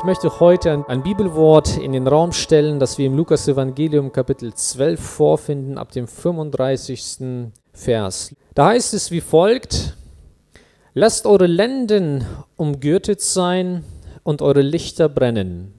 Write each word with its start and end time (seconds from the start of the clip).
Ich 0.00 0.06
möchte 0.06 0.40
heute 0.40 0.86
ein 0.88 1.02
Bibelwort 1.02 1.76
in 1.76 1.92
den 1.92 2.06
Raum 2.06 2.32
stellen, 2.32 2.80
das 2.80 2.96
wir 2.96 3.04
im 3.04 3.18
Lukas 3.18 3.46
Evangelium 3.46 4.12
Kapitel 4.12 4.54
12 4.54 4.98
vorfinden, 4.98 5.76
ab 5.76 5.92
dem 5.92 6.08
35. 6.08 7.50
Vers. 7.74 8.34
Da 8.54 8.68
heißt 8.68 8.94
es 8.94 9.10
wie 9.10 9.20
folgt, 9.20 9.98
Lasst 10.94 11.26
eure 11.26 11.46
Lenden 11.46 12.24
umgürtet 12.56 13.20
sein 13.20 13.84
und 14.22 14.40
eure 14.40 14.62
Lichter 14.62 15.10
brennen. 15.10 15.74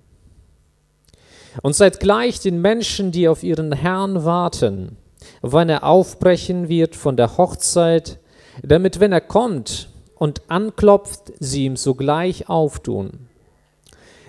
Und 1.64 1.76
seid 1.76 2.00
gleich 2.00 2.40
den 2.40 2.62
Menschen, 2.62 3.12
die 3.12 3.28
auf 3.28 3.42
ihren 3.42 3.72
Herrn 3.72 4.24
warten, 4.24 4.98
wann 5.42 5.68
er 5.68 5.84
aufbrechen 5.84 6.70
wird 6.70 6.96
von 6.96 7.18
der 7.18 7.40
Hochzeit, 7.40 8.20
damit, 8.62 9.00
wenn 9.00 9.14
er 9.14 9.22
kommt 9.22 9.90
und 10.14 10.44
anklopft, 10.48 11.34
sie 11.40 11.66
ihm 11.66 11.76
sogleich 11.76 12.50
auftun. 12.50 13.31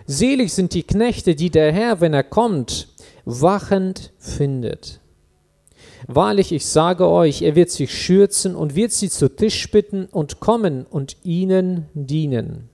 Selig 0.06 0.52
sind 0.52 0.74
die 0.74 0.82
Knechte, 0.82 1.34
die 1.34 1.50
der 1.50 1.72
Herr, 1.72 2.00
wenn 2.00 2.14
er 2.14 2.24
kommt, 2.24 2.88
wachend 3.24 4.12
findet. 4.18 5.00
Wahrlich, 6.06 6.52
ich 6.52 6.66
sage 6.66 7.08
euch, 7.08 7.42
er 7.42 7.54
wird 7.54 7.70
sich 7.70 7.94
schürzen 7.94 8.56
und 8.56 8.74
wird 8.74 8.92
sie 8.92 9.08
zu 9.08 9.28
Tisch 9.28 9.70
bitten 9.70 10.06
und 10.06 10.40
kommen 10.40 10.84
und 10.84 11.16
ihnen 11.22 11.86
dienen. 11.94 12.68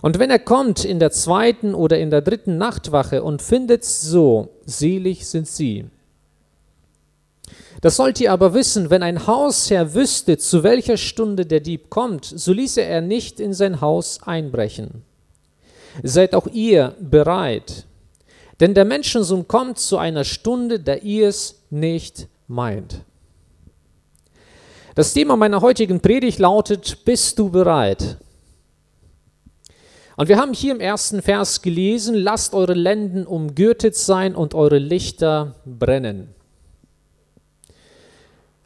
Und 0.00 0.18
wenn 0.18 0.30
er 0.30 0.38
kommt 0.38 0.84
in 0.84 1.00
der 1.00 1.10
zweiten 1.10 1.74
oder 1.74 1.98
in 1.98 2.10
der 2.10 2.22
dritten 2.22 2.56
Nachtwache 2.56 3.22
und 3.22 3.42
findet 3.42 3.84
so, 3.84 4.48
selig 4.64 5.26
sind 5.26 5.48
sie. 5.48 5.86
Das 7.80 7.96
sollt 7.96 8.20
ihr 8.20 8.32
aber 8.32 8.54
wissen, 8.54 8.90
wenn 8.90 9.02
ein 9.02 9.26
Hausherr 9.26 9.94
wüsste, 9.94 10.38
zu 10.38 10.62
welcher 10.62 10.96
Stunde 10.96 11.46
der 11.46 11.60
Dieb 11.60 11.90
kommt, 11.90 12.24
so 12.24 12.52
ließe 12.52 12.82
er 12.82 13.00
nicht 13.00 13.38
in 13.38 13.52
sein 13.52 13.80
Haus 13.80 14.20
einbrechen. 14.22 15.04
Seid 16.02 16.34
auch 16.34 16.46
ihr 16.46 16.94
bereit, 17.00 17.86
denn 18.60 18.74
der 18.74 18.84
Menschensohn 18.84 19.48
kommt 19.48 19.78
zu 19.78 19.98
einer 19.98 20.24
Stunde, 20.24 20.80
da 20.80 20.94
ihr 20.94 21.28
es 21.28 21.62
nicht 21.70 22.28
meint. 22.46 23.02
Das 24.94 25.12
Thema 25.12 25.36
meiner 25.36 25.60
heutigen 25.60 26.00
Predigt 26.00 26.38
lautet, 26.40 27.04
bist 27.04 27.38
du 27.38 27.50
bereit? 27.50 28.16
Und 30.16 30.28
wir 30.28 30.36
haben 30.36 30.52
hier 30.52 30.72
im 30.74 30.80
ersten 30.80 31.22
Vers 31.22 31.62
gelesen, 31.62 32.16
lasst 32.16 32.52
eure 32.52 32.74
Lenden 32.74 33.24
umgürtet 33.24 33.94
sein 33.94 34.34
und 34.34 34.54
eure 34.54 34.78
Lichter 34.78 35.54
brennen. 35.64 36.34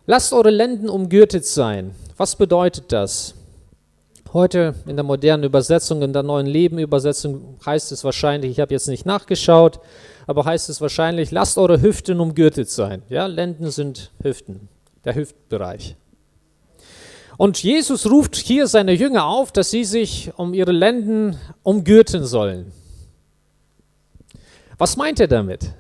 Lasst 0.07 0.33
eure 0.33 0.49
Lenden 0.51 0.89
umgürtet 0.89 1.45
sein. 1.45 1.95
Was 2.17 2.37
bedeutet 2.37 2.91
das? 2.91 3.35
Heute 4.33 4.75
in 4.87 4.97
der 4.97 5.05
modernen 5.05 5.45
Übersetzung, 5.45 6.01
in 6.01 6.15
der 6.15 6.23
neuen 6.23 6.47
Leben-Übersetzung 6.47 7.59
heißt 7.67 7.93
es 7.93 8.03
wahrscheinlich, 8.03 8.53
ich 8.53 8.61
habe 8.61 8.73
jetzt 8.73 8.89
nicht 8.89 9.05
nachgeschaut, 9.05 9.79
aber 10.27 10.47
heißt 10.47 10.71
es 10.71 10.81
wahrscheinlich, 10.81 11.31
lasst 11.31 11.59
eure 11.59 11.83
Hüften 11.83 12.19
umgürtet 12.19 12.71
sein. 12.71 13.03
Ja, 13.11 13.27
Lenden 13.27 13.71
sind 13.71 14.11
Hüften, 14.23 14.71
der 15.05 15.17
Hüftbereich. 15.17 15.97
Und 17.37 17.63
Jesus 17.63 18.11
ruft 18.11 18.37
hier 18.37 18.69
seine 18.69 18.93
Jünger 18.93 19.27
auf, 19.27 19.53
dass 19.53 19.71
sie 19.71 19.85
sich 19.85 20.33
um 20.39 20.55
ihre 20.55 20.73
Lenden 20.73 21.37
umgürten 21.63 22.25
sollen. 22.25 22.73
Was 24.79 24.97
meint 24.97 25.21
er 25.21 25.29
damit? 25.29 25.75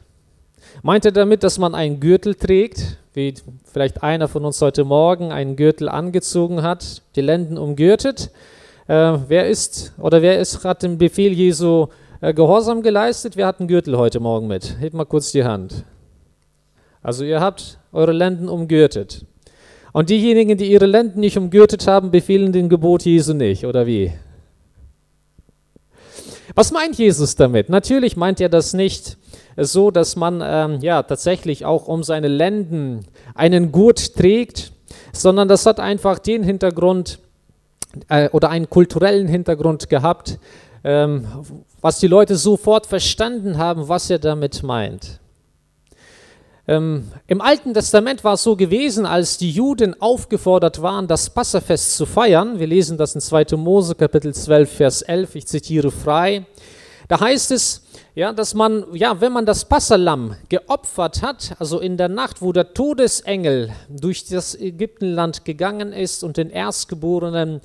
Meint 0.85 1.05
er 1.05 1.13
damit, 1.13 1.45
dass 1.45 1.59
man 1.59 1.77
einen 1.77 2.01
Gürtel 2.01 2.35
trägt, 2.35 2.99
wie 3.15 3.35
vielleicht 3.65 4.03
einer 4.03 4.27
von 4.27 4.45
uns 4.45 4.61
heute 4.61 4.85
Morgen 4.85 5.31
einen 5.31 5.55
Gürtel 5.55 5.89
angezogen 5.89 6.63
hat, 6.63 7.03
die 7.15 7.21
Lenden 7.21 7.57
umgürtet. 7.57 8.33
Äh, 8.89 9.19
wer 9.29 9.49
ist 9.49 9.93
oder 9.97 10.23
wer 10.23 10.41
ist, 10.41 10.65
hat 10.65 10.83
dem 10.83 10.99
Befehl 10.99 11.33
Jesu 11.33 11.87
äh, 12.21 12.35
Gehorsam 12.35 12.83
geleistet? 12.83 13.37
Wer 13.37 13.47
hat 13.47 13.61
einen 13.61 13.69
Gürtel 13.69 13.97
heute 13.97 14.19
Morgen 14.19 14.49
mit? 14.49 14.77
Hebt 14.81 14.95
mal 14.95 15.05
kurz 15.05 15.31
die 15.31 15.45
Hand. 15.45 15.85
Also 17.01 17.25
ihr 17.25 17.41
habt 17.41 17.79
eure 17.93 18.13
Lenden 18.13 18.49
umgürtet. 18.49 19.25
Und 19.93 20.11
diejenigen, 20.11 20.59
die 20.59 20.73
ihre 20.73 20.87
Lenden 20.87 21.21
nicht 21.21 21.39
umgürtet 21.39 21.87
haben, 21.87 22.11
befehlen 22.11 22.51
den 22.51 22.69
Gebot 22.69 23.05
Jesu 23.05 23.35
nicht, 23.35 23.67
oder 23.67 23.87
wie? 23.87 24.13
Was 26.55 26.73
meint 26.73 26.99
Jesus 26.99 27.35
damit? 27.35 27.69
Natürlich 27.69 28.17
meint 28.17 28.41
er 28.41 28.49
das 28.49 28.75
nicht 28.75 29.17
so, 29.57 29.91
dass 29.91 30.17
man 30.17 30.43
ähm, 30.45 30.81
ja 30.81 31.03
tatsächlich 31.03 31.65
auch 31.65 31.89
um 31.89 32.03
seine 32.03 32.29
Lenden 32.29 33.07
einen 33.35 33.73
Gurt 33.73 34.15
trägt, 34.15 34.73
sondern 35.13 35.49
das 35.49 35.67
hat 35.67 35.81
einfach 35.81 36.19
den 36.19 36.43
Hintergrund 36.43 37.19
äh, 38.09 38.29
oder 38.31 38.51
einen 38.51 38.69
kulturellen 38.69 39.29
Hintergrund 39.29 39.89
gehabt, 39.89 40.39
ähm, 40.85 41.27
was 41.81 41.99
die 41.99 42.07
Leute 42.07 42.37
sofort 42.37 42.87
verstanden 42.87 43.59
haben, 43.59 43.89
was 43.89 44.11
er 44.11 44.19
damit 44.19 44.63
meint. 44.63 45.21
Ähm, 46.69 47.09
Im 47.27 47.41
Alten 47.41 47.75
Testament 47.75 48.23
war 48.23 48.35
es 48.35 48.45
so 48.45 48.55
gewesen, 48.55 49.05
als 49.05 49.37
die 49.37 49.51
Juden 49.51 50.01
aufgefordert 50.01 50.81
waren, 50.81 51.09
das 51.09 51.31
Passafest 51.31 51.97
zu 51.97 52.07
feiern. 52.07 52.61
Wir 52.61 52.69
lesen 52.69 52.97
das 52.97 53.17
in 53.17 53.21
2. 53.21 53.57
Mose 53.57 53.97
Kapitel 53.97 54.33
12, 54.33 54.71
Vers 54.71 55.03
11. 55.03 55.35
Ich 55.35 55.47
zitiere 55.47 55.91
frei. 55.91 56.47
Da 57.09 57.19
heißt 57.19 57.51
es, 57.51 57.83
ja, 58.15 58.33
dass 58.33 58.55
man, 58.55 58.85
ja, 58.93 59.21
wenn 59.21 59.33
man 59.33 59.45
das 59.45 59.65
Passalam 59.65 60.37
geopfert 60.49 61.21
hat, 61.21 61.57
also 61.59 61.81
in 61.81 61.97
der 61.97 62.09
Nacht, 62.09 62.43
wo 62.43 62.53
der 62.53 62.75
Todesengel 62.75 63.73
durch 63.89 64.27
das 64.27 64.55
Ägyptenland 64.55 65.45
gegangen 65.45 65.93
ist 65.93 66.23
und 66.23 66.37
den 66.37 66.51
Erstgeborenen 66.51 67.61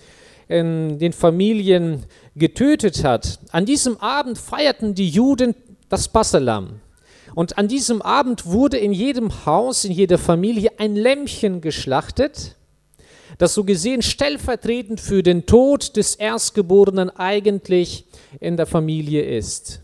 in 0.47 0.97
den 0.97 1.13
Familien 1.13 2.05
getötet 2.35 3.03
hat, 3.03 3.39
an 3.51 3.65
diesem 3.65 3.97
Abend 3.97 4.39
feierten 4.39 4.95
die 4.95 5.09
Juden 5.09 5.53
das 5.87 6.07
Passalam. 6.07 6.81
Und 7.37 7.59
an 7.59 7.67
diesem 7.67 8.01
Abend 8.01 8.47
wurde 8.47 8.77
in 8.77 8.91
jedem 8.91 9.45
Haus, 9.45 9.85
in 9.85 9.91
jeder 9.91 10.17
Familie 10.17 10.71
ein 10.79 10.95
Lämmchen 10.95 11.61
geschlachtet, 11.61 12.55
das 13.37 13.53
so 13.53 13.63
gesehen 13.63 14.01
stellvertretend 14.01 14.99
für 14.99 15.21
den 15.21 15.45
Tod 15.45 15.97
des 15.97 16.15
Erstgeborenen 16.15 17.11
eigentlich 17.11 18.05
in 18.39 18.57
der 18.57 18.65
Familie 18.65 19.21
ist. 19.21 19.81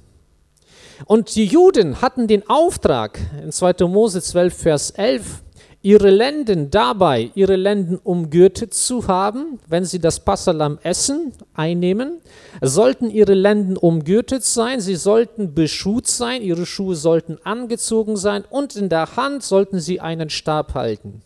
Und 1.06 1.36
die 1.36 1.46
Juden 1.46 2.02
hatten 2.02 2.26
den 2.26 2.50
Auftrag 2.50 3.20
in 3.44 3.52
2. 3.52 3.86
Mose 3.86 4.24
12, 4.24 4.58
Vers 4.58 4.90
11, 4.90 5.44
ihre 5.84 6.10
Lenden 6.10 6.72
dabei, 6.72 7.32
ihre 7.36 7.58
Lenden 7.58 7.98
umgürtet 7.98 8.74
zu 8.74 9.08
haben, 9.08 9.60
wenn 9.68 9.84
sie 9.84 10.00
das 10.00 10.22
Passalam 10.22 10.80
essen, 10.82 11.34
einnehmen, 11.54 12.22
sollten 12.62 13.12
ihre 13.12 13.34
Lenden 13.34 13.76
umgürtet 13.76 14.46
sein, 14.46 14.80
sie 14.80 14.96
sollten 14.96 15.54
beschut 15.54 16.08
sein, 16.08 16.42
ihre 16.42 16.66
Schuhe 16.66 16.96
sollten 16.96 17.38
angezogen 17.44 18.16
sein 18.16 18.46
und 18.50 18.78
in 18.78 18.88
der 18.88 19.18
Hand 19.18 19.44
sollten 19.44 19.82
sie 19.82 20.00
einen 20.00 20.30
Stab 20.30 20.74
halten. 20.74 21.22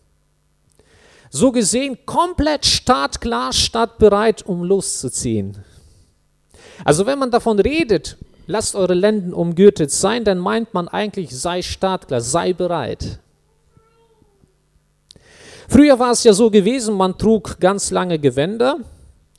So 1.29 1.51
gesehen 1.51 1.99
komplett 2.07 2.65
startklar, 2.65 3.53
startbereit, 3.53 4.43
um 4.43 4.63
loszuziehen. 4.63 5.63
Also 6.83 7.05
wenn 7.05 7.19
man 7.19 7.29
davon 7.29 7.59
redet, 7.59 8.17
lasst 8.47 8.75
eure 8.75 8.95
Lenden 8.95 9.33
umgürtet 9.33 9.91
sein, 9.91 10.23
dann 10.23 10.39
meint 10.39 10.73
man 10.73 10.87
eigentlich, 10.87 11.37
sei 11.37 11.61
startklar, 11.61 12.21
sei 12.21 12.53
bereit. 12.53 13.19
Früher 15.67 15.99
war 15.99 16.11
es 16.11 16.23
ja 16.23 16.33
so 16.33 16.49
gewesen, 16.49 16.95
man 16.95 17.17
trug 17.17 17.59
ganz 17.59 17.91
lange 17.91 18.19
Gewänder, 18.19 18.79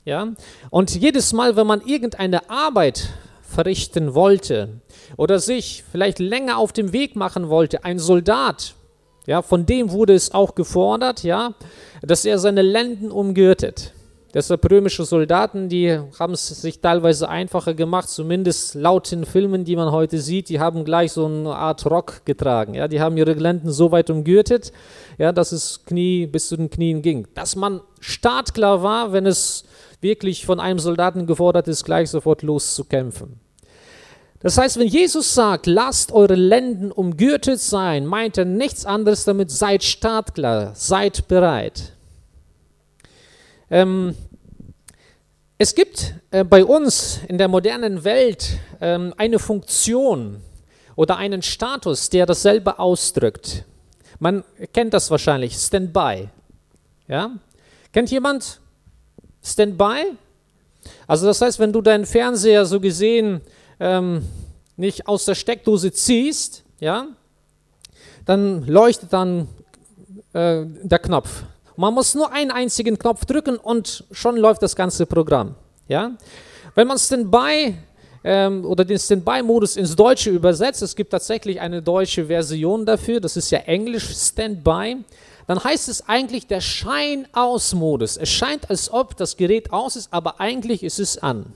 ja, 0.05 0.27
und 0.69 0.95
jedes 0.95 1.33
Mal, 1.33 1.55
wenn 1.55 1.67
man 1.67 1.81
irgendeine 1.81 2.49
Arbeit 2.49 3.09
verrichten 3.41 4.13
wollte 4.13 4.69
oder 5.17 5.39
sich 5.39 5.83
vielleicht 5.91 6.19
länger 6.19 6.57
auf 6.57 6.71
dem 6.71 6.93
Weg 6.93 7.15
machen 7.15 7.49
wollte, 7.49 7.83
ein 7.83 7.99
Soldat, 7.99 8.75
ja, 9.25 9.41
von 9.41 9.65
dem 9.65 9.91
wurde 9.91 10.13
es 10.13 10.33
auch 10.33 10.55
gefordert, 10.55 11.23
ja, 11.23 11.53
dass 12.01 12.25
er 12.25 12.39
seine 12.39 12.61
Lenden 12.61 13.11
umgürtet. 13.11 13.93
Deshalb 14.31 14.69
römische 14.69 15.05
Soldaten, 15.05 15.69
die 15.69 15.99
haben 16.19 16.33
es 16.33 16.47
sich 16.47 16.81
teilweise 16.81 17.27
einfacher 17.27 17.73
gemacht, 17.73 18.09
zumindest 18.09 18.75
laut 18.75 19.11
den 19.11 19.25
Filmen, 19.25 19.65
die 19.65 19.75
man 19.75 19.91
heute 19.91 20.19
sieht, 20.19 20.49
die 20.49 20.59
haben 20.59 20.85
gleich 20.85 21.13
so 21.13 21.25
eine 21.25 21.55
Art 21.55 21.83
Rock 21.87 22.25
getragen. 22.25 22.75
Ja, 22.75 22.87
die 22.87 23.01
haben 23.01 23.17
ihre 23.17 23.33
Lenden 23.33 23.71
so 23.71 23.91
weit 23.91 24.11
umgürtet, 24.11 24.71
ja, 25.19 25.33
dass 25.33 25.51
es 25.51 25.85
Knie 25.85 26.25
bis 26.25 26.47
zu 26.47 26.57
den 26.57 26.69
Knien 26.69 27.01
ging. 27.03 27.27
Dass 27.35 27.55
man 27.55 27.81
startklar 27.99 28.81
war, 28.81 29.11
wenn 29.11 29.25
es 29.25 29.65
wirklich 30.01 30.45
von 30.45 30.59
einem 30.61 30.79
Soldaten 30.79 31.27
gefordert 31.27 31.67
ist, 31.67 31.83
gleich 31.83 32.09
sofort 32.09 32.41
loszukämpfen. 32.41 33.39
Das 34.39 34.57
heißt, 34.57 34.79
wenn 34.79 34.87
Jesus 34.87 35.33
sagt, 35.33 35.67
lasst 35.67 36.13
eure 36.13 36.35
Lenden 36.35 36.93
umgürtet 36.93 37.59
sein, 37.59 38.05
meint 38.05 38.37
er 38.37 38.45
nichts 38.45 38.85
anderes 38.85 39.25
damit, 39.25 39.51
seid 39.51 39.83
startklar, 39.83 40.73
seid 40.73 41.27
bereit. 41.27 41.91
Ähm, 43.69 44.15
es 45.57 45.75
gibt 45.75 46.13
äh, 46.31 46.45
bei 46.45 46.63
uns 46.63 47.19
in 47.27 47.37
der 47.37 47.49
modernen 47.49 48.05
Welt 48.05 48.51
ähm, 48.79 49.13
eine 49.17 49.39
Funktion 49.39 50.41
oder 50.95 51.17
einen 51.17 51.41
Status, 51.41 52.09
der 52.09 52.25
dasselbe 52.25 52.79
ausdrückt. 52.79 53.65
Man 54.19 54.43
kennt 54.73 54.93
das 54.93 55.09
wahrscheinlich, 55.09 55.55
Standby. 55.55 56.29
Ja? 57.07 57.31
Kennt 57.93 58.11
jemand 58.11 58.59
Standby? 59.41 60.17
Also 61.07 61.25
das 61.25 61.41
heißt, 61.41 61.59
wenn 61.59 61.73
du 61.73 61.81
deinen 61.81 62.05
Fernseher 62.05 62.65
so 62.65 62.79
gesehen 62.79 63.41
ähm, 63.79 64.23
nicht 64.75 65.07
aus 65.07 65.25
der 65.25 65.35
Steckdose 65.35 65.91
ziehst, 65.91 66.63
ja, 66.79 67.07
dann 68.25 68.65
leuchtet 68.67 69.13
dann 69.13 69.47
äh, 70.33 70.65
der 70.65 70.99
Knopf. 70.99 71.43
Man 71.75 71.93
muss 71.93 72.13
nur 72.13 72.31
einen 72.33 72.51
einzigen 72.51 72.99
Knopf 72.99 73.25
drücken 73.25 73.57
und 73.57 74.03
schon 74.11 74.35
läuft 74.35 74.61
das 74.61 74.75
ganze 74.75 75.05
Programm. 75.05 75.55
Ja? 75.87 76.11
Wenn 76.75 76.87
man 76.87 76.99
Standby 76.99 77.77
ähm, 78.23 78.65
oder 78.65 78.85
den 78.85 78.99
Standby-Modus 78.99 79.77
ins 79.77 79.95
Deutsche 79.95 80.29
übersetzt, 80.29 80.81
es 80.81 80.95
gibt 80.95 81.11
tatsächlich 81.11 81.59
eine 81.61 81.81
deutsche 81.81 82.25
Version 82.25 82.85
dafür, 82.85 83.19
das 83.19 83.37
ist 83.37 83.51
ja 83.51 83.59
Englisch 83.59 84.09
Standby, 84.09 84.97
dann 85.47 85.63
heißt 85.63 85.89
es 85.89 86.07
eigentlich 86.07 86.45
der 86.45 86.61
Schein-aus-Modus. 86.61 88.17
Es 88.17 88.29
scheint, 88.29 88.69
als 88.69 88.91
ob 88.91 89.17
das 89.17 89.35
Gerät 89.35 89.73
aus 89.73 89.95
ist, 89.95 90.13
aber 90.13 90.39
eigentlich 90.39 90.83
ist 90.83 90.99
es 90.99 91.17
an. 91.17 91.53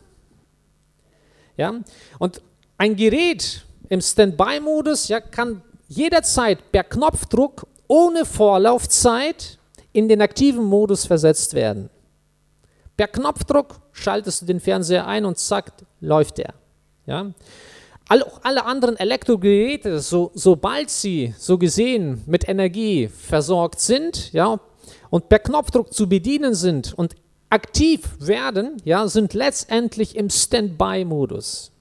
Ja? 1.57 1.75
Und 2.17 2.41
ein 2.77 2.95
Gerät 2.95 3.65
im 3.89 4.01
Standby-Modus 4.01 5.09
ja, 5.09 5.21
kann 5.21 5.61
jederzeit 5.87 6.71
per 6.71 6.83
Knopfdruck 6.83 7.67
ohne 7.87 8.25
Vorlaufzeit 8.25 9.59
in 9.91 10.07
den 10.07 10.21
aktiven 10.21 10.63
Modus 10.63 11.05
versetzt 11.05 11.53
werden. 11.53 11.91
Per 12.97 13.07
Knopfdruck 13.07 13.79
schaltest 13.91 14.41
du 14.41 14.45
den 14.47 14.59
Fernseher 14.59 15.05
ein 15.05 15.25
und 15.25 15.37
zack, 15.37 15.73
läuft 16.03 16.39
er. 16.39 16.53
Ja? 17.05 17.31
Alle, 18.07 18.25
alle 18.43 18.65
anderen 18.65 18.97
Elektrogeräte, 18.97 19.99
so, 19.99 20.31
sobald 20.33 20.89
sie 20.89 21.33
so 21.37 21.57
gesehen 21.57 22.21
mit 22.25 22.47
Energie 22.47 23.07
versorgt 23.07 23.79
sind 23.79 24.33
ja, 24.33 24.59
und 25.09 25.29
per 25.29 25.39
Knopfdruck 25.39 25.93
zu 25.93 26.09
bedienen 26.09 26.53
sind 26.53 26.93
und 26.93 27.15
aktiv 27.49 28.01
werden, 28.19 28.77
ja, 28.83 29.07
sind 29.07 29.33
letztendlich 29.33 30.15
im 30.15 30.29
Standby-Modus. 30.29 31.71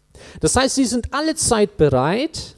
Das 0.41 0.55
heißt, 0.55 0.77
sie 0.77 0.85
sind 0.85 1.13
alle 1.13 1.35
Zeit 1.35 1.77
bereit 1.77 2.55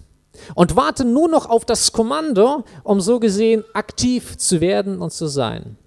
und 0.55 0.77
warten 0.77 1.13
nur 1.13 1.29
noch 1.29 1.49
auf 1.49 1.65
das 1.65 1.93
Kommando, 1.93 2.65
um 2.83 3.01
so 3.01 3.21
gesehen 3.21 3.65
aktiv 3.73 4.37
zu 4.37 4.61
werden 4.61 5.01
und 5.01 5.13
zu 5.13 5.27
sein. 5.27 5.79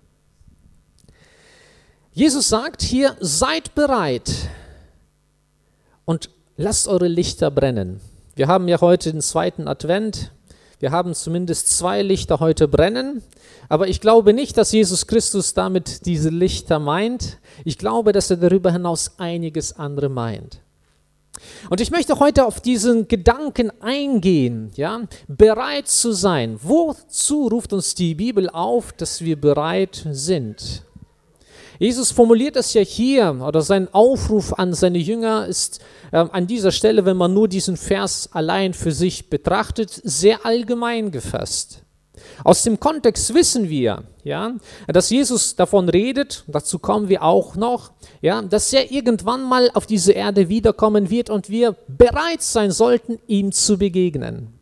Jesus 2.13 2.49
sagt 2.49 2.81
hier, 2.81 3.15
seid 3.19 3.75
bereit 3.75 4.31
und 6.07 6.29
lasst 6.55 6.87
eure 6.87 7.09
Lichter 7.09 7.51
brennen. 7.51 7.99
Wir 8.33 8.47
haben 8.47 8.67
ja 8.67 8.79
heute 8.79 9.11
den 9.11 9.21
zweiten 9.21 9.67
Advent. 9.67 10.31
Wir 10.79 10.91
haben 10.91 11.13
zumindest 11.13 11.77
zwei 11.77 12.01
Lichter 12.01 12.39
heute 12.39 12.67
brennen. 12.67 13.21
Aber 13.67 13.89
ich 13.89 13.99
glaube 13.99 14.33
nicht, 14.33 14.57
dass 14.57 14.71
Jesus 14.71 15.05
Christus 15.05 15.53
damit 15.53 16.05
diese 16.05 16.29
Lichter 16.29 16.79
meint. 16.79 17.39
Ich 17.65 17.77
glaube, 17.77 18.13
dass 18.13 18.29
er 18.31 18.37
darüber 18.37 18.71
hinaus 18.71 19.19
einiges 19.19 19.77
andere 19.77 20.07
meint. 20.07 20.61
Und 21.69 21.81
ich 21.81 21.91
möchte 21.91 22.19
heute 22.19 22.45
auf 22.45 22.61
diesen 22.61 23.07
Gedanken 23.07 23.69
eingehen, 23.81 24.71
ja, 24.75 25.01
bereit 25.27 25.87
zu 25.89 26.13
sein. 26.13 26.57
Wozu 26.63 27.47
ruft 27.47 27.73
uns 27.73 27.95
die 27.95 28.15
Bibel 28.15 28.49
auf, 28.49 28.93
dass 28.93 29.21
wir 29.21 29.39
bereit 29.39 30.05
sind? 30.09 30.83
Jesus 31.79 32.11
formuliert 32.11 32.55
es 32.55 32.73
ja 32.73 32.81
hier, 32.81 33.39
oder 33.45 33.61
sein 33.61 33.93
Aufruf 33.93 34.53
an 34.53 34.73
seine 34.73 34.97
Jünger 34.97 35.45
ist 35.45 35.79
äh, 36.11 36.17
an 36.17 36.47
dieser 36.47 36.71
Stelle, 36.71 37.05
wenn 37.05 37.17
man 37.17 37.33
nur 37.33 37.47
diesen 37.47 37.77
Vers 37.77 38.29
allein 38.31 38.73
für 38.73 38.91
sich 38.91 39.29
betrachtet, 39.29 39.91
sehr 40.03 40.45
allgemein 40.45 41.11
gefasst. 41.11 41.83
Aus 42.43 42.63
dem 42.63 42.79
Kontext 42.79 43.33
wissen 43.33 43.69
wir, 43.69 44.03
ja, 44.23 44.55
dass 44.87 45.09
Jesus 45.09 45.55
davon 45.55 45.87
redet, 45.89 46.43
dazu 46.47 46.79
kommen 46.79 47.09
wir 47.09 47.23
auch 47.23 47.55
noch, 47.55 47.91
ja, 48.21 48.41
dass 48.41 48.73
er 48.73 48.91
irgendwann 48.91 49.43
mal 49.43 49.69
auf 49.73 49.85
diese 49.85 50.13
Erde 50.13 50.49
wiederkommen 50.49 51.09
wird 51.09 51.29
und 51.29 51.49
wir 51.49 51.75
bereit 51.87 52.41
sein 52.41 52.71
sollten, 52.71 53.19
ihm 53.27 53.51
zu 53.51 53.77
begegnen. 53.77 54.56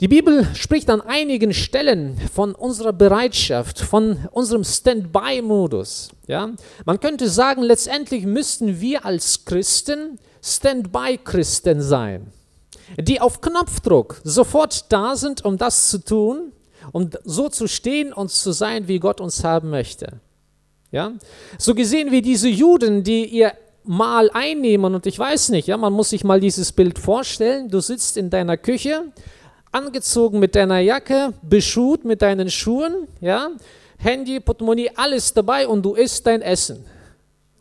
Die 0.00 0.08
Bibel 0.08 0.46
spricht 0.54 0.90
an 0.90 1.00
einigen 1.00 1.54
Stellen 1.54 2.18
von 2.32 2.54
unserer 2.54 2.92
Bereitschaft, 2.92 3.80
von 3.80 4.28
unserem 4.30 4.62
Standby-Modus. 4.62 6.10
Ja? 6.26 6.50
Man 6.84 7.00
könnte 7.00 7.28
sagen, 7.30 7.62
letztendlich 7.62 8.26
müssten 8.26 8.80
wir 8.80 9.06
als 9.06 9.44
Christen 9.44 10.18
Standby-Christen 10.42 11.80
sein 11.80 12.32
die 12.98 13.20
auf 13.20 13.40
Knopfdruck 13.40 14.20
sofort 14.24 14.92
da 14.92 15.16
sind, 15.16 15.44
um 15.44 15.58
das 15.58 15.90
zu 15.90 15.98
tun, 15.98 16.52
um 16.92 17.10
so 17.24 17.48
zu 17.48 17.66
stehen 17.66 18.12
und 18.12 18.30
zu 18.30 18.52
sein, 18.52 18.88
wie 18.88 18.98
Gott 18.98 19.20
uns 19.20 19.44
haben 19.44 19.70
möchte. 19.70 20.20
Ja? 20.92 21.12
So 21.58 21.74
gesehen 21.74 22.10
wie 22.12 22.22
diese 22.22 22.48
Juden, 22.48 23.02
die 23.02 23.24
ihr 23.24 23.52
Mahl 23.84 24.30
einnehmen 24.32 24.94
und 24.94 25.06
ich 25.06 25.18
weiß 25.18 25.50
nicht, 25.50 25.68
ja, 25.68 25.76
man 25.76 25.92
muss 25.92 26.10
sich 26.10 26.24
mal 26.24 26.40
dieses 26.40 26.72
Bild 26.72 26.98
vorstellen, 26.98 27.68
du 27.68 27.80
sitzt 27.80 28.16
in 28.16 28.30
deiner 28.30 28.56
Küche, 28.56 29.12
angezogen 29.76 30.38
mit 30.38 30.54
deiner 30.54 30.78
Jacke, 30.78 31.32
beschut 31.42 32.04
mit 32.04 32.22
deinen 32.22 32.50
Schuhen, 32.50 33.08
ja, 33.20 33.50
Handy, 33.98 34.40
Portemonnaie, 34.40 34.90
alles 34.96 35.32
dabei 35.32 35.68
und 35.68 35.82
du 35.82 35.94
isst 35.94 36.26
dein 36.26 36.42
Essen. 36.42 36.84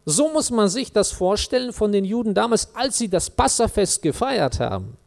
So 0.06 0.30
muss 0.30 0.52
man 0.52 0.70
sich 0.70 0.92
das 0.92 1.12
vorstellen 1.12 1.74
von 1.74 1.92
den 1.92 2.06
Juden 2.06 2.34
damals, 2.34 2.76
als 2.76 2.98
sie 2.98 3.10
das 3.10 3.30
Passafest 3.30 4.02
gefeiert 4.02 4.60
haben 4.60 4.98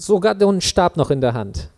sogar 0.00 0.34
den 0.34 0.60
Stab 0.60 0.96
noch 0.96 1.10
in 1.10 1.20
der 1.20 1.34
Hand. 1.34 1.68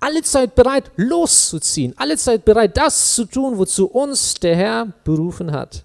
Alle 0.00 0.22
Zeit 0.22 0.54
bereit, 0.54 0.90
loszuziehen, 0.96 1.94
alle 1.96 2.16
Zeit 2.16 2.44
bereit, 2.44 2.76
das 2.76 3.14
zu 3.14 3.24
tun, 3.24 3.58
wozu 3.58 3.86
uns 3.86 4.34
der 4.34 4.54
Herr 4.54 4.86
berufen 5.04 5.50
hat. 5.50 5.84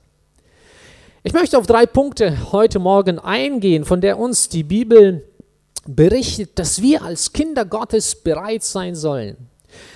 Ich 1.23 1.33
möchte 1.33 1.57
auf 1.57 1.65
drei 1.65 1.85
Punkte 1.85 2.51
heute 2.51 2.79
Morgen 2.79 3.17
eingehen, 3.17 3.85
von 3.85 4.01
der 4.01 4.19
uns 4.19 4.49
die 4.49 4.63
Bibel 4.63 5.25
berichtet, 5.87 6.57
dass 6.59 6.81
wir 6.81 7.03
als 7.03 7.33
Kinder 7.33 7.65
Gottes 7.65 8.15
bereit 8.15 8.63
sein 8.63 8.95
sollen. 8.95 9.37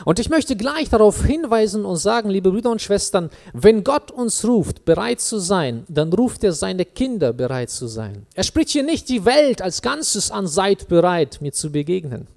Und 0.06 0.19
ich 0.19 0.30
möchte 0.30 0.56
gleich 0.56 0.89
darauf 0.89 1.24
hinweisen 1.24 1.86
und 1.86 1.98
sagen, 1.98 2.30
liebe 2.30 2.51
Brüder 2.51 2.72
und 2.72 2.81
Schwestern, 2.81 3.30
wenn 3.54 3.84
Gott 3.84 4.12
uns 4.12 4.45
ruft, 4.45 4.86
bereit 4.86 5.22
zu 5.22 5.39
sein, 5.39 5.86
dann 5.88 6.12
ruft 6.13 6.44
er 6.44 6.54
seine 6.54 6.86
Kinder 6.86 7.34
bereit 7.34 7.69
zu 7.69 7.88
sein. 7.88 8.25
Er 8.34 8.44
spricht 8.44 8.69
hier 8.69 8.84
nicht 8.84 9.10
die 9.10 9.25
Welt 9.25 9.62
als 9.62 9.81
Ganzes 9.81 10.31
an, 10.31 10.48
seid 10.48 10.88
bereit, 10.88 11.39
mir 11.42 11.51
zu 11.51 11.72
begegnen. 11.72 12.28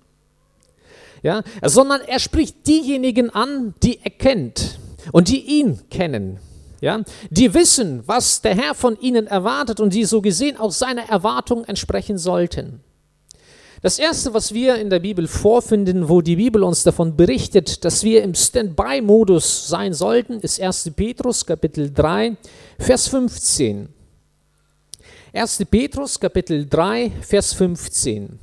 Ja, 1.22 1.42
sondern 1.62 2.00
er 2.02 2.18
spricht 2.18 2.66
diejenigen 2.66 3.30
an, 3.30 3.74
die 3.82 4.00
er 4.02 4.10
kennt 4.10 4.78
und 5.12 5.28
die 5.28 5.40
ihn 5.40 5.80
kennen. 5.90 6.38
Ja, 6.80 7.02
die 7.28 7.52
wissen, 7.52 8.02
was 8.06 8.40
der 8.40 8.54
Herr 8.54 8.74
von 8.74 8.98
ihnen 8.98 9.26
erwartet 9.26 9.80
und 9.80 9.92
die 9.92 10.06
so 10.06 10.22
gesehen 10.22 10.56
auch 10.56 10.72
seiner 10.72 11.10
Erwartung 11.10 11.64
entsprechen 11.64 12.16
sollten. 12.16 12.80
Das 13.82 13.98
Erste, 13.98 14.34
was 14.34 14.52
wir 14.52 14.76
in 14.76 14.90
der 14.90 14.98
Bibel 14.98 15.26
vorfinden, 15.26 16.10
wo 16.10 16.20
die 16.20 16.36
Bibel 16.36 16.62
uns 16.64 16.82
davon 16.82 17.16
berichtet, 17.16 17.82
dass 17.82 18.04
wir 18.04 18.22
im 18.22 18.34
Standby-Modus 18.34 19.68
sein 19.68 19.94
sollten, 19.94 20.40
ist 20.40 20.60
1. 20.60 20.90
Petrus 20.94 21.46
Kapitel 21.46 21.90
3, 21.90 22.36
Vers 22.78 23.08
15. 23.08 23.88
1. 25.32 25.64
Petrus 25.70 26.20
Kapitel 26.20 26.68
3, 26.68 27.10
Vers 27.22 27.54
15. 27.54 28.38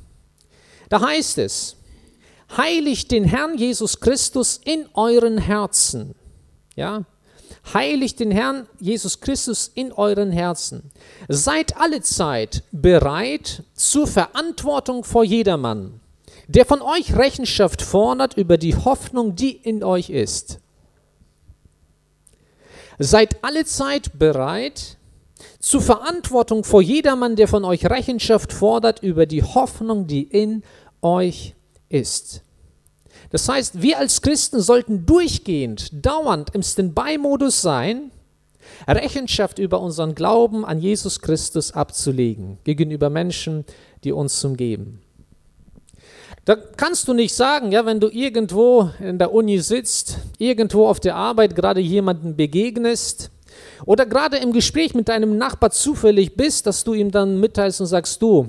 Da 0.88 1.00
heißt 1.00 1.38
es, 1.38 1.76
heiligt 2.56 3.12
den 3.12 3.22
Herrn 3.22 3.56
Jesus 3.56 4.00
Christus 4.00 4.60
in 4.64 4.86
euren 4.94 5.38
Herzen. 5.38 6.16
Ja, 6.74 7.04
Heiligt 7.74 8.20
den 8.20 8.30
Herrn 8.30 8.66
Jesus 8.80 9.20
Christus 9.20 9.70
in 9.74 9.92
euren 9.92 10.30
Herzen. 10.30 10.90
Seid 11.28 11.76
alle 11.76 12.00
Zeit 12.02 12.62
bereit 12.72 13.62
zur 13.74 14.06
Verantwortung 14.06 15.04
vor 15.04 15.24
jedermann, 15.24 16.00
der 16.46 16.64
von 16.64 16.80
euch 16.80 17.16
Rechenschaft 17.16 17.82
fordert 17.82 18.36
über 18.36 18.56
die 18.56 18.74
Hoffnung, 18.74 19.36
die 19.36 19.52
in 19.52 19.84
euch 19.84 20.10
ist. 20.10 20.60
Seid 22.98 23.44
alle 23.44 23.64
Zeit 23.64 24.18
bereit 24.18 24.96
zur 25.60 25.82
Verantwortung 25.82 26.64
vor 26.64 26.82
jedermann, 26.82 27.36
der 27.36 27.48
von 27.48 27.64
euch 27.64 27.86
Rechenschaft 27.86 28.52
fordert 28.52 29.02
über 29.02 29.26
die 29.26 29.42
Hoffnung, 29.42 30.06
die 30.06 30.22
in 30.22 30.62
euch 31.02 31.54
ist. 31.88 32.42
Das 33.30 33.48
heißt, 33.48 33.82
wir 33.82 33.98
als 33.98 34.22
Christen 34.22 34.60
sollten 34.60 35.04
durchgehend, 35.06 35.90
dauernd 36.04 36.54
im 36.54 36.62
Standby-Modus 36.62 37.60
sein, 37.60 38.10
Rechenschaft 38.86 39.58
über 39.58 39.80
unseren 39.80 40.14
Glauben 40.14 40.64
an 40.64 40.78
Jesus 40.78 41.20
Christus 41.20 41.72
abzulegen 41.72 42.58
gegenüber 42.64 43.10
Menschen, 43.10 43.64
die 44.04 44.12
uns 44.12 44.42
umgeben. 44.44 45.00
Da 46.44 46.56
kannst 46.56 47.08
du 47.08 47.12
nicht 47.12 47.34
sagen, 47.34 47.72
ja, 47.72 47.84
wenn 47.84 48.00
du 48.00 48.08
irgendwo 48.08 48.90
in 49.00 49.18
der 49.18 49.34
Uni 49.34 49.58
sitzt, 49.58 50.18
irgendwo 50.38 50.86
auf 50.86 50.98
der 50.98 51.14
Arbeit 51.14 51.54
gerade 51.54 51.80
jemanden 51.80 52.36
begegnest 52.36 53.30
oder 53.84 54.06
gerade 54.06 54.38
im 54.38 54.52
Gespräch 54.52 54.94
mit 54.94 55.08
deinem 55.08 55.36
Nachbar 55.36 55.70
zufällig 55.70 56.36
bist, 56.36 56.66
dass 56.66 56.84
du 56.84 56.94
ihm 56.94 57.10
dann 57.10 57.38
mitteilst 57.38 57.82
und 57.82 57.86
sagst, 57.86 58.22
du, 58.22 58.48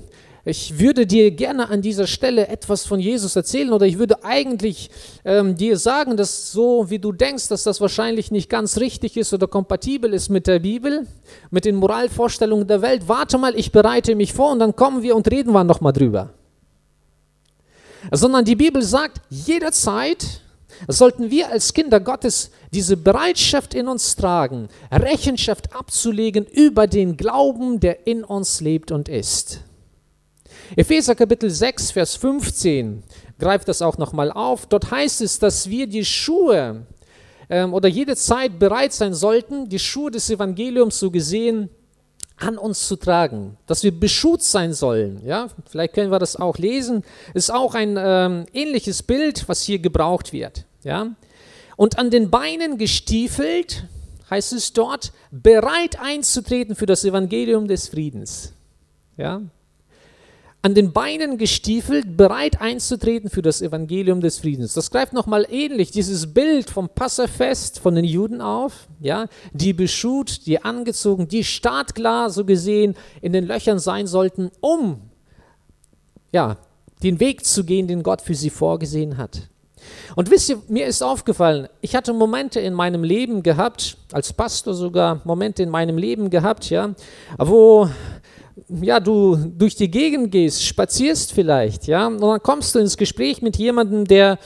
ich 0.50 0.80
würde 0.80 1.06
dir 1.06 1.32
gerne 1.32 1.70
an 1.70 1.82
dieser 1.82 2.08
Stelle 2.08 2.48
etwas 2.48 2.86
von 2.86 3.00
Jesus 3.00 3.36
erzählen 3.36 3.72
oder 3.72 3.86
ich 3.86 3.98
würde 3.98 4.24
eigentlich 4.24 4.90
ähm, 5.24 5.56
dir 5.56 5.78
sagen, 5.78 6.18
dass 6.18 6.52
so 6.52 6.90
wie 6.90 7.00
du 7.00 7.12
denkst, 7.12 7.48
dass 7.48 7.64
das 7.64 7.80
wahrscheinlich 7.80 8.32
nicht 8.32 8.50
ganz 8.50 8.78
richtig 8.78 9.16
ist 9.16 9.34
oder 9.34 9.48
kompatibel 9.48 10.14
ist 10.14 10.30
mit 10.30 10.48
der 10.48 10.60
Bibel, 10.60 11.08
mit 11.52 11.66
den 11.66 11.76
Moralvorstellungen 11.76 12.68
der 12.68 12.82
Welt. 12.82 13.08
Warte 13.08 13.38
mal, 13.38 13.58
ich 13.58 13.72
bereite 13.72 14.16
mich 14.16 14.34
vor 14.34 14.52
und 14.52 14.60
dann 14.60 14.76
kommen 14.76 15.04
wir 15.04 15.16
und 15.16 15.30
reden 15.32 15.54
wir 15.54 15.64
nochmal 15.64 15.94
drüber. 15.94 16.32
Sondern 18.12 18.44
die 18.44 18.56
Bibel 18.56 18.82
sagt, 18.82 19.22
jederzeit 19.30 20.42
sollten 20.88 21.30
wir 21.30 21.50
als 21.50 21.74
Kinder 21.74 22.00
Gottes 22.00 22.52
diese 22.74 22.98
Bereitschaft 22.98 23.74
in 23.74 23.88
uns 23.88 24.16
tragen, 24.16 24.70
Rechenschaft 24.92 25.76
abzulegen 25.76 26.46
über 26.46 26.88
den 26.88 27.18
Glauben, 27.18 27.80
der 27.80 28.08
in 28.08 28.24
uns 28.24 28.62
lebt 28.62 28.92
und 28.92 29.10
ist. 29.10 29.62
Epheser 30.76 31.16
Kapitel 31.16 31.50
6, 31.50 31.92
Vers 31.92 32.16
15 32.16 33.04
greift 33.40 33.68
das 33.68 33.82
auch 33.82 33.98
nochmal 33.98 34.32
auf. 34.32 34.66
Dort 34.68 34.92
heißt 34.92 35.22
es, 35.22 35.40
dass 35.40 35.70
wir 35.70 35.88
die 35.88 36.06
Schuhe 36.06 36.86
ähm, 37.50 37.74
oder 37.74 37.88
jede 37.88 38.16
Zeit 38.16 38.60
bereit 38.60 38.94
sein 38.94 39.14
sollten, 39.14 39.70
die 39.70 39.80
Schuhe 39.80 40.12
des 40.12 40.30
Evangeliums 40.30 41.00
so 41.00 41.10
gesehen 41.10 41.70
an 42.38 42.58
uns 42.58 42.88
zu 42.88 42.96
tragen, 42.96 43.58
dass 43.66 43.84
wir 43.84 43.98
beschut 43.98 44.42
sein 44.42 44.74
sollen. 44.74 45.22
Ja, 45.26 45.48
vielleicht 45.70 45.94
können 45.94 46.12
wir 46.12 46.20
das 46.20 46.36
auch 46.36 46.58
lesen. 46.58 47.04
Ist 47.34 47.52
auch 47.52 47.76
ein 47.76 47.98
ähm, 48.00 48.46
ähnliches 48.54 49.04
Bild, 49.04 49.50
was 49.50 49.64
hier 49.64 49.80
gebraucht 49.80 50.32
wird. 50.32 50.66
Ja, 50.84 51.16
und 51.76 51.98
an 51.98 52.10
den 52.10 52.30
Beinen 52.30 52.78
gestiefelt, 52.78 53.86
heißt 54.30 54.54
es 54.54 54.74
dort, 54.74 55.12
bereit 55.32 56.00
einzutreten 56.00 56.76
für 56.76 56.86
das 56.86 57.04
Evangelium 57.04 57.68
des 57.68 57.90
Friedens. 57.90 58.54
Ja, 59.18 59.42
an 60.62 60.76
den 60.76 60.92
Beinen 60.92 61.38
gestiefelt, 61.38 62.18
bereit 62.18 62.60
einzutreten 62.60 63.30
für 63.30 63.42
das 63.42 63.62
Evangelium 63.62 64.20
des 64.20 64.40
Friedens. 64.40 64.74
Das 64.74 64.92
greift 64.92 65.14
nochmal 65.14 65.48
ähnlich 65.50 65.92
dieses 65.92 66.34
Bild 66.34 66.70
vom 66.70 66.90
Passafest 66.90 67.80
von 67.80 67.96
den 67.96 68.04
Juden 68.04 68.42
auf, 68.42 68.88
ja, 69.00 69.28
die 69.54 69.72
beschut, 69.72 70.46
die 70.46 70.62
angezogen, 70.62 71.30
die 71.30 71.46
startklar 71.46 72.30
so 72.30 72.44
gesehen 72.44 72.96
in 73.22 73.32
den 73.32 73.48
Löchern 73.48 73.80
sein 73.80 74.06
sollten, 74.06 74.52
um 74.60 75.00
ja, 76.34 76.58
den 77.04 77.22
Weg 77.22 77.46
zu 77.46 77.64
gehen, 77.64 77.88
den 77.88 78.04
Gott 78.04 78.22
für 78.22 78.36
sie 78.36 78.50
vorgesehen 78.50 79.18
hat. 79.18 79.50
Und 80.16 80.30
wisst 80.30 80.50
ihr, 80.50 80.62
mir 80.68 80.86
ist 80.88 81.02
aufgefallen, 81.02 81.70
ich 81.80 81.96
hatte 81.96 82.14
Momente 82.14 82.60
in 82.60 82.74
meinem 82.74 83.04
Leben 83.04 83.44
gehabt, 83.44 83.98
als 84.12 84.34
Pastor 84.34 84.74
sogar, 84.74 85.22
Momente 85.24 85.64
in 85.64 85.70
meinem 85.70 85.98
Leben 85.98 86.30
gehabt, 86.30 86.70
ja, 86.70 86.94
wo 87.38 87.90
ja, 88.82 89.00
du 89.00 89.36
durch 89.36 89.76
die 89.76 89.90
Gegend 89.90 90.32
gehst, 90.32 90.64
spazierst 90.64 91.34
vielleicht, 91.34 91.88
ja, 91.88 92.08
und 92.08 92.22
dann 92.22 92.42
kommst 92.42 92.76
du 92.76 92.80
ins 92.80 92.98
Gespräch 92.98 93.42
mit 93.42 93.58
jemandem, 93.58 94.06
der 94.06 94.40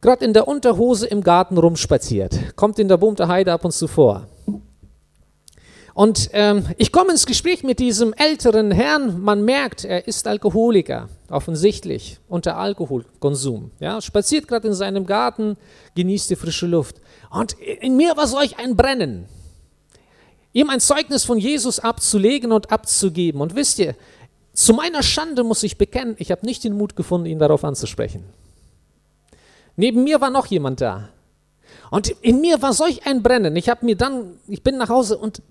gerade 0.00 0.24
in 0.24 0.32
der 0.32 0.46
Unterhose 0.46 1.06
im 1.06 1.22
Garten 1.22 1.56
rumspaziert. 1.56 2.56
Kommt 2.56 2.78
in 2.78 2.88
der 2.88 2.98
Bumter 2.98 3.28
Heide 3.28 3.52
ab 3.52 3.64
und 3.64 3.72
zu 3.72 3.88
vor. 3.88 4.28
Und 5.94 6.30
ähm, 6.32 6.66
ich 6.76 6.90
komme 6.90 7.12
ins 7.12 7.24
Gespräch 7.24 7.62
mit 7.62 7.78
diesem 7.78 8.12
älteren 8.14 8.72
Herrn. 8.72 9.22
Man 9.22 9.44
merkt, 9.44 9.84
er 9.84 10.08
ist 10.08 10.26
Alkoholiker, 10.26 11.08
offensichtlich, 11.30 12.18
unter 12.28 12.56
Alkoholkonsum. 12.56 13.70
Ja, 13.78 14.00
spaziert 14.00 14.48
gerade 14.48 14.66
in 14.66 14.74
seinem 14.74 15.06
Garten, 15.06 15.56
genießt 15.94 16.30
die 16.30 16.36
frische 16.36 16.66
Luft. 16.66 16.96
Und 17.30 17.52
in 17.52 17.96
mir 17.96 18.16
war 18.16 18.26
solch 18.26 18.58
ein 18.58 18.76
Brennen 18.76 19.28
ihm 20.54 20.70
ein 20.70 20.80
Zeugnis 20.80 21.24
von 21.24 21.36
Jesus 21.36 21.78
abzulegen 21.78 22.52
und 22.52 22.72
abzugeben. 22.72 23.42
Und 23.42 23.54
wisst 23.54 23.78
ihr, 23.78 23.94
zu 24.54 24.72
meiner 24.72 25.02
Schande 25.02 25.44
muss 25.44 25.62
ich 25.62 25.76
bekennen, 25.76 26.14
ich 26.18 26.30
habe 26.30 26.46
nicht 26.46 26.64
den 26.64 26.78
Mut 26.78 26.96
gefunden, 26.96 27.26
ihn 27.26 27.40
darauf 27.40 27.64
anzusprechen. 27.64 28.24
Neben 29.76 30.04
mir 30.04 30.20
war 30.20 30.30
noch 30.30 30.46
jemand 30.46 30.80
da. 30.80 31.10
Und 31.90 32.08
in 32.08 32.40
mir 32.40 32.62
war 32.62 32.72
solch 32.72 33.06
ein 33.06 33.22
Brennen. 33.22 33.56
Ich 33.56 33.68
habe 33.68 33.84
mir 33.84 33.96
dann, 33.96 34.38
ich 34.46 34.62
bin 34.62 34.78
nach 34.78 34.88
Hause 34.88 35.18
und 35.18 35.42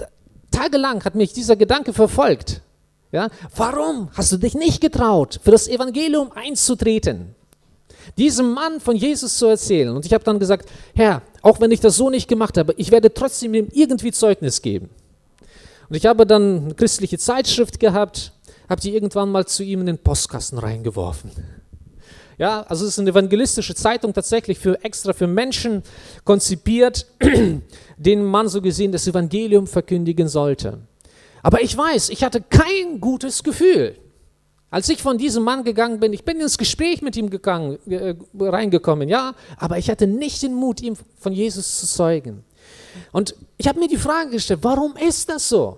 tagelang 0.51 1.03
hat 1.03 1.15
mich 1.15 1.33
dieser 1.33 1.57
Gedanke 1.57 1.93
verfolgt. 1.93 2.61
Ja, 3.11 3.29
warum 3.55 4.09
hast 4.13 4.31
du 4.31 4.37
dich 4.37 4.55
nicht 4.55 4.81
getraut, 4.81 5.39
für 5.43 5.51
das 5.51 5.67
Evangelium 5.67 6.31
einzutreten? 6.31 7.35
Diesem 8.17 8.53
Mann 8.53 8.79
von 8.79 8.95
Jesus 8.95 9.37
zu 9.37 9.47
erzählen. 9.47 9.95
Und 9.95 10.05
ich 10.05 10.13
habe 10.13 10.23
dann 10.23 10.39
gesagt, 10.39 10.69
Herr, 10.93 11.21
auch 11.41 11.59
wenn 11.59 11.71
ich 11.71 11.79
das 11.79 11.95
so 11.95 12.09
nicht 12.09 12.27
gemacht 12.27 12.57
habe, 12.57 12.73
ich 12.77 12.91
werde 12.91 13.13
trotzdem 13.13 13.53
ihm 13.53 13.67
irgendwie 13.71 14.11
Zeugnis 14.11 14.61
geben. 14.61 14.89
Und 15.89 15.95
ich 15.95 16.05
habe 16.05 16.25
dann 16.25 16.65
eine 16.65 16.73
christliche 16.75 17.17
Zeitschrift 17.17 17.79
gehabt, 17.79 18.31
habe 18.69 18.81
die 18.81 18.93
irgendwann 18.93 19.31
mal 19.31 19.45
zu 19.45 19.63
ihm 19.63 19.81
in 19.81 19.87
den 19.87 19.97
Postkasten 19.97 20.57
reingeworfen. 20.57 21.31
Ja, 22.37 22.61
also 22.63 22.85
es 22.85 22.93
ist 22.93 22.99
eine 22.99 23.11
evangelistische 23.11 23.75
Zeitung 23.75 24.13
tatsächlich 24.13 24.57
für 24.57 24.83
extra 24.83 25.13
für 25.13 25.27
Menschen 25.27 25.83
konzipiert, 26.23 27.05
denen 27.97 28.25
man 28.25 28.47
so 28.47 28.61
gesehen 28.61 28.91
das 28.91 29.07
Evangelium 29.07 29.67
verkündigen 29.67 30.27
sollte. 30.27 30.79
Aber 31.43 31.61
ich 31.61 31.77
weiß, 31.77 32.09
ich 32.09 32.23
hatte 32.23 32.41
kein 32.41 32.99
gutes 32.99 33.43
Gefühl. 33.43 33.95
Als 34.73 34.89
ich 34.89 35.03
von 35.03 35.19
diesem 35.19 35.43
Mann 35.43 35.63
gegangen 35.63 35.99
bin, 35.99 36.13
ich 36.13 36.25
bin 36.25 36.41
ins 36.41 36.57
Gespräch 36.57 37.03
mit 37.03 37.15
ihm 37.15 37.29
gegangen, 37.29 37.77
äh, 37.87 38.15
reingekommen, 38.39 39.07
ja, 39.07 39.35
aber 39.55 39.77
ich 39.77 39.87
hatte 39.87 40.07
nicht 40.07 40.41
den 40.41 40.55
Mut, 40.55 40.81
ihm 40.81 40.95
von 41.19 41.31
Jesus 41.31 41.79
zu 41.79 41.85
zeugen. 41.85 42.43
Und 43.11 43.35
ich 43.59 43.67
habe 43.67 43.77
mir 43.77 43.87
die 43.87 43.97
Frage 43.97 44.31
gestellt, 44.31 44.61
warum 44.63 44.95
ist 44.95 45.29
das 45.29 45.47
so? 45.47 45.77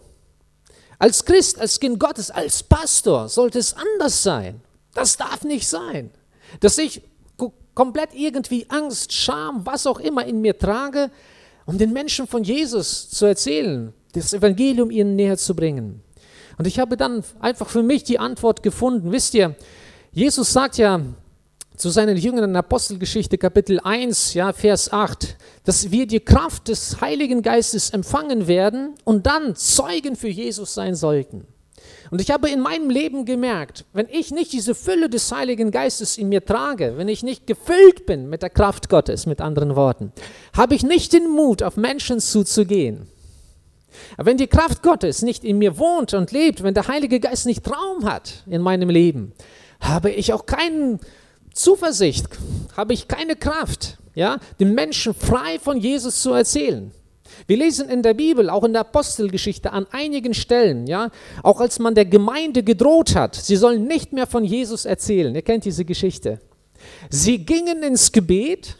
Als 0.97 1.25
Christ, 1.25 1.59
als 1.59 1.77
Kind 1.77 1.99
Gottes, 1.99 2.31
als 2.31 2.63
Pastor 2.63 3.27
sollte 3.27 3.59
es 3.59 3.73
anders 3.73 4.23
sein. 4.23 4.61
Das 4.93 5.17
darf 5.17 5.43
nicht 5.43 5.67
sein. 5.67 6.09
Dass 6.61 6.77
ich 6.77 7.01
komplett 7.73 8.13
irgendwie 8.13 8.65
Angst, 8.69 9.11
Scham, 9.11 9.65
was 9.65 9.85
auch 9.87 9.99
immer 9.99 10.25
in 10.25 10.39
mir 10.39 10.57
trage, 10.57 11.11
um 11.65 11.77
den 11.77 11.91
Menschen 11.91 12.27
von 12.27 12.45
Jesus 12.45 13.09
zu 13.09 13.25
erzählen, 13.25 13.91
das 14.13 14.31
Evangelium 14.31 14.89
ihnen 14.89 15.17
näher 15.17 15.35
zu 15.37 15.53
bringen. 15.53 16.01
Und 16.57 16.67
ich 16.67 16.79
habe 16.79 16.97
dann 16.97 17.23
einfach 17.39 17.69
für 17.69 17.83
mich 17.83 18.03
die 18.03 18.19
Antwort 18.19 18.63
gefunden. 18.63 19.11
Wisst 19.11 19.33
ihr, 19.33 19.55
Jesus 20.11 20.53
sagt 20.53 20.77
ja 20.77 21.01
zu 21.75 21.89
seinen 21.89 22.15
Jüngern 22.15 22.45
in 22.45 22.55
Apostelgeschichte 22.55 23.37
Kapitel 23.37 23.79
1, 23.83 24.33
ja, 24.33 24.53
Vers 24.53 24.93
8, 24.93 25.35
dass 25.65 25.91
wir 25.91 26.07
die 26.07 26.21
Kraft 26.21 26.69
des 26.69 27.01
Heiligen 27.01 27.41
Geistes 27.41 27.89
empfangen 27.89 28.47
werden 28.47 28.95
und 29.03 29.25
dann 29.25 29.55
Zeugen 29.55 30.15
für 30.15 30.29
Jesus 30.29 30.73
sein 30.73 30.95
sollten. 30.95 31.45
Und 32.11 32.21
ich 32.21 32.31
habe 32.31 32.49
in 32.49 32.61
meinem 32.61 32.89
Leben 32.89 33.25
gemerkt, 33.25 33.85
wenn 33.93 34.07
ich 34.09 34.31
nicht 34.31 34.53
diese 34.53 34.75
Fülle 34.75 35.09
des 35.09 35.31
Heiligen 35.31 35.71
Geistes 35.71 36.17
in 36.17 36.29
mir 36.29 36.45
trage, 36.45 36.93
wenn 36.97 37.07
ich 37.07 37.23
nicht 37.23 37.47
gefüllt 37.47 38.05
bin 38.05 38.29
mit 38.29 38.41
der 38.41 38.49
Kraft 38.49 38.89
Gottes, 38.89 39.25
mit 39.25 39.41
anderen 39.41 39.75
Worten, 39.75 40.11
habe 40.53 40.75
ich 40.75 40.83
nicht 40.83 41.13
den 41.13 41.29
Mut, 41.29 41.63
auf 41.63 41.77
Menschen 41.77 42.19
zuzugehen. 42.19 43.07
Aber 44.17 44.27
wenn 44.27 44.37
die 44.37 44.47
Kraft 44.47 44.81
Gottes 44.83 45.21
nicht 45.21 45.43
in 45.43 45.57
mir 45.57 45.77
wohnt 45.77 46.13
und 46.13 46.31
lebt, 46.31 46.63
wenn 46.63 46.73
der 46.73 46.87
Heilige 46.87 47.19
Geist 47.19 47.45
nicht 47.45 47.67
Raum 47.69 48.05
hat 48.05 48.43
in 48.47 48.61
meinem 48.61 48.89
Leben, 48.89 49.33
habe 49.79 50.11
ich 50.11 50.33
auch 50.33 50.45
keine 50.45 50.99
Zuversicht, 51.53 52.27
habe 52.75 52.93
ich 52.93 53.07
keine 53.07 53.35
Kraft, 53.35 53.97
ja, 54.13 54.39
den 54.59 54.73
Menschen 54.73 55.13
frei 55.13 55.59
von 55.59 55.77
Jesus 55.77 56.21
zu 56.21 56.31
erzählen. 56.31 56.91
Wir 57.47 57.57
lesen 57.57 57.89
in 57.89 58.01
der 58.01 58.13
Bibel, 58.13 58.49
auch 58.49 58.63
in 58.63 58.73
der 58.73 58.81
Apostelgeschichte 58.81 59.71
an 59.73 59.87
einigen 59.91 60.33
Stellen, 60.33 60.87
ja, 60.87 61.11
auch 61.43 61.59
als 61.59 61.79
man 61.79 61.95
der 61.95 62.05
Gemeinde 62.05 62.63
gedroht 62.63 63.15
hat, 63.15 63.35
sie 63.35 63.55
sollen 63.55 63.85
nicht 63.85 64.13
mehr 64.13 64.27
von 64.27 64.43
Jesus 64.43 64.85
erzählen. 64.85 65.35
Ihr 65.35 65.41
kennt 65.41 65.65
diese 65.65 65.85
Geschichte. 65.85 66.39
Sie 67.09 67.39
gingen 67.39 67.83
ins 67.83 68.11
Gebet, 68.11 68.77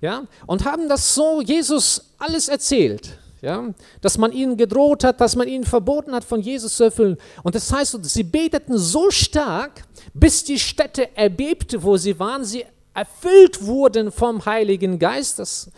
ja, 0.00 0.24
und 0.46 0.64
haben 0.64 0.88
das 0.88 1.14
so 1.14 1.42
Jesus 1.42 2.14
alles 2.18 2.48
erzählt 2.48 3.19
ja, 3.42 3.72
dass 4.00 4.18
man 4.18 4.32
ihnen 4.32 4.56
gedroht 4.56 5.04
hat, 5.04 5.20
dass 5.20 5.36
man 5.36 5.48
ihnen 5.48 5.64
verboten 5.64 6.14
hat, 6.14 6.24
von 6.24 6.40
Jesus 6.40 6.76
zu 6.76 6.84
erfüllen. 6.84 7.16
Und 7.42 7.54
das 7.54 7.72
heißt, 7.72 7.98
sie 8.04 8.22
beteten 8.22 8.76
so 8.78 9.10
stark, 9.10 9.82
bis 10.12 10.44
die 10.44 10.58
Städte 10.58 11.16
erbebte, 11.16 11.82
wo 11.82 11.96
sie 11.96 12.18
waren, 12.18 12.44
sie 12.44 12.64
erfüllt 12.94 13.64
wurden 13.64 14.12
vom 14.12 14.44
Heiligen 14.44 14.98
Geist. 14.98 15.38
Das 15.38 15.70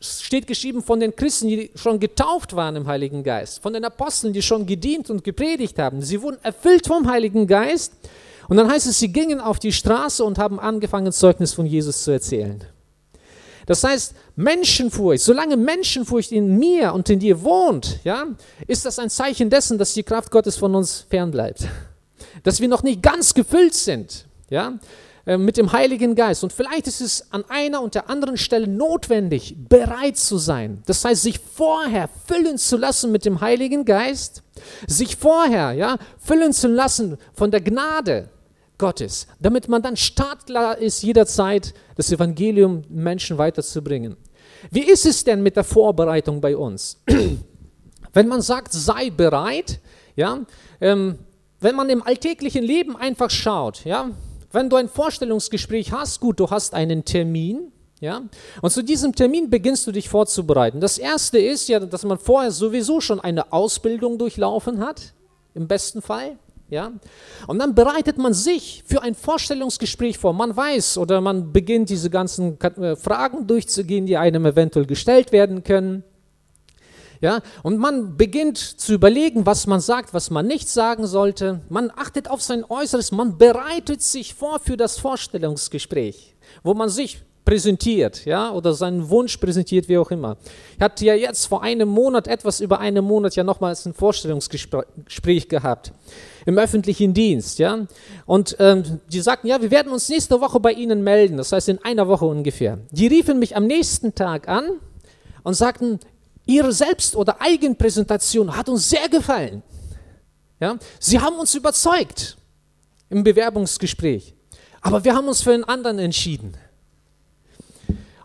steht 0.00 0.46
geschrieben 0.46 0.82
von 0.82 1.00
den 1.00 1.14
Christen, 1.14 1.48
die 1.48 1.70
schon 1.74 1.98
getauft 1.98 2.54
waren 2.54 2.76
im 2.76 2.86
Heiligen 2.86 3.22
Geist, 3.22 3.62
von 3.62 3.72
den 3.72 3.84
Aposteln, 3.84 4.32
die 4.32 4.42
schon 4.42 4.66
gedient 4.66 5.10
und 5.10 5.24
gepredigt 5.24 5.78
haben. 5.78 6.02
Sie 6.02 6.20
wurden 6.22 6.38
erfüllt 6.42 6.86
vom 6.86 7.08
Heiligen 7.08 7.46
Geist. 7.46 7.92
Und 8.48 8.56
dann 8.56 8.70
heißt 8.70 8.86
es, 8.86 8.98
sie 8.98 9.12
gingen 9.12 9.40
auf 9.40 9.58
die 9.58 9.72
Straße 9.72 10.24
und 10.24 10.38
haben 10.38 10.58
angefangen, 10.58 11.12
Zeugnis 11.12 11.54
von 11.54 11.64
Jesus 11.64 12.04
zu 12.04 12.10
erzählen. 12.10 12.64
Das 13.66 13.84
heißt, 13.84 14.14
Menschenfurcht, 14.36 15.22
solange 15.22 15.56
Menschenfurcht 15.56 16.32
in 16.32 16.58
mir 16.58 16.92
und 16.94 17.08
in 17.10 17.18
dir 17.18 17.42
wohnt, 17.42 18.00
ja, 18.04 18.26
ist 18.66 18.84
das 18.84 18.98
ein 18.98 19.10
Zeichen 19.10 19.50
dessen, 19.50 19.78
dass 19.78 19.94
die 19.94 20.02
Kraft 20.02 20.30
Gottes 20.30 20.56
von 20.56 20.74
uns 20.74 21.06
fernbleibt. 21.08 21.66
Dass 22.44 22.60
wir 22.60 22.68
noch 22.68 22.82
nicht 22.82 23.02
ganz 23.02 23.34
gefüllt 23.34 23.74
sind. 23.74 24.26
Ja. 24.48 24.74
äh, 25.26 25.38
mit 25.38 25.56
dem 25.56 25.72
Heiligen 25.72 26.14
Geist. 26.14 26.42
Und 26.42 26.52
vielleicht 26.52 26.86
ist 26.86 27.00
es 27.00 27.32
an 27.32 27.44
einer 27.48 27.82
und 27.82 27.94
der 27.94 28.10
anderen 28.10 28.36
Stelle 28.36 28.66
notwendig, 28.66 29.56
bereit 29.68 30.16
zu 30.16 30.38
sein. 30.38 30.82
Das 30.86 31.04
heißt, 31.04 31.22
sich 31.22 31.38
vorher 31.38 32.08
füllen 32.26 32.58
zu 32.58 32.76
lassen 32.76 33.12
mit 33.12 33.24
dem 33.24 33.40
Heiligen 33.40 33.84
Geist, 33.84 34.42
sich 34.86 35.16
vorher 35.16 35.72
ja, 35.72 35.96
füllen 36.18 36.52
zu 36.52 36.68
lassen 36.68 37.18
von 37.34 37.50
der 37.50 37.60
Gnade 37.60 38.28
Gottes, 38.78 39.28
damit 39.38 39.68
man 39.68 39.80
dann 39.80 39.96
startklar 39.96 40.78
ist, 40.78 41.02
jederzeit 41.02 41.72
das 42.02 42.12
Evangelium 42.12 42.82
Menschen 42.88 43.38
weiterzubringen. 43.38 44.16
Wie 44.70 44.82
ist 44.82 45.06
es 45.06 45.22
denn 45.24 45.42
mit 45.42 45.56
der 45.56 45.64
Vorbereitung 45.64 46.40
bei 46.40 46.56
uns? 46.56 47.00
Wenn 48.12 48.28
man 48.28 48.42
sagt, 48.42 48.72
sei 48.72 49.10
bereit, 49.10 49.80
ja, 50.16 50.40
ähm, 50.80 51.18
wenn 51.60 51.76
man 51.76 51.88
im 51.88 52.02
alltäglichen 52.02 52.62
Leben 52.62 52.96
einfach 52.96 53.30
schaut, 53.30 53.84
ja, 53.84 54.10
wenn 54.50 54.68
du 54.68 54.76
ein 54.76 54.88
Vorstellungsgespräch 54.88 55.92
hast, 55.92 56.20
gut, 56.20 56.40
du 56.40 56.50
hast 56.50 56.74
einen 56.74 57.04
Termin, 57.04 57.72
ja, 58.00 58.22
und 58.60 58.70
zu 58.70 58.82
diesem 58.82 59.14
Termin 59.14 59.48
beginnst 59.48 59.86
du 59.86 59.92
dich 59.92 60.08
vorzubereiten. 60.08 60.80
Das 60.80 60.98
erste 60.98 61.38
ist 61.38 61.68
ja, 61.68 61.78
dass 61.80 62.04
man 62.04 62.18
vorher 62.18 62.50
sowieso 62.50 63.00
schon 63.00 63.20
eine 63.20 63.52
Ausbildung 63.52 64.18
durchlaufen 64.18 64.80
hat, 64.84 65.14
im 65.54 65.68
besten 65.68 66.02
Fall. 66.02 66.36
Ja? 66.72 66.90
Und 67.46 67.58
dann 67.58 67.74
bereitet 67.74 68.16
man 68.16 68.32
sich 68.32 68.82
für 68.86 69.02
ein 69.02 69.14
Vorstellungsgespräch 69.14 70.16
vor. 70.16 70.32
Man 70.32 70.56
weiß 70.56 70.96
oder 70.96 71.20
man 71.20 71.52
beginnt 71.52 71.90
diese 71.90 72.08
ganzen 72.08 72.58
äh, 72.60 72.96
Fragen 72.96 73.46
durchzugehen, 73.46 74.06
die 74.06 74.16
einem 74.16 74.46
eventuell 74.46 74.86
gestellt 74.86 75.32
werden 75.32 75.64
können. 75.64 76.02
Ja, 77.20 77.40
und 77.62 77.78
man 77.78 78.16
beginnt 78.16 78.58
zu 78.58 78.94
überlegen, 78.94 79.44
was 79.44 79.66
man 79.68 79.80
sagt, 79.80 80.12
was 80.14 80.30
man 80.30 80.46
nicht 80.46 80.68
sagen 80.68 81.06
sollte. 81.06 81.60
Man 81.68 81.92
achtet 81.94 82.28
auf 82.28 82.40
sein 82.42 82.64
Äußeres, 82.68 83.12
man 83.12 83.38
bereitet 83.38 84.02
sich 84.02 84.34
vor 84.34 84.58
für 84.58 84.76
das 84.76 84.98
Vorstellungsgespräch, 84.98 86.34
wo 86.64 86.74
man 86.74 86.88
sich 86.88 87.22
präsentiert, 87.44 88.24
ja, 88.24 88.50
oder 88.50 88.72
seinen 88.72 89.08
Wunsch 89.08 89.36
präsentiert, 89.36 89.88
wie 89.88 89.98
auch 89.98 90.10
immer. 90.10 90.36
Ich 90.76 90.82
hatte 90.82 91.04
ja 91.04 91.14
jetzt 91.14 91.46
vor 91.46 91.62
einem 91.62 91.88
Monat, 91.88 92.26
etwas 92.26 92.60
über 92.60 92.80
einen 92.80 93.04
Monat, 93.04 93.36
ja 93.36 93.44
nochmals 93.44 93.86
ein 93.86 93.94
Vorstellungsgespräch 93.94 95.48
gehabt 95.48 95.92
im 96.46 96.58
öffentlichen 96.58 97.14
Dienst, 97.14 97.58
ja. 97.58 97.86
Und 98.26 98.56
ähm, 98.58 99.00
die 99.12 99.20
sagten, 99.20 99.46
ja, 99.46 99.60
wir 99.60 99.70
werden 99.70 99.92
uns 99.92 100.08
nächste 100.08 100.40
Woche 100.40 100.60
bei 100.60 100.72
Ihnen 100.72 101.02
melden, 101.02 101.36
das 101.36 101.52
heißt 101.52 101.68
in 101.68 101.78
einer 101.84 102.08
Woche 102.08 102.24
ungefähr. 102.24 102.78
Die 102.90 103.06
riefen 103.06 103.38
mich 103.38 103.56
am 103.56 103.66
nächsten 103.66 104.14
Tag 104.14 104.48
an 104.48 104.64
und 105.42 105.54
sagten, 105.54 106.00
Ihre 106.46 106.72
Selbst- 106.72 107.14
oder 107.16 107.40
Eigenpräsentation 107.40 108.56
hat 108.56 108.68
uns 108.68 108.88
sehr 108.88 109.08
gefallen. 109.08 109.62
Ja? 110.60 110.76
Sie 110.98 111.20
haben 111.20 111.36
uns 111.36 111.54
überzeugt 111.54 112.36
im 113.10 113.22
Bewerbungsgespräch, 113.22 114.34
aber 114.80 115.04
wir 115.04 115.14
haben 115.14 115.28
uns 115.28 115.42
für 115.42 115.52
einen 115.52 115.64
anderen 115.64 115.98
entschieden. 115.98 116.56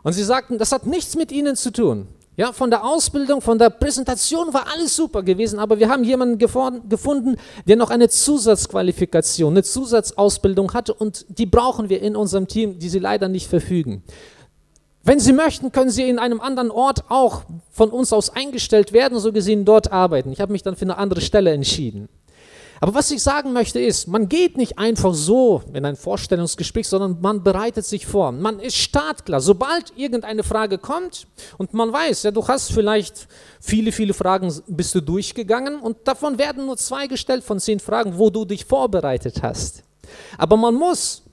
Und 0.03 0.13
sie 0.13 0.23
sagten, 0.23 0.57
das 0.57 0.71
hat 0.71 0.85
nichts 0.85 1.15
mit 1.15 1.31
Ihnen 1.31 1.55
zu 1.55 1.71
tun. 1.71 2.07
Ja, 2.39 2.53
von 2.53 2.69
der 2.69 2.85
Ausbildung, 2.85 3.41
von 3.41 3.57
der 3.57 3.71
Präsentation 3.71 4.53
war 4.53 4.67
alles 4.71 4.95
super 4.95 5.23
gewesen, 5.23 5.57
aber 5.57 5.79
wir 5.79 5.89
haben 5.89 6.03
jemanden 6.03 6.37
gefunden, 6.37 7.35
der 7.65 7.75
noch 7.75 7.89
eine 7.89 8.09
Zusatzqualifikation, 8.09 9.53
eine 9.53 9.63
Zusatzausbildung 9.63 10.71
hatte 10.75 10.93
und 10.93 11.25
die 11.29 11.47
brauchen 11.47 11.89
wir 11.89 11.99
in 11.99 12.15
unserem 12.15 12.47
Team, 12.47 12.77
die 12.77 12.89
sie 12.89 12.99
leider 12.99 13.27
nicht 13.27 13.47
verfügen. 13.47 14.03
Wenn 15.03 15.19
Sie 15.19 15.33
möchten, 15.33 15.71
können 15.71 15.89
Sie 15.89 16.07
in 16.07 16.19
einem 16.19 16.39
anderen 16.39 16.69
Ort 16.69 17.05
auch 17.09 17.43
von 17.71 17.89
uns 17.89 18.13
aus 18.13 18.29
eingestellt 18.29 18.93
werden, 18.93 19.17
so 19.19 19.31
gesehen 19.31 19.65
dort 19.65 19.91
arbeiten. 19.91 20.31
Ich 20.31 20.41
habe 20.41 20.51
mich 20.51 20.63
dann 20.63 20.75
für 20.75 20.85
eine 20.85 20.97
andere 20.97 21.21
Stelle 21.21 21.51
entschieden. 21.51 22.07
Aber 22.79 22.93
was 22.93 23.09
ich 23.11 23.23
sagen 23.23 23.53
möchte 23.53 23.79
ist, 23.79 24.07
man 24.07 24.29
geht 24.29 24.57
nicht 24.57 24.77
einfach 24.77 25.13
so 25.13 25.63
in 25.73 25.85
ein 25.85 25.95
Vorstellungsgespräch, 25.95 26.87
sondern 26.87 27.17
man 27.21 27.43
bereitet 27.43 27.85
sich 27.85 28.05
vor. 28.05 28.31
Man 28.31 28.59
ist 28.59 28.77
startklar. 28.77 29.41
Sobald 29.41 29.93
irgendeine 29.95 30.43
Frage 30.43 30.77
kommt 30.77 31.27
und 31.57 31.73
man 31.73 31.91
weiß, 31.91 32.23
ja, 32.23 32.31
du 32.31 32.47
hast 32.47 32.71
vielleicht 32.71 33.27
viele, 33.59 33.91
viele 33.91 34.13
Fragen 34.13 34.53
bist 34.67 34.93
du 34.93 35.01
durchgegangen 35.01 35.79
und 35.79 36.07
davon 36.07 36.37
werden 36.37 36.65
nur 36.65 36.77
zwei 36.77 37.07
gestellt 37.07 37.43
von 37.43 37.59
zehn 37.59 37.79
Fragen, 37.79 38.17
wo 38.17 38.29
du 38.29 38.45
dich 38.45 38.65
vorbereitet 38.65 39.41
hast. 39.41 39.83
Aber 40.37 40.57
man 40.57 40.75
muss 40.75 41.23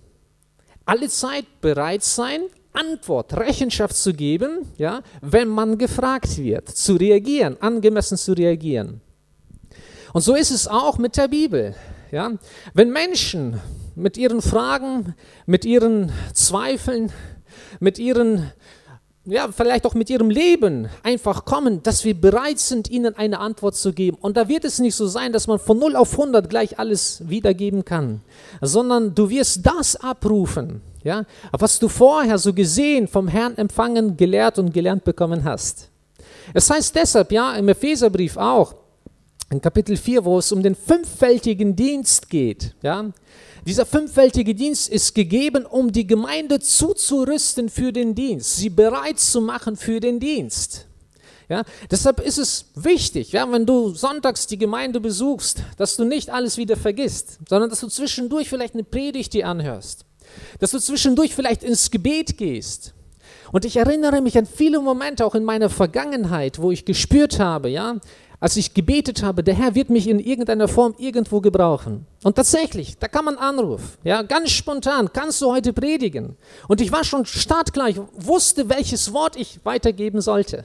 alle 0.86 1.08
Zeit 1.08 1.46
bereit 1.60 2.02
sein, 2.02 2.42
Antwort, 2.72 3.36
Rechenschaft 3.36 3.96
zu 3.96 4.12
geben, 4.12 4.72
ja, 4.76 5.02
wenn 5.20 5.48
man 5.48 5.78
gefragt 5.78 6.36
wird, 6.38 6.68
zu 6.68 6.94
reagieren, 6.94 7.56
angemessen 7.60 8.18
zu 8.18 8.32
reagieren. 8.32 9.00
Und 10.14 10.20
so 10.20 10.36
ist 10.36 10.52
es 10.52 10.68
auch 10.68 10.96
mit 10.96 11.16
der 11.16 11.26
Bibel. 11.26 11.74
Ja. 12.12 12.30
Wenn 12.72 12.92
Menschen 12.92 13.60
mit 13.96 14.16
ihren 14.16 14.42
Fragen, 14.42 15.16
mit 15.44 15.64
ihren 15.64 16.12
Zweifeln, 16.32 17.12
mit 17.80 17.98
ihren 17.98 18.52
ja, 19.26 19.48
vielleicht 19.50 19.86
auch 19.86 19.94
mit 19.94 20.10
ihrem 20.10 20.30
Leben 20.30 20.88
einfach 21.02 21.44
kommen, 21.44 21.82
dass 21.82 22.04
wir 22.04 22.14
bereit 22.14 22.60
sind, 22.60 22.90
ihnen 22.90 23.16
eine 23.16 23.40
Antwort 23.40 23.74
zu 23.74 23.92
geben. 23.92 24.18
Und 24.20 24.36
da 24.36 24.48
wird 24.48 24.64
es 24.64 24.78
nicht 24.78 24.94
so 24.94 25.06
sein, 25.06 25.32
dass 25.32 25.46
man 25.46 25.58
von 25.58 25.78
0 25.78 25.96
auf 25.96 26.12
100 26.12 26.48
gleich 26.48 26.78
alles 26.78 27.26
wiedergeben 27.26 27.84
kann, 27.84 28.20
sondern 28.60 29.14
du 29.14 29.30
wirst 29.30 29.66
das 29.66 29.96
abrufen, 29.96 30.82
ja, 31.02 31.24
was 31.50 31.78
du 31.78 31.88
vorher 31.88 32.38
so 32.38 32.52
gesehen 32.52 33.08
vom 33.08 33.26
Herrn 33.26 33.56
empfangen, 33.56 34.16
gelehrt 34.16 34.58
und 34.58 34.72
gelernt 34.74 35.04
bekommen 35.04 35.42
hast. 35.42 35.88
Es 36.52 36.70
heißt 36.70 36.94
deshalb, 36.94 37.32
ja, 37.32 37.54
im 37.54 37.68
Epheserbrief 37.68 38.36
auch, 38.36 38.74
in 39.50 39.60
Kapitel 39.60 39.96
4, 39.96 40.24
wo 40.24 40.38
es 40.38 40.52
um 40.52 40.62
den 40.62 40.74
fünffältigen 40.74 41.76
Dienst 41.76 42.28
geht, 42.30 42.74
ja, 42.82 43.12
dieser 43.66 43.86
fünffältige 43.86 44.54
Dienst 44.54 44.90
ist 44.90 45.14
gegeben, 45.14 45.64
um 45.64 45.90
die 45.90 46.06
Gemeinde 46.06 46.60
zuzurüsten 46.60 47.70
für 47.70 47.92
den 47.92 48.14
Dienst, 48.14 48.56
sie 48.56 48.68
bereit 48.68 49.18
zu 49.18 49.40
machen 49.40 49.76
für 49.76 50.00
den 50.00 50.20
Dienst. 50.20 50.86
Ja, 51.48 51.62
deshalb 51.90 52.20
ist 52.20 52.38
es 52.38 52.66
wichtig, 52.74 53.32
ja, 53.32 53.50
wenn 53.50 53.66
du 53.66 53.94
sonntags 53.94 54.46
die 54.46 54.56
Gemeinde 54.56 55.00
besuchst, 55.00 55.62
dass 55.76 55.96
du 55.96 56.04
nicht 56.04 56.30
alles 56.30 56.56
wieder 56.56 56.76
vergisst, 56.76 57.38
sondern 57.48 57.68
dass 57.68 57.80
du 57.80 57.88
zwischendurch 57.88 58.48
vielleicht 58.48 58.74
eine 58.74 58.84
Predigt 58.84 59.34
dir 59.34 59.46
anhörst, 59.46 60.06
dass 60.58 60.70
du 60.70 60.78
zwischendurch 60.78 61.34
vielleicht 61.34 61.62
ins 61.62 61.90
Gebet 61.90 62.38
gehst. 62.38 62.94
Und 63.52 63.64
ich 63.64 63.76
erinnere 63.76 64.20
mich 64.20 64.36
an 64.38 64.46
viele 64.46 64.80
Momente 64.80 65.24
auch 65.24 65.34
in 65.34 65.44
meiner 65.44 65.70
Vergangenheit, 65.70 66.60
wo 66.60 66.70
ich 66.70 66.84
gespürt 66.84 67.38
habe, 67.38 67.68
ja, 67.68 68.00
als 68.44 68.58
ich 68.58 68.74
gebetet 68.74 69.22
habe, 69.22 69.42
der 69.42 69.54
Herr 69.54 69.74
wird 69.74 69.88
mich 69.88 70.06
in 70.06 70.18
irgendeiner 70.18 70.68
Form 70.68 70.94
irgendwo 70.98 71.40
gebrauchen. 71.40 72.04
Und 72.24 72.36
tatsächlich, 72.36 72.98
da 72.98 73.08
kam 73.08 73.26
ein 73.28 73.38
Anruf, 73.38 73.96
ja, 74.04 74.20
ganz 74.20 74.50
spontan, 74.50 75.10
kannst 75.14 75.40
du 75.40 75.50
heute 75.50 75.72
predigen? 75.72 76.36
Und 76.68 76.82
ich 76.82 76.92
war 76.92 77.04
schon 77.04 77.24
startgleich, 77.24 77.96
wusste, 78.12 78.68
welches 78.68 79.14
Wort 79.14 79.36
ich 79.36 79.60
weitergeben 79.64 80.20
sollte. 80.20 80.64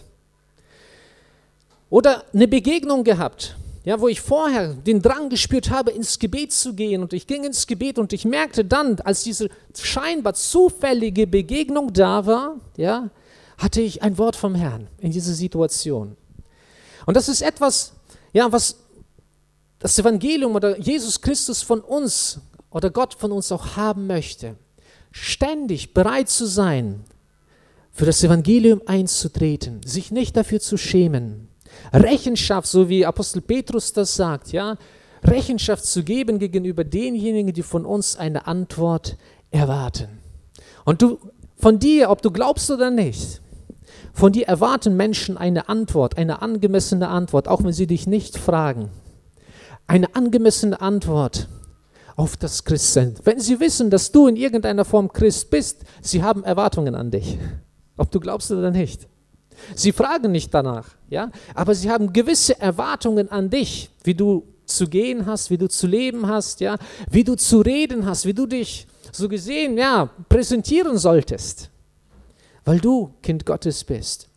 Oder 1.90 2.26
eine 2.34 2.50
Begegnung 2.50 3.06
gehabt, 3.06 3.56
ja, 3.86 4.02
wo 4.02 4.10
ich 4.10 4.20
vorher 4.20 4.74
den 4.74 5.02
Drang 5.02 5.30
gespürt 5.30 5.70
habe, 5.70 5.92
ins 5.92 6.20
Gebet 6.20 6.52
zu 6.52 6.74
gehen. 6.74 7.02
Und 7.02 7.14
ich 7.14 7.28
ging 7.28 7.46
ins 7.46 7.66
Gebet 7.66 7.98
und 7.98 8.12
ich 8.12 8.26
merkte 8.26 8.66
dann, 8.66 9.00
als 9.06 9.24
diese 9.24 9.48
scheinbar 9.74 10.34
zufällige 10.34 11.28
Begegnung 11.28 11.94
da 11.94 12.26
war, 12.26 12.58
ja, 12.76 13.10
hatte 13.58 13.80
ich 13.80 14.04
ein 14.04 14.18
Wort 14.18 14.36
vom 14.36 14.54
Herrn 14.54 14.88
in 15.00 15.12
dieser 15.12 15.34
Situation. 15.34 16.18
Und 17.10 17.16
das 17.16 17.28
ist 17.28 17.42
etwas, 17.42 17.94
ja, 18.34 18.52
was 18.52 18.76
das 19.80 19.98
Evangelium 19.98 20.54
oder 20.54 20.78
Jesus 20.78 21.20
Christus 21.22 21.64
von 21.64 21.82
uns 21.82 22.40
oder 22.70 22.92
Gott 22.92 23.16
von 23.16 23.32
uns 23.32 23.52
auch 23.52 23.76
haben 23.76 24.06
möchte. 24.06 24.58
Ständig 25.10 25.96
bereit 25.96 26.30
zu 26.30 26.46
sein, 26.46 27.04
für 27.92 28.06
das 28.06 28.24
Evangelium 28.24 28.84
einzutreten, 28.86 29.82
sich 29.84 30.12
nicht 30.12 30.38
dafür 30.38 30.60
zu 30.60 30.78
schämen. 30.78 31.48
Rechenschaft, 31.92 32.68
so 32.68 32.90
wie 32.90 33.08
Apostel 33.08 33.42
Petrus 33.42 33.92
das 33.92 34.14
sagt, 34.14 34.52
ja, 34.52 34.78
Rechenschaft 35.24 35.86
zu 35.86 36.04
geben 36.04 36.38
gegenüber 36.38 36.84
denjenigen, 36.84 37.54
die 37.54 37.64
von 37.64 37.88
uns 37.88 38.18
eine 38.18 38.46
Antwort 38.46 39.18
erwarten. 39.50 40.20
Und 40.86 41.02
du, 41.02 41.18
von 41.58 41.80
dir, 41.80 42.12
ob 42.12 42.22
du 42.22 42.30
glaubst 42.30 42.70
oder 42.70 42.92
nicht, 42.92 43.42
von 44.20 44.34
dir 44.34 44.50
erwarten 44.50 44.98
Menschen 44.98 45.38
eine 45.38 45.70
Antwort, 45.70 46.18
eine 46.18 46.42
angemessene 46.42 47.08
Antwort, 47.08 47.48
auch 47.48 47.64
wenn 47.64 47.72
sie 47.72 47.88
dich 47.88 48.06
nicht 48.06 48.38
fragen. 48.38 48.90
Eine 49.88 50.14
angemessene 50.14 50.82
Antwort 50.82 51.48
auf 52.18 52.36
das 52.36 52.66
Christsein. 52.66 53.16
Wenn 53.24 53.40
sie 53.40 53.62
wissen, 53.62 53.90
dass 53.90 54.12
du 54.12 54.28
in 54.28 54.36
irgendeiner 54.36 54.84
Form 54.84 55.14
Christ 55.14 55.50
bist, 55.50 55.86
sie 56.02 56.22
haben 56.22 56.44
Erwartungen 56.44 56.96
an 56.96 57.12
dich, 57.12 57.40
ob 57.96 58.12
du 58.12 58.20
glaubst 58.20 58.52
oder 58.52 58.72
nicht. 58.72 59.08
Sie 59.74 59.94
fragen 59.94 60.34
nicht 60.34 60.54
danach, 60.54 60.90
ja, 61.10 61.32
aber 61.56 61.74
sie 61.74 61.90
haben 61.90 62.12
gewisse 62.12 62.60
Erwartungen 62.60 63.32
an 63.32 63.50
dich, 63.50 63.90
wie 64.04 64.16
du 64.16 64.44
zu 64.66 64.88
gehen 64.88 65.28
hast, 65.28 65.50
wie 65.50 65.58
du 65.58 65.70
zu 65.70 65.88
leben 65.88 66.28
hast, 66.28 66.60
ja, 66.60 66.76
wie 67.10 67.24
du 67.24 67.36
zu 67.36 67.62
reden 67.62 68.06
hast, 68.06 68.26
wie 68.26 68.34
du 68.34 68.48
dich 68.48 68.86
so 69.14 69.30
gesehen, 69.30 69.78
ja, 69.78 70.10
präsentieren 70.28 70.98
solltest 70.98 71.70
weil 72.70 72.80
du 72.80 73.16
Kind 73.24 73.48
Gottes 73.48 73.84
bist. 73.84 74.30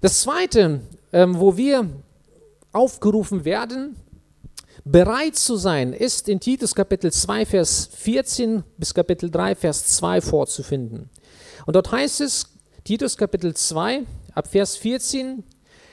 Das 0.00 0.22
Zweite, 0.22 0.80
ähm, 1.12 1.38
wo 1.38 1.56
wir 1.56 1.88
aufgerufen 2.72 3.44
werden, 3.44 3.94
bereit 4.84 5.36
zu 5.36 5.54
sein, 5.54 5.92
ist 5.92 6.28
in 6.28 6.40
Titus 6.40 6.74
Kapitel 6.74 7.12
2, 7.12 7.46
Vers 7.46 7.88
14 7.92 8.64
bis 8.78 8.92
Kapitel 8.92 9.30
3, 9.30 9.54
Vers 9.54 9.86
2 9.86 10.22
vorzufinden. 10.22 11.08
Und 11.66 11.76
dort 11.76 11.92
heißt 11.92 12.20
es, 12.20 12.46
Titus 12.82 13.16
Kapitel 13.16 13.54
2, 13.54 14.02
ab 14.34 14.48
Vers 14.48 14.76
14, 14.78 15.44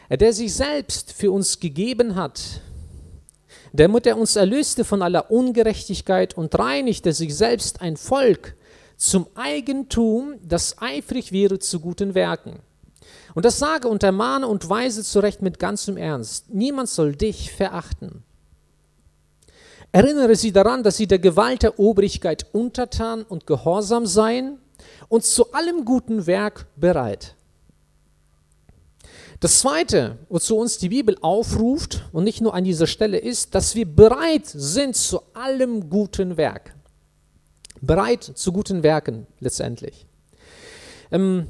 der 0.09 0.33
sich 0.33 0.55
selbst 0.55 1.13
für 1.13 1.31
uns 1.31 1.59
gegeben 1.59 2.15
hat, 2.15 2.41
damit 3.73 4.07
er 4.07 4.17
uns 4.17 4.35
erlöste 4.35 4.83
von 4.83 5.03
aller 5.03 5.29
Ungerechtigkeit 5.29 6.35
und 6.35 6.57
reinigte 6.57 7.13
sich 7.13 7.35
selbst 7.35 7.79
ein 7.79 7.95
Volk 7.95 8.55
zum 9.03 9.27
Eigentum, 9.35 10.35
das 10.41 10.81
eifrig 10.81 11.33
wäre 11.33 11.59
zu 11.59 11.81
guten 11.81 12.15
Werken. 12.15 12.59
Und 13.35 13.43
das 13.43 13.59
sage 13.59 13.89
und 13.89 14.01
ermahne 14.01 14.47
und 14.47 14.69
weise 14.69 15.03
zurecht 15.03 15.41
mit 15.41 15.59
ganzem 15.59 15.97
Ernst. 15.97 16.53
Niemand 16.53 16.87
soll 16.87 17.13
dich 17.13 17.51
verachten. 17.51 18.23
Erinnere 19.91 20.37
sie 20.37 20.53
daran, 20.53 20.83
dass 20.83 20.95
sie 20.95 21.05
der 21.05 21.19
Gewalt 21.19 21.63
der 21.63 21.79
Obrigkeit 21.79 22.47
untertan 22.53 23.23
und 23.23 23.45
gehorsam 23.45 24.05
seien 24.05 24.59
und 25.09 25.25
zu 25.25 25.51
allem 25.51 25.83
guten 25.83 26.25
Werk 26.25 26.65
bereit. 26.77 27.35
Das 29.41 29.59
Zweite, 29.59 30.17
wozu 30.29 30.55
uns 30.55 30.77
die 30.77 30.89
Bibel 30.89 31.17
aufruft 31.21 32.05
und 32.13 32.23
nicht 32.23 32.39
nur 32.39 32.53
an 32.53 32.63
dieser 32.63 32.87
Stelle 32.87 33.17
ist, 33.17 33.53
dass 33.53 33.75
wir 33.75 33.85
bereit 33.85 34.45
sind 34.45 34.95
zu 34.95 35.19
allem 35.33 35.89
guten 35.89 36.37
Werk. 36.37 36.73
Bereit 37.85 38.23
zu 38.23 38.53
guten 38.53 38.81
Werken 38.81 39.27
letztendlich. 39.39 40.05
Ähm, 41.11 41.47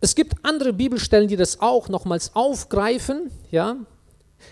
es 0.00 0.14
gibt 0.14 0.34
andere 0.42 0.72
Bibelstellen, 0.72 1.28
die 1.28 1.36
das 1.36 1.60
auch 1.60 1.88
nochmals 1.88 2.34
aufgreifen, 2.34 3.30
ja, 3.50 3.76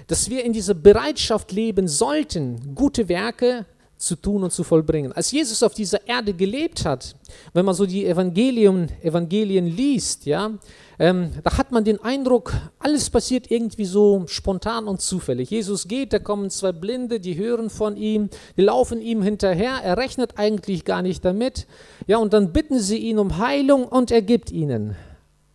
dass 0.06 0.30
wir 0.30 0.44
in 0.44 0.52
dieser 0.52 0.74
Bereitschaft 0.74 1.52
leben 1.52 1.88
sollten, 1.88 2.74
gute 2.74 3.08
Werke 3.08 3.66
zu 4.00 4.16
tun 4.16 4.42
und 4.42 4.50
zu 4.50 4.64
vollbringen. 4.64 5.12
Als 5.12 5.30
Jesus 5.30 5.62
auf 5.62 5.74
dieser 5.74 6.08
Erde 6.08 6.32
gelebt 6.32 6.86
hat, 6.86 7.16
wenn 7.52 7.66
man 7.66 7.74
so 7.74 7.84
die 7.84 8.06
Evangelien, 8.06 8.90
Evangelien 9.02 9.66
liest, 9.66 10.24
ja, 10.24 10.52
ähm, 10.98 11.32
da 11.44 11.58
hat 11.58 11.70
man 11.70 11.84
den 11.84 12.00
Eindruck, 12.00 12.54
alles 12.78 13.10
passiert 13.10 13.50
irgendwie 13.50 13.84
so 13.84 14.24
spontan 14.26 14.88
und 14.88 15.02
zufällig. 15.02 15.50
Jesus 15.50 15.86
geht, 15.86 16.14
da 16.14 16.18
kommen 16.18 16.48
zwei 16.48 16.72
Blinde, 16.72 17.20
die 17.20 17.36
hören 17.36 17.68
von 17.68 17.96
ihm, 17.98 18.30
die 18.56 18.62
laufen 18.62 19.02
ihm 19.02 19.22
hinterher, 19.22 19.80
er 19.82 19.98
rechnet 19.98 20.38
eigentlich 20.38 20.86
gar 20.86 21.02
nicht 21.02 21.22
damit, 21.22 21.66
ja, 22.06 22.16
und 22.16 22.32
dann 22.32 22.54
bitten 22.54 22.80
sie 22.80 22.98
ihn 22.98 23.18
um 23.18 23.36
Heilung 23.36 23.84
und 23.84 24.10
er 24.10 24.22
gibt 24.22 24.50
ihnen 24.50 24.96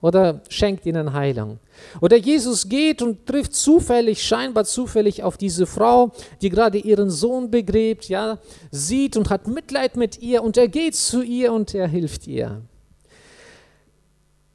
oder 0.01 0.41
schenkt 0.49 0.85
ihnen 0.85 1.13
Heilung. 1.13 1.59
Oder 2.01 2.17
Jesus 2.17 2.69
geht 2.69 3.01
und 3.01 3.25
trifft 3.25 3.55
zufällig, 3.55 4.23
scheinbar 4.23 4.65
zufällig 4.65 5.23
auf 5.23 5.37
diese 5.37 5.65
Frau, 5.65 6.11
die 6.41 6.49
gerade 6.49 6.77
ihren 6.77 7.09
Sohn 7.09 7.51
begräbt, 7.51 8.07
ja, 8.09 8.37
sieht 8.71 9.17
und 9.17 9.29
hat 9.29 9.47
Mitleid 9.47 9.97
mit 9.97 10.21
ihr 10.21 10.43
und 10.43 10.57
er 10.57 10.67
geht 10.67 10.95
zu 10.95 11.21
ihr 11.21 11.51
und 11.53 11.73
er 11.73 11.87
hilft 11.87 12.27
ihr. 12.27 12.61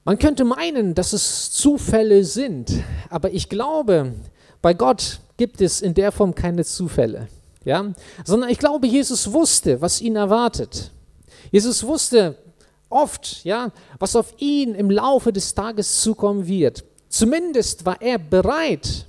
Man 0.05 0.19
könnte 0.19 0.45
meinen, 0.45 0.95
dass 0.95 1.13
es 1.13 1.53
Zufälle 1.53 2.25
sind, 2.25 2.73
aber 3.11 3.33
ich 3.33 3.49
glaube, 3.49 4.15
bei 4.63 4.73
Gott 4.73 5.21
gibt 5.37 5.61
es 5.61 5.81
in 5.81 5.95
der 5.95 6.11
Form 6.11 6.35
keine 6.35 6.65
Zufälle, 6.65 7.29
ja, 7.65 7.93
sondern 8.25 8.51
ich 8.51 8.59
glaube, 8.59 8.87
Jesus 8.87 9.33
wusste, 9.33 9.81
was 9.81 10.01
ihn 10.01 10.17
erwartet. 10.17 10.91
Jesus 11.51 11.85
wusste, 11.85 12.37
oft, 12.91 13.45
ja, 13.45 13.73
was 13.99 14.17
auf 14.17 14.35
ihn 14.39 14.75
im 14.75 14.91
Laufe 14.91 15.33
des 15.33 15.55
Tages 15.55 16.01
zukommen 16.01 16.47
wird. 16.47 16.85
Zumindest 17.09 17.87
war 17.87 18.01
er 18.03 18.19
bereit, 18.19 19.07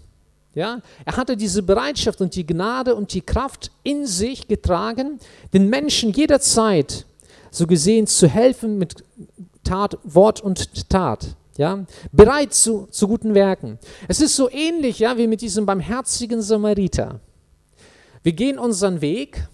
ja, 0.54 0.82
er 1.06 1.18
hatte 1.18 1.38
diese 1.38 1.64
Bereitschaft 1.64 2.22
und 2.22 2.36
die 2.36 2.46
Gnade 2.46 2.96
und 2.96 3.14
die 3.14 3.22
Kraft 3.22 3.72
in 3.84 4.06
sich 4.06 4.48
getragen, 4.48 5.20
den 5.54 5.70
Menschen 5.70 6.12
jederzeit 6.12 7.06
so 7.52 7.68
gesehen 7.68 8.08
zu 8.08 8.28
helfen 8.28 8.78
mit 8.78 9.04
Tat, 9.64 9.98
Wort 10.04 10.42
und 10.42 10.90
Tat. 10.90 11.36
Ja, 11.58 11.86
bereit 12.12 12.54
zu, 12.54 12.88
zu 12.90 13.08
guten 13.10 13.36
Werken. 13.36 13.78
Es 14.08 14.22
ist 14.22 14.36
so 14.36 14.50
ähnlich 14.50 15.00
ja, 15.00 15.18
wie 15.18 15.28
mit 15.28 15.42
diesem 15.42 15.66
barmherzigen 15.66 16.42
Samariter. 16.42 17.20
Wir 18.24 18.32
gehen 18.32 18.58
unseren 18.58 19.02
Weg, 19.02 19.48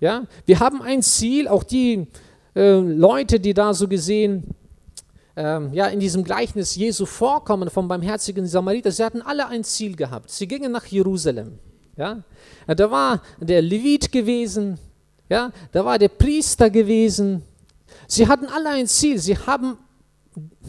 ja, 0.00 0.24
wir 0.46 0.58
haben 0.58 0.82
ein 0.82 1.02
Ziel, 1.02 1.48
auch 1.48 1.62
die 1.62 2.08
äh, 2.54 2.78
Leute, 2.78 3.40
die 3.40 3.54
da 3.54 3.74
so 3.74 3.88
gesehen 3.88 4.54
ähm, 5.36 5.72
ja, 5.72 5.86
in 5.86 6.00
diesem 6.00 6.24
Gleichnis 6.24 6.76
Jesu 6.76 7.06
vorkommen 7.06 7.70
vom 7.70 7.88
barmherzigen 7.88 8.46
Samariter, 8.46 8.90
sie 8.90 9.04
hatten 9.04 9.22
alle 9.22 9.46
ein 9.48 9.64
Ziel 9.64 9.96
gehabt. 9.96 10.30
Sie 10.30 10.46
gingen 10.46 10.72
nach 10.72 10.84
Jerusalem. 10.84 11.58
Ja? 11.96 12.22
Da 12.66 12.90
war 12.90 13.22
der 13.40 13.62
Levit 13.62 14.12
gewesen, 14.12 14.78
ja? 15.28 15.50
da 15.72 15.84
war 15.84 15.98
der 15.98 16.08
Priester 16.08 16.68
gewesen. 16.68 17.42
Sie 18.06 18.28
hatten 18.28 18.46
alle 18.46 18.70
ein 18.70 18.86
Ziel. 18.86 19.18
Sie 19.18 19.36
haben 19.36 19.78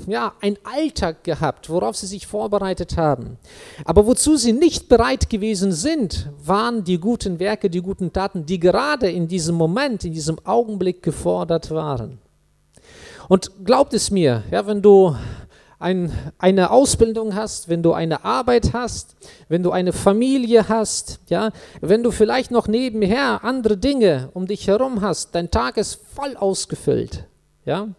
ja, 0.07 0.33
ein 0.41 0.57
Alltag 0.63 1.23
gehabt, 1.23 1.69
worauf 1.69 1.95
sie 1.95 2.07
sich 2.07 2.27
vorbereitet 2.27 2.97
haben. 2.97 3.37
Aber 3.85 4.05
wozu 4.05 4.35
sie 4.35 4.53
nicht 4.53 4.89
bereit 4.89 5.29
gewesen 5.29 5.71
sind, 5.71 6.29
waren 6.43 6.83
die 6.83 6.99
guten 6.99 7.39
Werke, 7.39 7.69
die 7.69 7.81
guten 7.81 8.11
Taten, 8.11 8.45
die 8.45 8.59
gerade 8.59 9.09
in 9.09 9.27
diesem 9.27 9.55
Moment, 9.55 10.03
in 10.03 10.13
diesem 10.13 10.37
Augenblick 10.45 11.01
gefordert 11.01 11.71
waren. 11.71 12.19
Und 13.29 13.65
glaubt 13.65 13.93
es 13.93 14.11
mir, 14.11 14.43
ja, 14.51 14.67
wenn 14.67 14.81
du 14.81 15.15
ein, 15.83 16.11
eine 16.37 16.71
Ausbildung 16.71 17.35
hast, 17.35 17.67
wenn 17.67 17.83
du 17.83 17.91
eine 17.91 18.23
Arbeit 18.23 18.71
hast, 18.73 19.15
wenn 19.49 19.63
du 19.63 19.71
eine 19.71 19.91
Familie 19.91 20.69
hast, 20.69 21.19
ja, 21.27 21.51
wenn 21.81 22.03
du 22.03 22.11
vielleicht 22.11 22.51
noch 22.51 22.67
nebenher 22.67 23.43
andere 23.43 23.77
Dinge 23.77 24.29
um 24.33 24.47
dich 24.47 24.67
herum 24.67 25.01
hast, 25.01 25.35
dein 25.35 25.51
Tag 25.51 25.77
ist 25.77 25.99
voll 26.15 26.37
ausgefüllt, 26.37 27.25
ja, 27.65 27.89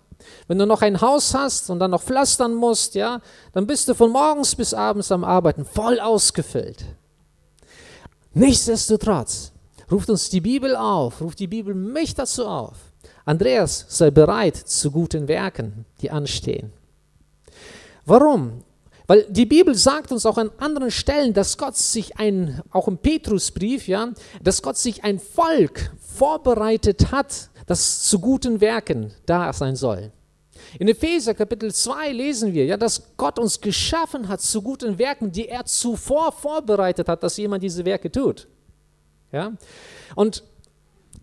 wenn 0.48 0.58
du 0.58 0.66
noch 0.66 0.82
ein 0.82 1.00
Haus 1.00 1.34
hast 1.34 1.70
und 1.70 1.78
dann 1.78 1.90
noch 1.90 2.02
pflastern 2.02 2.54
musst, 2.54 2.94
ja, 2.94 3.20
dann 3.52 3.66
bist 3.66 3.88
du 3.88 3.94
von 3.94 4.10
morgens 4.10 4.54
bis 4.54 4.74
abends 4.74 5.12
am 5.12 5.24
Arbeiten, 5.24 5.64
voll 5.64 6.00
ausgefüllt. 6.00 6.84
Nichtsdestotrotz 8.32 9.52
ruft 9.90 10.10
uns 10.10 10.28
die 10.28 10.40
Bibel 10.40 10.76
auf, 10.76 11.20
ruft 11.20 11.38
die 11.38 11.46
Bibel 11.46 11.74
mich 11.74 12.14
dazu 12.14 12.46
auf. 12.46 12.76
Andreas 13.24 13.86
sei 13.88 14.10
bereit 14.10 14.56
zu 14.56 14.90
guten 14.90 15.28
Werken, 15.28 15.86
die 16.00 16.10
anstehen. 16.10 16.72
Warum? 18.04 18.64
Weil 19.06 19.26
die 19.28 19.46
Bibel 19.46 19.74
sagt 19.74 20.12
uns 20.12 20.24
auch 20.24 20.38
an 20.38 20.50
anderen 20.58 20.90
Stellen, 20.90 21.34
dass 21.34 21.58
Gott 21.58 21.76
sich 21.76 22.18
ein, 22.18 22.62
auch 22.70 22.88
im 22.88 22.98
Petrusbrief, 22.98 23.86
ja, 23.86 24.10
dass 24.42 24.62
Gott 24.62 24.78
sich 24.78 25.04
ein 25.04 25.18
Volk 25.18 25.92
vorbereitet 26.00 27.12
hat, 27.12 27.50
das 27.66 28.02
zu 28.04 28.18
guten 28.18 28.60
Werken 28.60 29.12
da 29.26 29.52
sein 29.52 29.76
soll. 29.76 30.12
In 30.78 30.88
Epheser 30.88 31.34
Kapitel 31.34 31.72
2 31.72 32.12
lesen 32.12 32.52
wir, 32.52 32.64
ja, 32.64 32.76
dass 32.76 33.02
Gott 33.16 33.38
uns 33.38 33.60
geschaffen 33.60 34.28
hat 34.28 34.40
zu 34.40 34.62
guten 34.62 34.98
Werken, 34.98 35.30
die 35.30 35.48
er 35.48 35.64
zuvor 35.64 36.32
vorbereitet 36.32 37.08
hat, 37.08 37.22
dass 37.22 37.36
jemand 37.36 37.62
diese 37.62 37.84
Werke 37.84 38.10
tut. 38.10 38.46
Ja? 39.32 39.52
Und 40.14 40.44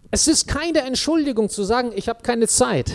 es 0.10 0.28
ist 0.28 0.48
keine 0.48 0.80
Entschuldigung 0.80 1.50
zu 1.50 1.64
sagen, 1.64 1.92
ich 1.96 2.10
habe 2.10 2.22
keine 2.22 2.48
Zeit. 2.48 2.92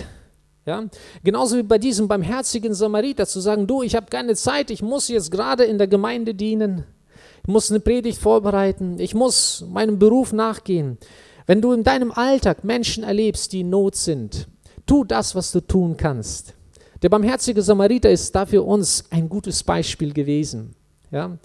Ja? 0.66 0.84
Genauso 1.24 1.56
wie 1.56 1.62
bei 1.62 1.78
diesem 1.78 2.08
barmherzigen 2.08 2.74
Samariter 2.74 3.26
zu 3.26 3.40
sagen, 3.40 3.66
du, 3.66 3.82
ich 3.82 3.96
habe 3.96 4.06
keine 4.06 4.34
Zeit, 4.34 4.70
ich 4.70 4.82
muss 4.82 5.08
jetzt 5.08 5.30
gerade 5.30 5.64
in 5.64 5.78
der 5.78 5.86
Gemeinde 5.86 6.34
dienen, 6.34 6.84
ich 7.42 7.48
muss 7.48 7.70
eine 7.70 7.80
Predigt 7.80 8.18
vorbereiten, 8.18 8.98
ich 8.98 9.14
muss 9.14 9.64
meinem 9.68 9.98
Beruf 9.98 10.32
nachgehen. 10.32 10.98
Wenn 11.46 11.60
du 11.60 11.72
in 11.72 11.84
deinem 11.84 12.10
Alltag 12.10 12.64
Menschen 12.64 13.04
erlebst, 13.04 13.52
die 13.52 13.60
in 13.60 13.70
Not 13.70 13.96
sind, 13.96 14.48
tu 14.84 15.04
das, 15.04 15.34
was 15.34 15.52
du 15.52 15.60
tun 15.60 15.96
kannst. 15.96 16.54
Der 17.02 17.08
barmherzige 17.08 17.62
Samariter 17.62 18.10
ist 18.10 18.34
dafür 18.34 18.66
uns 18.66 19.04
ein 19.10 19.28
gutes 19.28 19.62
Beispiel 19.62 20.12
gewesen. 20.12 20.74
Ja? 21.10 21.38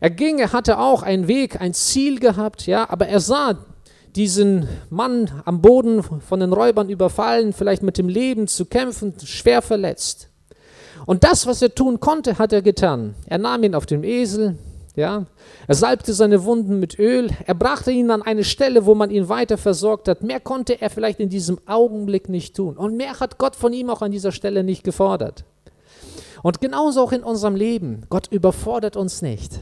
Er 0.00 0.10
ging, 0.10 0.38
er 0.38 0.52
hatte 0.52 0.78
auch 0.78 1.02
einen 1.02 1.26
Weg, 1.26 1.60
ein 1.60 1.72
Ziel 1.72 2.18
gehabt, 2.18 2.66
ja, 2.66 2.88
aber 2.90 3.08
er 3.08 3.20
sah 3.20 3.58
diesen 4.14 4.68
Mann 4.90 5.30
am 5.44 5.60
Boden 5.60 6.02
von 6.02 6.40
den 6.40 6.52
Räubern 6.52 6.88
überfallen, 6.88 7.52
vielleicht 7.52 7.82
mit 7.82 7.98
dem 7.98 8.08
Leben 8.08 8.48
zu 8.48 8.66
kämpfen, 8.66 9.14
schwer 9.24 9.62
verletzt. 9.62 10.28
Und 11.04 11.24
das, 11.24 11.46
was 11.46 11.62
er 11.62 11.74
tun 11.74 12.00
konnte, 12.00 12.38
hat 12.38 12.52
er 12.52 12.62
getan. 12.62 13.14
Er 13.26 13.38
nahm 13.38 13.62
ihn 13.62 13.74
auf 13.74 13.86
dem 13.86 14.04
Esel, 14.04 14.58
ja, 14.96 15.26
er 15.66 15.74
salbte 15.74 16.14
seine 16.14 16.44
Wunden 16.44 16.80
mit 16.80 16.98
Öl, 16.98 17.30
er 17.44 17.54
brachte 17.54 17.90
ihn 17.90 18.10
an 18.10 18.22
eine 18.22 18.44
Stelle, 18.44 18.86
wo 18.86 18.94
man 18.94 19.10
ihn 19.10 19.28
weiter 19.28 19.58
versorgt 19.58 20.08
hat. 20.08 20.22
Mehr 20.22 20.40
konnte 20.40 20.80
er 20.80 20.88
vielleicht 20.88 21.20
in 21.20 21.28
diesem 21.28 21.60
Augenblick 21.66 22.30
nicht 22.30 22.56
tun. 22.56 22.78
Und 22.78 22.96
mehr 22.96 23.20
hat 23.20 23.36
Gott 23.36 23.56
von 23.56 23.74
ihm 23.74 23.90
auch 23.90 24.00
an 24.00 24.10
dieser 24.10 24.32
Stelle 24.32 24.64
nicht 24.64 24.84
gefordert. 24.84 25.44
Und 26.42 26.62
genauso 26.62 27.02
auch 27.02 27.12
in 27.12 27.22
unserem 27.22 27.56
Leben. 27.56 28.06
Gott 28.08 28.28
überfordert 28.30 28.96
uns 28.96 29.20
nicht. 29.20 29.60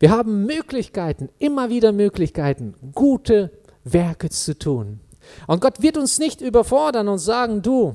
Wir 0.00 0.10
haben 0.10 0.46
Möglichkeiten, 0.46 1.28
immer 1.38 1.70
wieder 1.70 1.92
Möglichkeiten, 1.92 2.74
gute 2.92 3.52
Werke 3.84 4.30
zu 4.30 4.58
tun. 4.58 5.00
Und 5.46 5.60
Gott 5.60 5.80
wird 5.80 5.96
uns 5.96 6.18
nicht 6.18 6.40
überfordern 6.40 7.08
und 7.08 7.18
sagen, 7.18 7.62
du, 7.62 7.94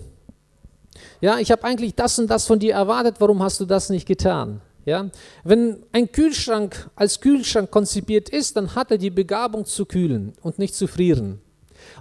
ja, 1.19 1.37
ich 1.37 1.51
habe 1.51 1.63
eigentlich 1.65 1.95
das 1.95 2.17
und 2.17 2.27
das 2.27 2.47
von 2.47 2.59
dir 2.59 2.73
erwartet, 2.75 3.15
warum 3.19 3.43
hast 3.43 3.59
du 3.59 3.65
das 3.65 3.89
nicht 3.89 4.07
getan? 4.07 4.61
Ja? 4.85 5.09
Wenn 5.43 5.83
ein 5.91 6.11
Kühlschrank 6.11 6.89
als 6.95 7.21
Kühlschrank 7.21 7.71
konzipiert 7.71 8.29
ist, 8.29 8.55
dann 8.57 8.75
hat 8.75 8.91
er 8.91 8.97
die 8.97 9.09
Begabung 9.09 9.65
zu 9.65 9.85
kühlen 9.85 10.33
und 10.41 10.59
nicht 10.59 10.75
zu 10.75 10.87
frieren. 10.87 11.41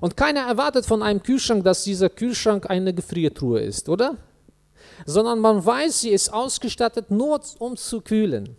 Und 0.00 0.16
keiner 0.16 0.40
erwartet 0.40 0.86
von 0.86 1.02
einem 1.02 1.22
Kühlschrank, 1.22 1.64
dass 1.64 1.84
dieser 1.84 2.08
Kühlschrank 2.08 2.68
eine 2.68 2.94
Gefriertruhe 2.94 3.60
ist, 3.60 3.88
oder? 3.88 4.16
Sondern 5.06 5.40
man 5.40 5.64
weiß, 5.64 6.00
sie 6.00 6.10
ist 6.10 6.32
ausgestattet 6.32 7.10
nur 7.10 7.40
um 7.58 7.76
zu 7.76 8.00
kühlen. 8.00 8.56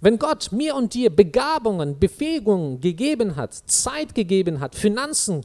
Wenn 0.00 0.18
Gott 0.18 0.50
mir 0.52 0.74
und 0.74 0.94
dir 0.94 1.14
Begabungen, 1.14 1.98
Befähigungen 1.98 2.80
gegeben 2.80 3.36
hat, 3.36 3.54
Zeit 3.54 4.14
gegeben 4.14 4.60
hat, 4.60 4.74
Finanzen 4.74 5.44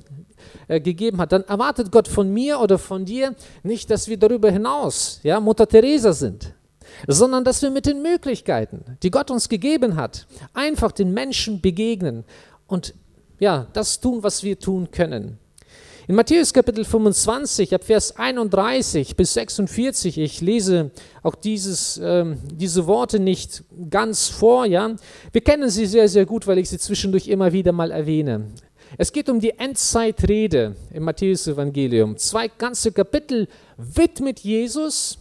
äh, 0.68 0.80
gegeben 0.80 1.20
hat, 1.20 1.32
dann 1.32 1.44
erwartet 1.44 1.92
Gott 1.92 2.08
von 2.08 2.32
mir 2.32 2.60
oder 2.60 2.78
von 2.78 3.06
dir 3.06 3.36
nicht, 3.64 3.90
dass 3.92 4.08
wir 4.08 4.18
darüber 4.18 4.50
hinaus 4.50 5.20
ja, 5.24 5.40
Mutter 5.40 5.68
Teresa 5.68 6.14
sind, 6.14 6.54
sondern 7.08 7.44
dass 7.44 7.62
wir 7.62 7.70
mit 7.70 7.86
den 7.86 8.02
Möglichkeiten, 8.02 8.98
die 9.04 9.12
Gott 9.12 9.32
uns 9.32 9.50
gegeben 9.50 9.96
hat, 9.96 10.28
einfach 10.54 10.92
den 10.92 11.14
Menschen 11.14 11.62
begegnen 11.62 12.24
und 12.68 12.94
ja, 13.40 13.68
das 13.74 14.00
tun, 14.00 14.24
was 14.24 14.44
wir 14.44 14.60
tun 14.60 14.92
können. 14.92 15.38
In 16.08 16.14
Matthäus 16.14 16.54
Kapitel 16.54 16.86
25, 16.86 17.74
ab 17.74 17.84
Vers 17.84 18.16
31 18.16 19.16
bis 19.16 19.34
46, 19.34 20.20
ich 20.20 20.40
lese 20.40 20.92
auch 21.24 21.34
dieses, 21.34 22.00
ähm, 22.02 22.38
diese 22.54 22.86
Worte 22.86 23.20
nicht 23.20 23.64
ganz 23.90 24.28
vor, 24.28 24.68
ja. 24.68 24.96
Wir 25.32 25.42
kennen 25.42 25.68
sie 25.72 25.88
sehr, 25.88 26.08
sehr 26.08 26.28
gut, 26.28 26.46
weil 26.46 26.60
ich 26.60 26.70
sie 26.70 26.78
zwischendurch 26.78 27.28
immer 27.28 27.52
wieder 27.54 27.72
mal 27.72 27.90
erwähne. 27.90 28.52
Es 29.00 29.12
geht 29.12 29.30
um 29.30 29.40
die 29.40 29.58
Endzeitrede 29.58 30.76
im 30.94 31.04
Matthäus-Evangelium. 31.06 32.18
Zwei 32.18 32.50
ganze 32.50 32.92
Kapitel 32.92 33.48
widmet 33.78 34.42
Jesus, 34.42 35.18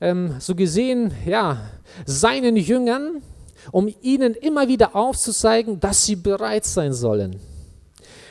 ähm, 0.00 0.36
so 0.38 0.54
gesehen, 0.54 1.12
ja, 1.26 1.58
seinen 2.06 2.56
Jüngern, 2.56 3.22
um 3.72 3.92
ihnen 4.00 4.34
immer 4.34 4.68
wieder 4.68 4.96
aufzuzeigen, 4.96 5.80
dass 5.80 6.04
sie 6.04 6.16
bereit 6.16 6.64
sein 6.64 6.92
sollen. 6.92 7.36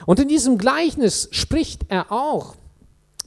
Und 0.06 0.20
in 0.20 0.28
diesem 0.28 0.58
Gleichnis 0.58 1.30
spricht 1.32 1.84
er 1.88 2.12
auch, 2.12 2.56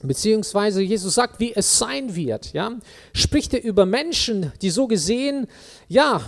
beziehungsweise 0.03 0.83
Jesus 0.83 1.15
sagt, 1.15 1.39
wie 1.39 1.55
es 1.55 1.79
sein 1.79 2.17
wird. 2.17 2.53
Ja? 2.53 2.73
Spricht 3.13 3.55
er 3.55 3.63
über 3.63 3.87
Menschen, 3.87 4.53
die 4.61 4.71
so 4.71 4.87
gesehen, 4.87 5.47
ja, 5.89 6.21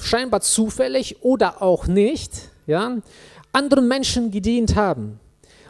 scheinbar 0.00 0.40
zufällig 0.40 1.22
oder 1.22 1.62
auch 1.62 1.86
nicht, 1.86 2.32
ja, 2.66 2.98
anderen 3.52 3.88
Menschen 3.88 4.30
gedient 4.30 4.74
haben. 4.74 5.20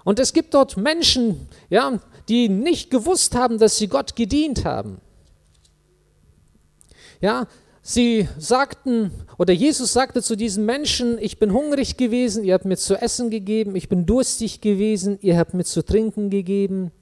Und 0.04 0.18
es 0.18 0.32
gibt 0.32 0.54
dort 0.54 0.76
Menschen, 0.76 1.48
ja, 1.68 2.00
die 2.28 2.48
nicht 2.48 2.90
gewusst 2.90 3.34
haben, 3.34 3.58
dass 3.58 3.76
sie 3.76 3.88
Gott 3.88 4.16
gedient 4.16 4.64
haben. 4.64 5.00
Ja, 7.20 7.46
sie 7.82 8.28
sagten, 8.38 9.10
oder 9.36 9.52
Jesus 9.52 9.92
sagte 9.92 10.22
zu 10.22 10.36
diesen 10.36 10.64
Menschen, 10.64 11.18
ich 11.18 11.38
bin 11.38 11.52
hungrig 11.52 11.98
gewesen, 11.98 12.44
ihr 12.44 12.54
habt 12.54 12.64
mir 12.64 12.78
zu 12.78 12.94
essen 12.94 13.28
gegeben, 13.28 13.76
ich 13.76 13.90
bin 13.90 14.06
durstig 14.06 14.62
gewesen, 14.62 15.18
ihr 15.20 15.36
habt 15.36 15.52
mir 15.52 15.64
zu 15.64 15.84
trinken 15.84 16.30
gegeben. 16.30 16.92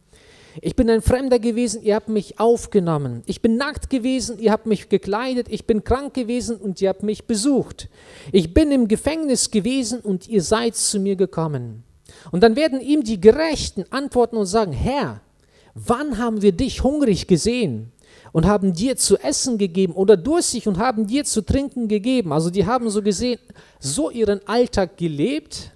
Ich 0.60 0.74
bin 0.74 0.90
ein 0.90 1.02
Fremder 1.02 1.38
gewesen, 1.38 1.84
ihr 1.84 1.94
habt 1.94 2.08
mich 2.08 2.40
aufgenommen. 2.40 3.22
Ich 3.26 3.42
bin 3.42 3.56
nackt 3.56 3.90
gewesen, 3.90 4.40
ihr 4.40 4.50
habt 4.50 4.66
mich 4.66 4.88
gekleidet. 4.88 5.46
Ich 5.50 5.66
bin 5.66 5.84
krank 5.84 6.14
gewesen 6.14 6.56
und 6.56 6.80
ihr 6.80 6.88
habt 6.88 7.04
mich 7.04 7.26
besucht. 7.26 7.88
Ich 8.32 8.54
bin 8.54 8.72
im 8.72 8.88
Gefängnis 8.88 9.52
gewesen 9.52 10.00
und 10.00 10.26
ihr 10.26 10.42
seid 10.42 10.74
zu 10.74 10.98
mir 10.98 11.14
gekommen. 11.14 11.84
Und 12.32 12.42
dann 12.42 12.56
werden 12.56 12.80
ihm 12.80 13.04
die 13.04 13.20
Gerechten 13.20 13.84
antworten 13.90 14.36
und 14.36 14.46
sagen, 14.46 14.72
Herr, 14.72 15.20
wann 15.74 16.18
haben 16.18 16.42
wir 16.42 16.50
dich 16.50 16.82
hungrig 16.82 17.28
gesehen 17.28 17.92
und 18.38 18.46
haben 18.46 18.72
dir 18.72 18.96
zu 18.96 19.16
essen 19.16 19.58
gegeben 19.58 19.94
oder 19.94 20.16
durstig 20.16 20.68
und 20.68 20.78
haben 20.78 21.08
dir 21.08 21.24
zu 21.24 21.44
trinken 21.44 21.88
gegeben? 21.88 22.32
Also 22.32 22.50
die 22.50 22.64
haben 22.64 22.88
so 22.88 23.02
gesehen, 23.02 23.40
so 23.80 24.10
ihren 24.10 24.46
Alltag 24.46 24.96
gelebt, 24.96 25.72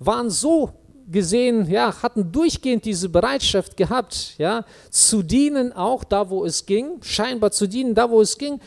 waren 0.00 0.28
so 0.28 0.72
gesehen, 1.08 1.70
ja, 1.70 2.02
hatten 2.02 2.32
durchgehend 2.32 2.84
diese 2.84 3.08
Bereitschaft 3.08 3.76
gehabt, 3.76 4.34
ja, 4.38 4.64
zu 4.90 5.22
dienen, 5.22 5.72
auch 5.72 6.02
da, 6.02 6.28
wo 6.28 6.44
es 6.44 6.66
ging, 6.66 7.00
scheinbar 7.00 7.52
zu 7.52 7.68
dienen, 7.68 7.94
da, 7.94 8.10
wo 8.10 8.20
es 8.22 8.36
ging, 8.36 8.58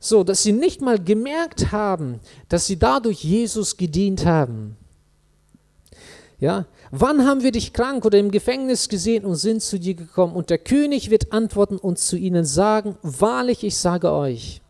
so, 0.00 0.24
dass 0.24 0.42
sie 0.42 0.50
nicht 0.50 0.80
mal 0.80 0.98
gemerkt 0.98 1.70
haben, 1.70 2.18
dass 2.48 2.66
sie 2.66 2.80
dadurch 2.80 3.22
Jesus 3.22 3.76
gedient 3.76 4.26
haben. 4.26 4.76
Ja, 6.38 6.66
wann 6.90 7.26
haben 7.26 7.42
wir 7.42 7.52
dich 7.52 7.72
krank 7.72 8.04
oder 8.04 8.18
im 8.18 8.30
Gefängnis 8.30 8.88
gesehen 8.88 9.24
und 9.24 9.36
sind 9.36 9.62
zu 9.62 9.78
dir 9.78 9.94
gekommen? 9.94 10.34
Und 10.34 10.50
der 10.50 10.58
König 10.58 11.10
wird 11.10 11.32
antworten 11.32 11.78
und 11.78 11.98
zu 11.98 12.16
ihnen 12.16 12.44
sagen, 12.44 12.96
wahrlich, 13.02 13.64
ich 13.64 13.76
sage 13.76 14.12
euch, 14.12 14.60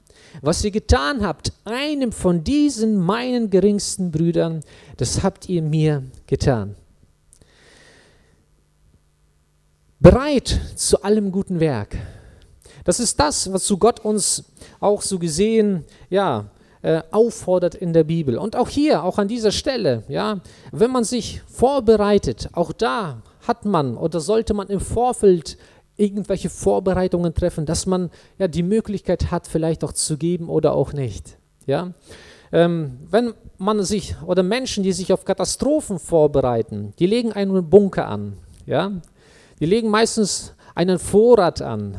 was 0.42 0.62
ihr 0.64 0.70
getan 0.70 1.26
habt, 1.26 1.52
einem 1.64 2.12
von 2.12 2.44
diesen 2.44 2.96
meinen 2.96 3.50
geringsten 3.50 4.12
Brüdern, 4.12 4.62
das 4.96 5.22
habt 5.22 5.48
ihr 5.48 5.62
mir 5.62 6.04
getan. 6.26 6.76
bereit 9.98 10.60
zu 10.76 11.02
allem 11.02 11.32
guten 11.32 11.60
Werk. 11.60 11.96
Das 12.84 13.00
ist 13.00 13.18
das, 13.18 13.52
was 13.52 13.64
zu 13.64 13.78
Gott 13.78 14.00
uns 14.00 14.44
auch 14.78 15.02
so 15.02 15.18
gesehen, 15.18 15.84
ja, 16.10 16.44
äh, 16.82 17.02
auffordert 17.10 17.74
in 17.74 17.92
der 17.92 18.04
Bibel. 18.04 18.38
Und 18.38 18.56
auch 18.56 18.68
hier, 18.68 19.04
auch 19.04 19.18
an 19.18 19.28
dieser 19.28 19.52
Stelle, 19.52 20.02
ja, 20.08 20.40
wenn 20.72 20.90
man 20.90 21.04
sich 21.04 21.42
vorbereitet, 21.46 22.48
auch 22.52 22.72
da 22.72 23.22
hat 23.46 23.64
man 23.64 23.96
oder 23.96 24.20
sollte 24.20 24.54
man 24.54 24.68
im 24.68 24.80
Vorfeld 24.80 25.56
irgendwelche 25.96 26.50
Vorbereitungen 26.50 27.34
treffen, 27.34 27.64
dass 27.66 27.86
man 27.86 28.10
ja 28.38 28.48
die 28.48 28.62
Möglichkeit 28.62 29.30
hat, 29.30 29.46
vielleicht 29.46 29.84
auch 29.84 29.92
zu 29.92 30.18
geben 30.18 30.48
oder 30.48 30.72
auch 30.74 30.92
nicht. 30.92 31.38
Ja, 31.66 31.92
ähm, 32.52 32.98
wenn 33.10 33.34
man 33.58 33.82
sich 33.82 34.14
oder 34.24 34.42
Menschen, 34.42 34.84
die 34.84 34.92
sich 34.92 35.12
auf 35.12 35.24
Katastrophen 35.24 35.98
vorbereiten, 35.98 36.92
die 36.98 37.06
legen 37.06 37.32
einen 37.32 37.68
Bunker 37.68 38.06
an. 38.08 38.34
Ja, 38.66 38.92
die 39.60 39.66
legen 39.66 39.88
meistens 39.88 40.52
einen 40.74 40.98
Vorrat 40.98 41.62
an. 41.62 41.96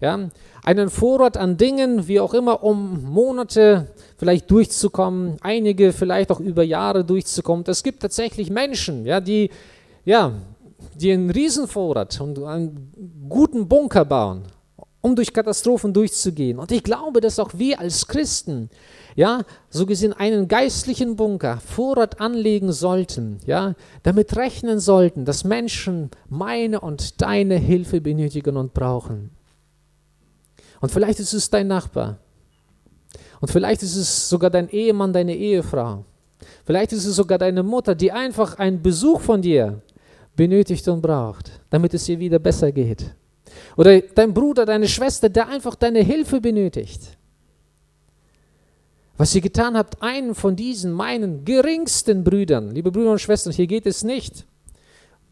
Ja? 0.00 0.28
Einen 0.64 0.88
Vorrat 0.88 1.36
an 1.36 1.58
Dingen, 1.58 2.08
wie 2.08 2.20
auch 2.20 2.32
immer, 2.32 2.64
um 2.64 3.04
Monate 3.04 3.88
vielleicht 4.16 4.50
durchzukommen, 4.50 5.36
einige 5.42 5.92
vielleicht 5.92 6.32
auch 6.32 6.40
über 6.40 6.62
Jahre 6.62 7.04
durchzukommen. 7.04 7.66
Es 7.68 7.82
gibt 7.82 8.00
tatsächlich 8.00 8.48
Menschen, 8.48 9.04
ja, 9.04 9.20
die, 9.20 9.50
ja, 10.06 10.32
die 10.94 11.12
einen 11.12 11.28
Riesenvorrat 11.28 12.18
und 12.18 12.42
einen 12.42 13.26
guten 13.28 13.68
Bunker 13.68 14.06
bauen, 14.06 14.44
um 15.02 15.14
durch 15.14 15.34
Katastrophen 15.34 15.92
durchzugehen. 15.92 16.58
Und 16.58 16.72
ich 16.72 16.82
glaube, 16.82 17.20
dass 17.20 17.38
auch 17.38 17.50
wir 17.52 17.78
als 17.78 18.08
Christen 18.08 18.70
ja, 19.16 19.42
so 19.68 19.84
gesehen 19.84 20.14
einen 20.14 20.48
geistlichen 20.48 21.16
Bunker, 21.16 21.58
Vorrat 21.58 22.22
anlegen 22.22 22.72
sollten, 22.72 23.38
ja, 23.44 23.74
damit 24.02 24.34
rechnen 24.34 24.80
sollten, 24.80 25.26
dass 25.26 25.44
Menschen 25.44 26.10
meine 26.30 26.80
und 26.80 27.20
deine 27.20 27.56
Hilfe 27.56 28.00
benötigen 28.00 28.56
und 28.56 28.72
brauchen. 28.72 29.30
Und 30.84 30.90
vielleicht 30.90 31.18
ist 31.18 31.32
es 31.32 31.48
dein 31.48 31.66
Nachbar. 31.66 32.18
Und 33.40 33.50
vielleicht 33.50 33.82
ist 33.82 33.96
es 33.96 34.28
sogar 34.28 34.50
dein 34.50 34.68
Ehemann, 34.68 35.14
deine 35.14 35.34
Ehefrau. 35.34 36.04
Vielleicht 36.66 36.92
ist 36.92 37.06
es 37.06 37.16
sogar 37.16 37.38
deine 37.38 37.62
Mutter, 37.62 37.94
die 37.94 38.12
einfach 38.12 38.58
einen 38.58 38.82
Besuch 38.82 39.22
von 39.22 39.40
dir 39.40 39.80
benötigt 40.36 40.86
und 40.88 41.00
braucht, 41.00 41.58
damit 41.70 41.94
es 41.94 42.06
ihr 42.06 42.18
wieder 42.18 42.38
besser 42.38 42.70
geht. 42.70 43.14
Oder 43.78 43.98
dein 44.02 44.34
Bruder, 44.34 44.66
deine 44.66 44.86
Schwester, 44.86 45.30
der 45.30 45.48
einfach 45.48 45.74
deine 45.74 46.00
Hilfe 46.00 46.38
benötigt. 46.38 47.16
Was 49.16 49.34
ihr 49.34 49.40
getan 49.40 49.78
habt, 49.78 50.02
einen 50.02 50.34
von 50.34 50.54
diesen 50.54 50.92
meinen 50.92 51.46
geringsten 51.46 52.24
Brüdern, 52.24 52.72
liebe 52.72 52.92
Brüder 52.92 53.12
und 53.12 53.22
Schwestern, 53.22 53.54
hier 53.54 53.66
geht 53.66 53.86
es 53.86 54.04
nicht 54.04 54.44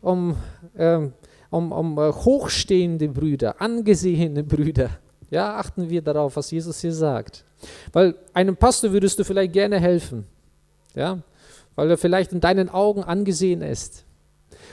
um, 0.01 0.35
ähm, 0.79 1.13
um, 1.51 1.73
um 1.73 1.99
äh, 1.99 2.11
hochstehende 2.11 3.09
Brüder, 3.09 3.61
angesehene 3.61 4.45
Brüder. 4.45 4.89
Ja, 5.33 5.57
achten 5.57 5.89
wir 5.89 6.03
darauf, 6.03 6.37
was 6.37 6.51
Jesus 6.51 6.83
hier 6.83 6.93
sagt. 6.93 7.47
Weil 7.91 8.15
einem 8.35 8.55
Pastor 8.55 8.93
würdest 8.93 9.19
du 9.19 9.25
vielleicht 9.25 9.55
gerne 9.55 9.81
helfen, 9.81 10.27
ja, 10.95 11.21
weil 11.75 11.91
er 11.91 11.97
vielleicht 11.97 12.33
in 12.33 12.41
deinen 12.41 12.69
Augen 12.69 13.03
angesehen 13.03 13.63
ist. 13.63 14.05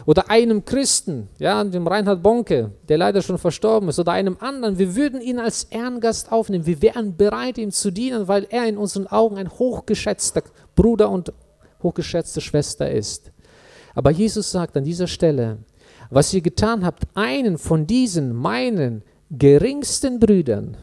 Oder 0.06 0.30
einem 0.30 0.66
Christen, 0.66 1.30
ja, 1.38 1.64
dem 1.64 1.88
Reinhard 1.88 2.22
Bonke, 2.22 2.72
der 2.90 2.98
leider 2.98 3.22
schon 3.22 3.38
verstorben 3.38 3.88
ist, 3.88 4.00
oder 4.00 4.12
einem 4.12 4.36
anderen, 4.42 4.78
wir 4.78 4.98
würden 4.98 5.22
ihn 5.22 5.40
als 5.40 5.64
Ehrengast 5.64 6.30
aufnehmen. 6.30 6.66
Wir 6.66 6.82
wären 6.82 7.16
bereit, 7.16 7.58
ihm 7.58 7.72
zu 7.72 7.90
dienen, 7.90 8.28
weil 8.28 8.46
er 8.50 8.68
in 8.68 8.78
unseren 8.78 9.08
Augen 9.08 9.38
ein 9.38 9.50
hochgeschätzter 9.50 10.44
Bruder 10.76 11.10
und 11.10 11.32
hochgeschätzte 11.82 12.42
Schwester 12.42 12.92
ist. 12.92 13.32
Aber 13.96 14.12
Jesus 14.12 14.52
sagt 14.52 14.76
an 14.76 14.84
dieser 14.84 15.08
Stelle, 15.08 15.60
was 16.10 16.34
ihr 16.34 16.42
getan 16.42 16.84
habt, 16.84 17.04
einen 17.14 17.58
von 17.58 17.88
diesen 17.88 18.36
meinen 18.36 19.04
geringsten 19.30 20.20
Brüdern, 20.20 20.78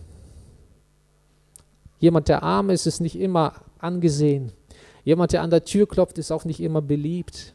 jemand, 1.98 2.28
der 2.28 2.42
arm 2.42 2.70
ist, 2.70 2.87
ist 2.87 3.00
nicht 3.00 3.18
immer 3.18 3.54
angesehen. 3.78 4.52
Jemand, 5.04 5.32
der 5.32 5.42
an 5.42 5.50
der 5.50 5.64
Tür 5.64 5.87
klopft, 5.87 6.18
ist 6.18 6.32
auch 6.32 6.44
nicht 6.44 6.61
immer 6.61 6.82
beliebt. 6.82 7.54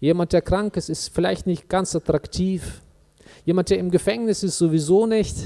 Jemand, 0.00 0.32
der 0.32 0.42
krank 0.42 0.76
ist, 0.76 0.88
ist 0.88 1.08
vielleicht 1.14 1.46
nicht 1.46 1.68
ganz 1.68 1.94
attraktiv. 1.94 2.82
Jemand, 3.44 3.70
der 3.70 3.78
im 3.78 3.90
Gefängnis 3.90 4.42
ist, 4.42 4.58
sowieso 4.58 5.06
nicht. 5.06 5.36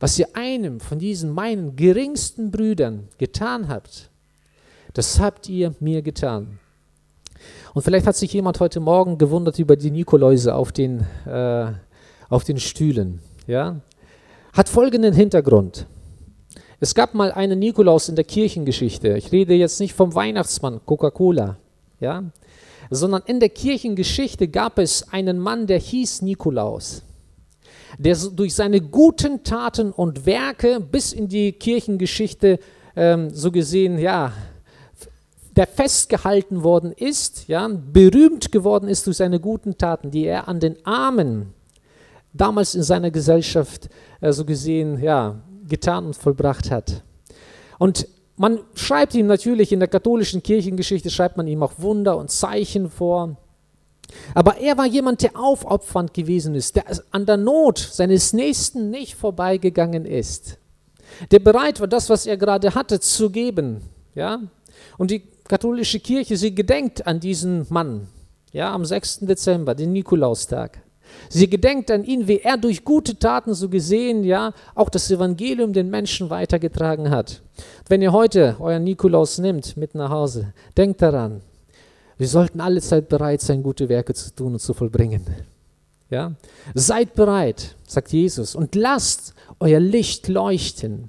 was 0.00 0.18
ihr 0.18 0.28
einem 0.34 0.80
von 0.80 0.98
diesen 0.98 1.30
meinen 1.30 1.76
geringsten 1.76 2.50
Brüdern 2.50 3.08
getan 3.16 3.68
habt, 3.68 4.10
das 4.92 5.18
habt 5.18 5.48
ihr 5.48 5.74
mir 5.80 6.02
getan. 6.02 6.58
Und 7.72 7.82
vielleicht 7.82 8.06
hat 8.06 8.14
sich 8.16 8.32
jemand 8.32 8.60
heute 8.60 8.80
Morgen 8.80 9.16
gewundert 9.18 9.58
über 9.58 9.76
die 9.76 9.90
Nikoläuse 9.90 10.54
auf 10.54 10.72
den, 10.72 11.06
äh, 11.26 11.72
auf 12.28 12.44
den 12.44 12.58
Stühlen. 12.58 13.20
Ja? 13.46 13.80
Hat 14.52 14.68
folgenden 14.68 15.14
Hintergrund. 15.14 15.86
Es 16.80 16.94
gab 16.94 17.14
mal 17.14 17.32
einen 17.32 17.58
Nikolaus 17.58 18.08
in 18.08 18.16
der 18.16 18.24
Kirchengeschichte. 18.24 19.16
Ich 19.16 19.32
rede 19.32 19.54
jetzt 19.54 19.80
nicht 19.80 19.94
vom 19.94 20.14
Weihnachtsmann 20.14 20.80
Coca-Cola, 20.84 21.56
ja? 22.00 22.24
sondern 22.90 23.22
in 23.26 23.40
der 23.40 23.48
Kirchengeschichte 23.48 24.48
gab 24.48 24.78
es 24.78 25.10
einen 25.12 25.38
Mann, 25.38 25.66
der 25.66 25.78
hieß 25.78 26.22
Nikolaus, 26.22 27.02
der 27.98 28.16
durch 28.16 28.54
seine 28.54 28.80
guten 28.80 29.44
Taten 29.44 29.92
und 29.92 30.26
Werke 30.26 30.80
bis 30.80 31.12
in 31.12 31.28
die 31.28 31.52
Kirchengeschichte 31.52 32.58
ähm, 32.96 33.30
so 33.30 33.50
gesehen, 33.50 33.98
ja, 33.98 34.32
der 35.56 35.66
festgehalten 35.66 36.64
worden 36.64 36.92
ist, 36.92 37.48
ja, 37.48 37.68
berühmt 37.68 38.50
geworden 38.50 38.88
ist 38.88 39.06
durch 39.06 39.16
seine 39.16 39.40
guten 39.40 39.78
Taten, 39.78 40.10
die 40.10 40.24
er 40.26 40.48
an 40.48 40.60
den 40.60 40.84
Armen 40.84 41.53
damals 42.34 42.74
in 42.74 42.82
seiner 42.82 43.10
Gesellschaft 43.10 43.88
äh, 44.20 44.32
so 44.32 44.44
gesehen, 44.44 45.02
ja, 45.02 45.40
getan 45.66 46.04
und 46.04 46.16
vollbracht 46.16 46.70
hat. 46.70 47.02
Und 47.78 48.06
man 48.36 48.60
schreibt 48.74 49.14
ihm 49.14 49.26
natürlich 49.26 49.72
in 49.72 49.78
der 49.78 49.88
katholischen 49.88 50.42
Kirchengeschichte, 50.42 51.08
schreibt 51.08 51.36
man 51.36 51.46
ihm 51.46 51.62
auch 51.62 51.74
Wunder 51.78 52.18
und 52.18 52.30
Zeichen 52.30 52.90
vor. 52.90 53.36
Aber 54.34 54.58
er 54.58 54.76
war 54.76 54.86
jemand, 54.86 55.22
der 55.22 55.38
aufopfernd 55.38 56.12
gewesen 56.12 56.54
ist, 56.54 56.76
der 56.76 56.84
an 57.10 57.26
der 57.26 57.36
Not 57.36 57.78
seines 57.78 58.32
Nächsten 58.32 58.90
nicht 58.90 59.14
vorbeigegangen 59.14 60.04
ist, 60.04 60.58
der 61.30 61.38
bereit 61.38 61.80
war, 61.80 61.86
das, 61.86 62.10
was 62.10 62.26
er 62.26 62.36
gerade 62.36 62.74
hatte, 62.74 63.00
zu 63.00 63.30
geben. 63.30 63.82
Ja? 64.14 64.40
Und 64.98 65.10
die 65.10 65.22
katholische 65.44 66.00
Kirche, 66.00 66.36
sie 66.36 66.54
gedenkt 66.54 67.06
an 67.06 67.20
diesen 67.20 67.66
Mann, 67.70 68.08
ja, 68.52 68.72
am 68.72 68.84
6. 68.84 69.20
Dezember, 69.20 69.74
den 69.74 69.92
Nikolaustag. 69.92 70.83
Sie 71.28 71.48
gedenkt 71.48 71.90
an 71.90 72.04
ihn, 72.04 72.28
wie 72.28 72.40
er 72.40 72.56
durch 72.56 72.84
gute 72.84 73.18
Taten 73.18 73.54
so 73.54 73.68
gesehen, 73.68 74.24
ja, 74.24 74.52
auch 74.74 74.88
das 74.88 75.10
Evangelium 75.10 75.72
den 75.72 75.90
Menschen 75.90 76.30
weitergetragen 76.30 77.10
hat. 77.10 77.42
Wenn 77.88 78.02
ihr 78.02 78.12
heute 78.12 78.56
euren 78.60 78.84
Nikolaus 78.84 79.38
nimmt 79.38 79.76
mit 79.76 79.94
nach 79.94 80.10
Hause, 80.10 80.52
denkt 80.76 81.02
daran, 81.02 81.40
wir 82.16 82.28
sollten 82.28 82.60
alle 82.60 82.80
Zeit 82.80 83.08
bereit 83.08 83.40
sein, 83.40 83.62
gute 83.62 83.88
Werke 83.88 84.14
zu 84.14 84.34
tun 84.34 84.52
und 84.52 84.60
zu 84.60 84.74
vollbringen. 84.74 85.26
Ja? 86.10 86.32
Seid 86.74 87.14
bereit, 87.14 87.74
sagt 87.86 88.12
Jesus, 88.12 88.54
und 88.54 88.74
lasst 88.74 89.34
euer 89.58 89.80
Licht 89.80 90.28
leuchten. 90.28 91.08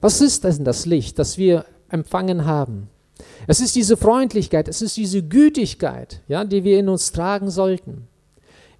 Was 0.00 0.20
ist 0.20 0.44
denn 0.44 0.64
das 0.64 0.86
Licht, 0.86 1.18
das 1.18 1.38
wir 1.38 1.64
empfangen 1.88 2.44
haben? 2.44 2.88
Es 3.46 3.60
ist 3.60 3.74
diese 3.74 3.96
Freundlichkeit, 3.96 4.68
es 4.68 4.82
ist 4.82 4.96
diese 4.96 5.22
Gütigkeit, 5.22 6.20
ja, 6.28 6.44
die 6.44 6.64
wir 6.64 6.78
in 6.78 6.88
uns 6.88 7.12
tragen 7.12 7.50
sollten. 7.50 8.08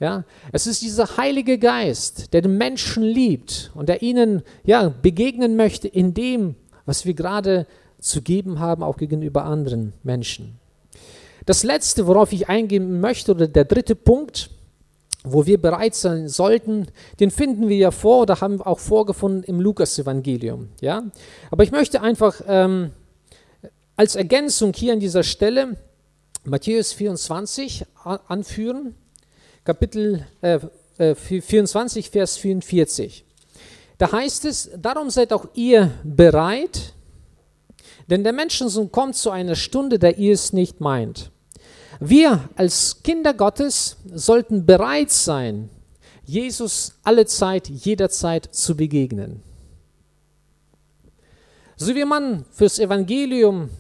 Ja, 0.03 0.25
es 0.51 0.67
ist 0.67 0.83
dieser 0.83 1.17
Heilige 1.17 1.59
Geist, 1.59 2.33
der 2.33 2.43
den 2.43 2.59
Menschen 2.59 3.05
liebt 3.05 3.71
und 3.73 3.89
der 3.89 4.03
ihnen 4.03 4.43
ja, 4.65 4.89
begegnen 4.89 5.55
möchte 5.55 5.87
in 5.87 6.13
dem, 6.13 6.57
was 6.87 7.07
wir 7.07 7.15
gerade 7.15 7.69
zu 8.01 8.21
geben 8.21 8.59
haben, 8.59 8.83
auch 8.83 8.97
gegenüber 8.97 9.45
anderen 9.45 9.93
Menschen. 10.03 10.59
Das 11.47 11.63
letzte, 11.63 12.09
worauf 12.09 12.33
ich 12.33 12.49
eingehen 12.49 13.01
möchte, 13.01 13.31
oder 13.31 13.47
der 13.47 13.65
dritte 13.65 13.95
Punkt, 13.95 14.51
wo 15.23 15.47
wir 15.47 15.63
bereit 15.63 15.95
sein 15.95 16.27
sollten, 16.27 16.89
den 17.21 17.31
finden 17.31 17.69
wir 17.69 17.77
ja 17.77 17.93
vor 17.93 18.23
oder 18.23 18.41
haben 18.41 18.59
wir 18.59 18.67
auch 18.67 18.81
vorgefunden 18.81 19.45
im 19.45 19.61
Lukas-Evangelium. 19.61 20.71
Ja? 20.81 21.05
Aber 21.53 21.63
ich 21.63 21.71
möchte 21.71 22.03
einfach 22.03 22.41
ähm, 22.49 22.91
als 23.95 24.17
Ergänzung 24.17 24.73
hier 24.73 24.95
an 24.95 24.99
dieser 24.99 25.23
Stelle 25.23 25.77
Matthäus 26.43 26.93
24 26.93 27.85
anführen. 28.27 28.97
Kapitel 29.65 30.27
äh, 30.41 30.59
24, 31.15 32.07
äh, 32.07 32.11
Vers 32.11 32.37
44. 32.37 33.25
Da 33.97 34.11
heißt 34.11 34.45
es, 34.45 34.71
darum 34.77 35.09
seid 35.09 35.33
auch 35.33 35.47
ihr 35.55 35.93
bereit, 36.03 36.95
denn 38.09 38.25
der 38.25 38.33
Menschensohn 38.33 38.91
kommt 38.91 39.15
zu 39.15 39.31
einer 39.31 39.55
Stunde, 39.55 40.01
da 40.01 40.09
ihr 40.11 40.33
es 40.33 40.53
nicht 40.53 40.81
meint. 40.81 41.31
Wir 42.01 42.49
als 42.57 43.05
Kinder 43.05 43.35
Gottes 43.35 43.99
sollten 44.13 44.67
bereit 44.67 45.13
sein, 45.13 45.71
Jesus 46.25 46.95
alle 47.05 47.27
Zeit, 47.27 47.69
jederzeit 47.69 48.49
zu 48.53 48.77
begegnen. 48.77 49.43
So 51.77 51.95
wie 51.95 52.05
man 52.05 52.45
fürs 52.51 52.81
Evangelium 52.81 53.71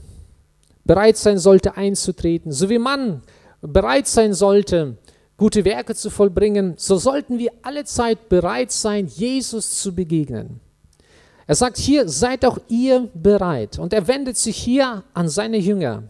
bereit 0.85 1.16
sein 1.16 1.38
sollte 1.38 1.77
einzutreten, 1.77 2.53
so 2.53 2.68
wie 2.68 2.79
man 2.79 3.23
bereit 3.61 4.07
sein 4.07 4.35
sollte, 4.35 4.97
gute 5.42 5.64
Werke 5.64 5.96
zu 5.96 6.09
vollbringen, 6.09 6.74
so 6.76 6.98
sollten 6.98 7.37
wir 7.37 7.50
alle 7.62 7.85
Zeit 7.85 8.28
bereit 8.28 8.70
sein, 8.70 9.09
Jesus 9.09 9.81
zu 9.81 9.92
begegnen. 9.92 10.61
Er 11.48 11.57
sagt 11.57 11.78
hier, 11.78 12.09
seid 12.09 12.44
auch 12.44 12.59
ihr 12.68 13.09
bereit. 13.12 13.81
Und 13.81 13.92
er 13.92 14.07
wendet 14.07 14.37
sich 14.37 14.57
hier 14.57 15.02
an 15.14 15.28
seine 15.28 15.57
Jünger, 15.57 16.05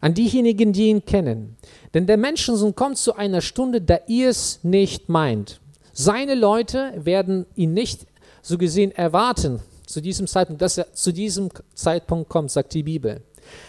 an 0.00 0.14
diejenigen, 0.14 0.72
die 0.72 0.88
ihn 0.88 1.04
kennen. 1.04 1.58
Denn 1.92 2.06
der 2.06 2.16
Menschensohn 2.16 2.74
kommt 2.74 2.96
zu 2.96 3.14
einer 3.14 3.42
Stunde, 3.42 3.82
da 3.82 3.98
ihr 4.06 4.30
es 4.30 4.60
nicht 4.62 5.10
meint. 5.10 5.60
Seine 5.92 6.34
Leute 6.34 6.94
werden 6.96 7.44
ihn 7.56 7.74
nicht 7.74 8.06
so 8.40 8.56
gesehen 8.56 8.92
erwarten, 8.92 9.60
zu 9.86 10.00
diesem 10.00 10.26
Zeitpunkt, 10.26 10.62
dass 10.62 10.78
er 10.78 10.90
zu 10.94 11.12
diesem 11.12 11.50
Zeitpunkt 11.74 12.30
kommt, 12.30 12.50
sagt 12.50 12.72
die 12.72 12.82
Bibel. 12.82 13.20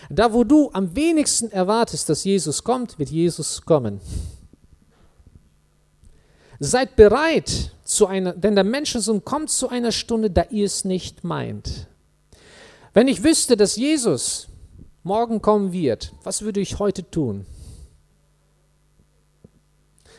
Da, 0.09 0.31
wo 0.31 0.45
du 0.45 0.69
am 0.71 0.95
wenigsten 0.95 1.51
erwartest, 1.51 2.07
dass 2.07 2.23
Jesus 2.23 2.63
kommt, 2.63 2.97
wird 2.97 3.09
Jesus 3.09 3.61
kommen. 3.61 3.99
Seid 6.59 6.95
bereit 6.95 7.71
zu 7.83 8.07
einer, 8.07 8.33
denn 8.33 8.55
der 8.55 8.63
Menschensohn 8.63 9.23
kommt 9.25 9.49
zu 9.49 9.69
einer 9.69 9.91
Stunde, 9.91 10.29
da 10.29 10.45
ihr 10.49 10.65
es 10.65 10.85
nicht 10.85 11.23
meint. 11.23 11.87
Wenn 12.93 13.07
ich 13.07 13.23
wüsste, 13.23 13.57
dass 13.57 13.75
Jesus 13.75 14.47
morgen 15.03 15.41
kommen 15.41 15.73
wird, 15.73 16.13
was 16.23 16.41
würde 16.41 16.61
ich 16.61 16.79
heute 16.79 17.09
tun? 17.09 17.45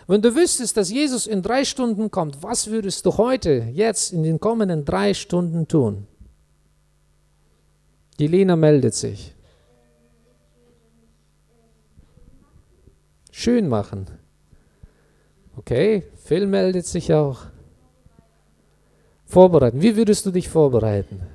Wenn 0.06 0.22
du 0.22 0.36
wüsstest, 0.36 0.76
dass 0.76 0.90
Jesus 0.90 1.26
in 1.26 1.42
drei 1.42 1.64
Stunden 1.64 2.10
kommt, 2.10 2.42
was 2.42 2.68
würdest 2.68 3.04
du 3.06 3.16
heute, 3.16 3.68
jetzt, 3.72 4.12
in 4.12 4.22
den 4.22 4.38
kommenden 4.38 4.84
drei 4.84 5.14
Stunden 5.14 5.66
tun? 5.66 6.06
Die 8.18 8.28
Lena 8.28 8.56
meldet 8.56 8.94
sich. 8.94 9.34
Schön 13.32 13.68
machen. 13.68 14.06
Okay, 15.56 16.04
Phil 16.24 16.46
meldet 16.46 16.86
sich 16.86 17.12
auch. 17.12 17.46
Vorbereiten. 19.24 19.82
Wie 19.82 19.96
würdest 19.96 20.24
du 20.26 20.30
dich 20.30 20.48
vorbereiten? 20.48 21.26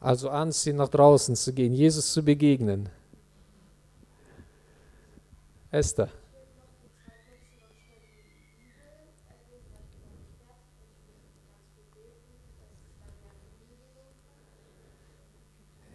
Also 0.00 0.30
anziehen, 0.30 0.76
nach 0.76 0.88
draußen 0.88 1.34
zu 1.34 1.52
gehen, 1.52 1.74
Jesus 1.74 2.12
zu 2.12 2.22
begegnen. 2.22 2.88
Esther. 5.70 6.08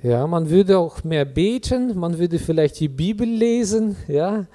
Ja, 0.04 0.28
man 0.28 0.50
würde 0.50 0.80
auch 0.80 1.06
mehr 1.06 1.24
beten, 1.24 1.98
man 1.98 2.20
würde 2.20 2.38
vielleicht 2.38 2.78
die 2.82 2.90
Bibel 2.90 3.26
lesen, 3.26 3.96
ja. 4.10 4.48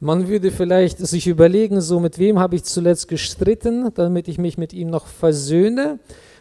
Man 0.00 0.28
würde 0.28 0.50
vielleicht 0.50 0.96
sich 0.96 1.26
überlegen, 1.26 1.82
so 1.82 2.00
mit 2.00 2.18
wem 2.18 2.38
habe 2.38 2.56
ich 2.56 2.64
zuletzt 2.64 3.08
gestritten, 3.08 3.92
damit 3.94 4.28
ich 4.28 4.38
mich 4.38 4.56
mit 4.56 4.72
ihm 4.72 4.88
noch 4.88 5.06
versöhne. 5.06 5.98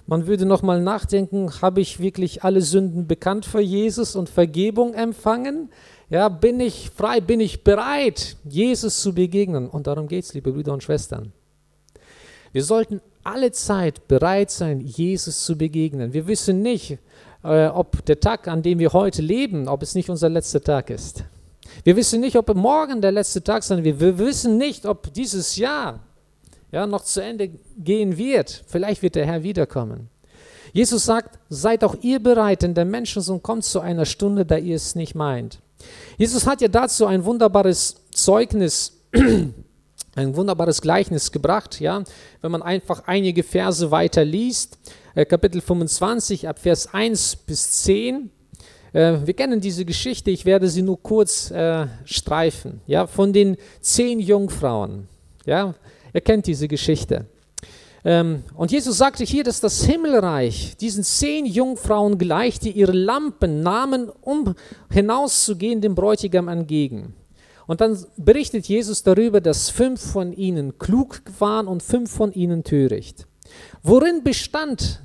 Man 0.07 0.27
würde 0.27 0.45
nochmal 0.45 0.81
nachdenken, 0.81 1.51
habe 1.61 1.81
ich 1.81 1.99
wirklich 1.99 2.45
alle 2.45 2.61
Sünden 2.61 3.05
bekannt 3.05 3.45
vor 3.45 3.59
Jesus 3.59 4.15
und 4.15 4.29
Vergebung 4.29 4.93
empfangen? 4.93 5.69
Ja, 6.09 6.29
bin 6.29 6.61
ich 6.61 6.89
frei, 6.95 7.19
bin 7.19 7.41
ich 7.41 7.65
bereit, 7.65 8.37
Jesus 8.45 9.01
zu 9.01 9.13
begegnen? 9.13 9.67
Und 9.69 9.87
darum 9.87 10.07
geht 10.07 10.23
es, 10.23 10.33
liebe 10.33 10.53
Brüder 10.53 10.71
und 10.71 10.83
Schwestern. 10.83 11.33
Wir 12.53 12.63
sollten 12.63 13.01
alle 13.23 13.51
Zeit 13.51 14.07
bereit 14.07 14.51
sein, 14.51 14.79
Jesus 14.79 15.43
zu 15.43 15.57
begegnen. 15.57 16.13
Wir 16.13 16.27
wissen 16.27 16.61
nicht, 16.61 16.97
äh, 17.43 17.67
ob 17.67 18.05
der 18.05 18.19
Tag, 18.19 18.47
an 18.47 18.61
dem 18.61 18.79
wir 18.79 18.93
heute 18.93 19.21
leben, 19.21 19.67
ob 19.67 19.81
es 19.81 19.95
nicht 19.95 20.09
unser 20.09 20.29
letzter 20.29 20.61
Tag 20.61 20.89
ist. 20.89 21.23
Wir 21.83 21.95
wissen 21.95 22.21
nicht, 22.21 22.35
ob 22.35 22.53
morgen 22.55 23.01
der 23.01 23.11
letzte 23.11 23.43
Tag 23.43 23.63
sein 23.63 23.83
wird. 23.83 23.99
Wir 23.99 24.17
wissen 24.17 24.57
nicht, 24.57 24.85
ob 24.85 25.13
dieses 25.13 25.55
Jahr 25.57 25.99
ja, 26.71 26.87
noch 26.87 27.03
zu 27.03 27.21
Ende 27.21 27.51
gehen 27.77 28.17
wird. 28.17 28.63
Vielleicht 28.67 29.01
wird 29.01 29.15
der 29.15 29.25
Herr 29.25 29.43
wiederkommen. 29.43 30.09
Jesus 30.71 31.05
sagt, 31.05 31.37
seid 31.49 31.83
auch 31.83 31.95
ihr 32.01 32.19
bereit, 32.19 32.63
denn 32.63 32.73
der 32.73 32.85
Menschensohn 32.85 33.43
kommt 33.43 33.63
zu 33.63 33.79
einer 33.79 34.05
Stunde, 34.05 34.45
da 34.45 34.57
ihr 34.57 34.75
es 34.75 34.95
nicht 34.95 35.13
meint. 35.13 35.59
Jesus 36.17 36.47
hat 36.47 36.61
ja 36.61 36.67
dazu 36.67 37.05
ein 37.05 37.25
wunderbares 37.25 37.97
Zeugnis 38.11 38.99
ein 40.15 40.35
wunderbares 40.35 40.81
Gleichnis 40.81 41.31
gebracht, 41.31 41.79
ja, 41.79 42.03
wenn 42.41 42.51
man 42.51 42.61
einfach 42.61 43.03
einige 43.07 43.43
Verse 43.43 43.91
weiter 43.91 44.23
liest, 44.23 44.77
Kapitel 45.15 45.61
25 45.61 46.47
ab 46.47 46.57
Vers 46.57 46.91
1 46.91 47.35
bis 47.35 47.83
10. 47.83 48.31
Äh, 48.93 49.17
wir 49.25 49.33
kennen 49.35 49.61
diese 49.61 49.85
Geschichte, 49.85 50.31
ich 50.31 50.45
werde 50.45 50.67
sie 50.67 50.81
nur 50.81 51.01
kurz 51.01 51.51
äh, 51.51 51.85
streifen, 52.03 52.81
ja, 52.87 53.05
von 53.05 53.31
den 53.31 53.57
zehn 53.79 54.19
Jungfrauen. 54.19 55.07
Ja, 55.45 55.75
ihr 56.13 56.21
kennt 56.21 56.47
diese 56.47 56.67
Geschichte. 56.67 57.27
Ähm, 58.03 58.43
und 58.55 58.71
Jesus 58.71 58.97
sagte 58.97 59.23
hier, 59.23 59.43
dass 59.43 59.61
das 59.61 59.83
Himmelreich 59.85 60.77
diesen 60.77 61.03
zehn 61.03 61.45
Jungfrauen 61.45 62.17
gleicht, 62.17 62.63
die 62.63 62.71
ihre 62.71 62.91
Lampen 62.91 63.61
nahmen, 63.61 64.09
um 64.21 64.55
hinauszugehen 64.89 65.79
dem 65.79 65.93
Bräutigam 65.93 66.47
entgegen. 66.47 67.13
Und 67.67 67.81
dann 67.81 67.97
berichtet 68.17 68.65
Jesus 68.67 69.03
darüber, 69.03 69.39
dass 69.41 69.69
fünf 69.69 70.01
von 70.01 70.33
ihnen 70.33 70.79
klug 70.79 71.21
waren 71.39 71.67
und 71.67 71.83
fünf 71.83 72.11
von 72.11 72.33
ihnen 72.33 72.63
töricht. 72.63 73.27
Worin 73.83 74.23
bestand, 74.23 75.02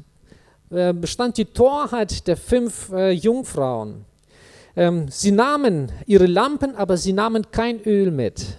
bestand 0.92 1.36
die 1.38 1.46
Torheit 1.46 2.26
der 2.26 2.36
fünf 2.36 2.90
äh, 2.92 3.10
Jungfrauen? 3.10 4.04
Ähm, 4.76 5.08
sie 5.08 5.30
nahmen 5.30 5.90
ihre 6.06 6.26
Lampen, 6.26 6.76
aber 6.76 6.96
sie 6.96 7.12
nahmen 7.12 7.50
kein 7.50 7.80
Öl 7.82 8.10
mit. 8.10 8.58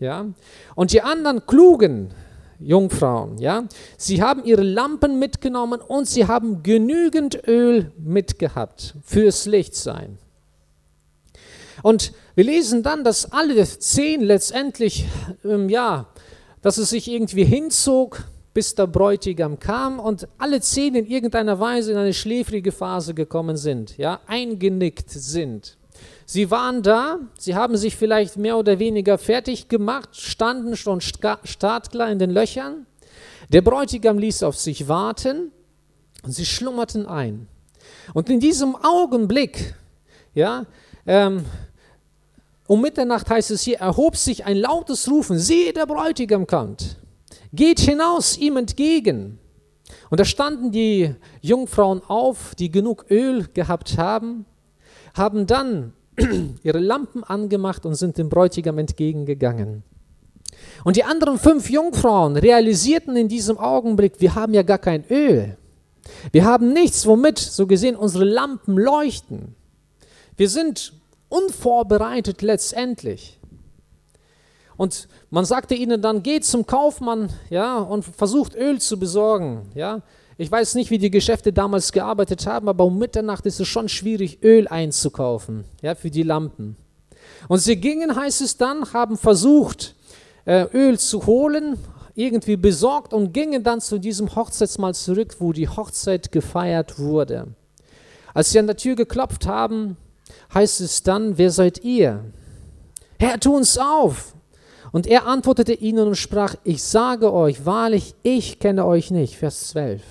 Ja? 0.00 0.26
Und 0.74 0.92
die 0.92 1.02
anderen 1.02 1.46
klugen 1.46 2.12
Jungfrauen, 2.58 3.38
ja, 3.38 3.64
sie 3.96 4.22
haben 4.22 4.44
ihre 4.44 4.62
Lampen 4.62 5.18
mitgenommen 5.18 5.80
und 5.80 6.08
sie 6.08 6.26
haben 6.26 6.62
genügend 6.62 7.46
Öl 7.46 7.92
mitgehabt 7.98 8.94
fürs 9.04 9.46
Lichtsein. 9.46 10.18
Und 11.82 12.12
wir 12.34 12.44
lesen 12.44 12.82
dann, 12.82 13.04
dass 13.04 13.32
alle 13.32 13.62
zehn 13.64 14.20
letztendlich, 14.20 15.06
ähm, 15.44 15.68
ja, 15.68 16.06
dass 16.60 16.78
es 16.78 16.90
sich 16.90 17.10
irgendwie 17.10 17.44
hinzog, 17.44 18.24
bis 18.54 18.74
der 18.74 18.86
Bräutigam 18.86 19.58
kam 19.58 19.98
und 19.98 20.28
alle 20.38 20.60
zehn 20.60 20.94
in 20.94 21.06
irgendeiner 21.06 21.58
Weise 21.58 21.92
in 21.92 21.98
eine 21.98 22.12
schläfrige 22.12 22.72
Phase 22.72 23.14
gekommen 23.14 23.56
sind, 23.56 23.96
ja, 23.96 24.20
eingenickt 24.26 25.10
sind. 25.10 25.78
Sie 26.26 26.50
waren 26.50 26.82
da, 26.82 27.18
sie 27.38 27.54
haben 27.54 27.76
sich 27.76 27.96
vielleicht 27.96 28.36
mehr 28.36 28.56
oder 28.56 28.78
weniger 28.78 29.18
fertig 29.18 29.68
gemacht, 29.68 30.10
standen 30.12 30.76
schon 30.76 31.00
startklar 31.00 32.10
in 32.10 32.18
den 32.18 32.30
Löchern. 32.30 32.86
Der 33.52 33.62
Bräutigam 33.62 34.18
ließ 34.18 34.42
auf 34.42 34.56
sich 34.56 34.88
warten 34.88 35.52
und 36.22 36.32
sie 36.32 36.46
schlummerten 36.46 37.06
ein. 37.06 37.48
Und 38.14 38.30
in 38.30 38.40
diesem 38.40 38.76
Augenblick, 38.76 39.74
ja, 40.34 40.66
ähm, 41.06 41.44
um 42.66 42.80
Mitternacht 42.80 43.28
heißt 43.28 43.50
es 43.50 43.62
hier, 43.62 43.78
erhob 43.78 44.16
sich 44.16 44.44
ein 44.44 44.56
lautes 44.56 45.10
Rufen, 45.10 45.38
siehe, 45.38 45.72
der 45.72 45.86
Bräutigam 45.86 46.46
kommt. 46.46 46.96
Geht 47.52 47.80
hinaus 47.80 48.38
ihm 48.38 48.56
entgegen. 48.56 49.38
Und 50.10 50.20
da 50.20 50.24
standen 50.24 50.72
die 50.72 51.14
Jungfrauen 51.40 52.02
auf, 52.06 52.54
die 52.54 52.70
genug 52.70 53.06
Öl 53.10 53.46
gehabt 53.52 53.98
haben, 53.98 54.46
haben 55.14 55.46
dann 55.46 55.92
ihre 56.62 56.78
Lampen 56.78 57.24
angemacht 57.24 57.84
und 57.86 57.94
sind 57.94 58.18
dem 58.18 58.28
Bräutigam 58.28 58.78
entgegengegangen. 58.78 59.82
Und 60.84 60.96
die 60.96 61.04
anderen 61.04 61.38
fünf 61.38 61.70
Jungfrauen 61.70 62.36
realisierten 62.36 63.16
in 63.16 63.28
diesem 63.28 63.58
Augenblick, 63.58 64.20
wir 64.20 64.34
haben 64.34 64.54
ja 64.54 64.62
gar 64.62 64.78
kein 64.78 65.04
Öl. 65.10 65.56
Wir 66.32 66.44
haben 66.44 66.72
nichts, 66.72 67.06
womit 67.06 67.38
so 67.38 67.66
gesehen 67.66 67.96
unsere 67.96 68.24
Lampen 68.24 68.76
leuchten. 68.76 69.54
Wir 70.36 70.48
sind 70.48 70.92
unvorbereitet 71.28 72.42
letztendlich. 72.42 73.38
Und 74.82 75.06
man 75.30 75.44
sagte 75.44 75.76
ihnen 75.76 76.02
dann, 76.02 76.24
geht 76.24 76.44
zum 76.44 76.66
Kaufmann 76.66 77.28
ja, 77.50 77.78
und 77.78 78.04
versucht 78.04 78.56
Öl 78.56 78.80
zu 78.80 78.98
besorgen. 78.98 79.70
Ja. 79.76 80.02
Ich 80.38 80.50
weiß 80.50 80.74
nicht, 80.74 80.90
wie 80.90 80.98
die 80.98 81.12
Geschäfte 81.12 81.52
damals 81.52 81.92
gearbeitet 81.92 82.48
haben, 82.48 82.68
aber 82.68 82.86
um 82.86 82.98
Mitternacht 82.98 83.46
ist 83.46 83.60
es 83.60 83.68
schon 83.68 83.88
schwierig, 83.88 84.42
Öl 84.42 84.66
einzukaufen 84.66 85.62
ja, 85.82 85.94
für 85.94 86.10
die 86.10 86.24
Lampen. 86.24 86.74
Und 87.46 87.60
sie 87.60 87.76
gingen, 87.76 88.16
heißt 88.16 88.40
es 88.40 88.56
dann, 88.56 88.92
haben 88.92 89.16
versucht, 89.16 89.94
äh, 90.46 90.66
Öl 90.74 90.98
zu 90.98 91.26
holen, 91.26 91.78
irgendwie 92.16 92.56
besorgt 92.56 93.14
und 93.14 93.32
gingen 93.32 93.62
dann 93.62 93.80
zu 93.80 94.00
diesem 94.00 94.34
Hochzeitsmahl 94.34 94.96
zurück, 94.96 95.36
wo 95.38 95.52
die 95.52 95.68
Hochzeit 95.68 96.32
gefeiert 96.32 96.98
wurde. 96.98 97.54
Als 98.34 98.50
sie 98.50 98.58
an 98.58 98.66
der 98.66 98.76
Tür 98.76 98.96
geklopft 98.96 99.46
haben, 99.46 99.96
heißt 100.52 100.80
es 100.80 101.04
dann, 101.04 101.38
wer 101.38 101.52
seid 101.52 101.84
ihr? 101.84 102.24
Herr, 103.20 103.38
tu 103.38 103.54
uns 103.54 103.78
auf. 103.78 104.34
Und 104.92 105.06
er 105.06 105.26
antwortete 105.26 105.72
ihnen 105.72 106.06
und 106.06 106.16
sprach, 106.16 106.54
ich 106.64 106.82
sage 106.82 107.32
euch 107.32 107.64
wahrlich, 107.64 108.14
ich 108.22 108.58
kenne 108.58 108.86
euch 108.86 109.10
nicht. 109.10 109.36
Vers 109.36 109.68
12. 109.68 110.02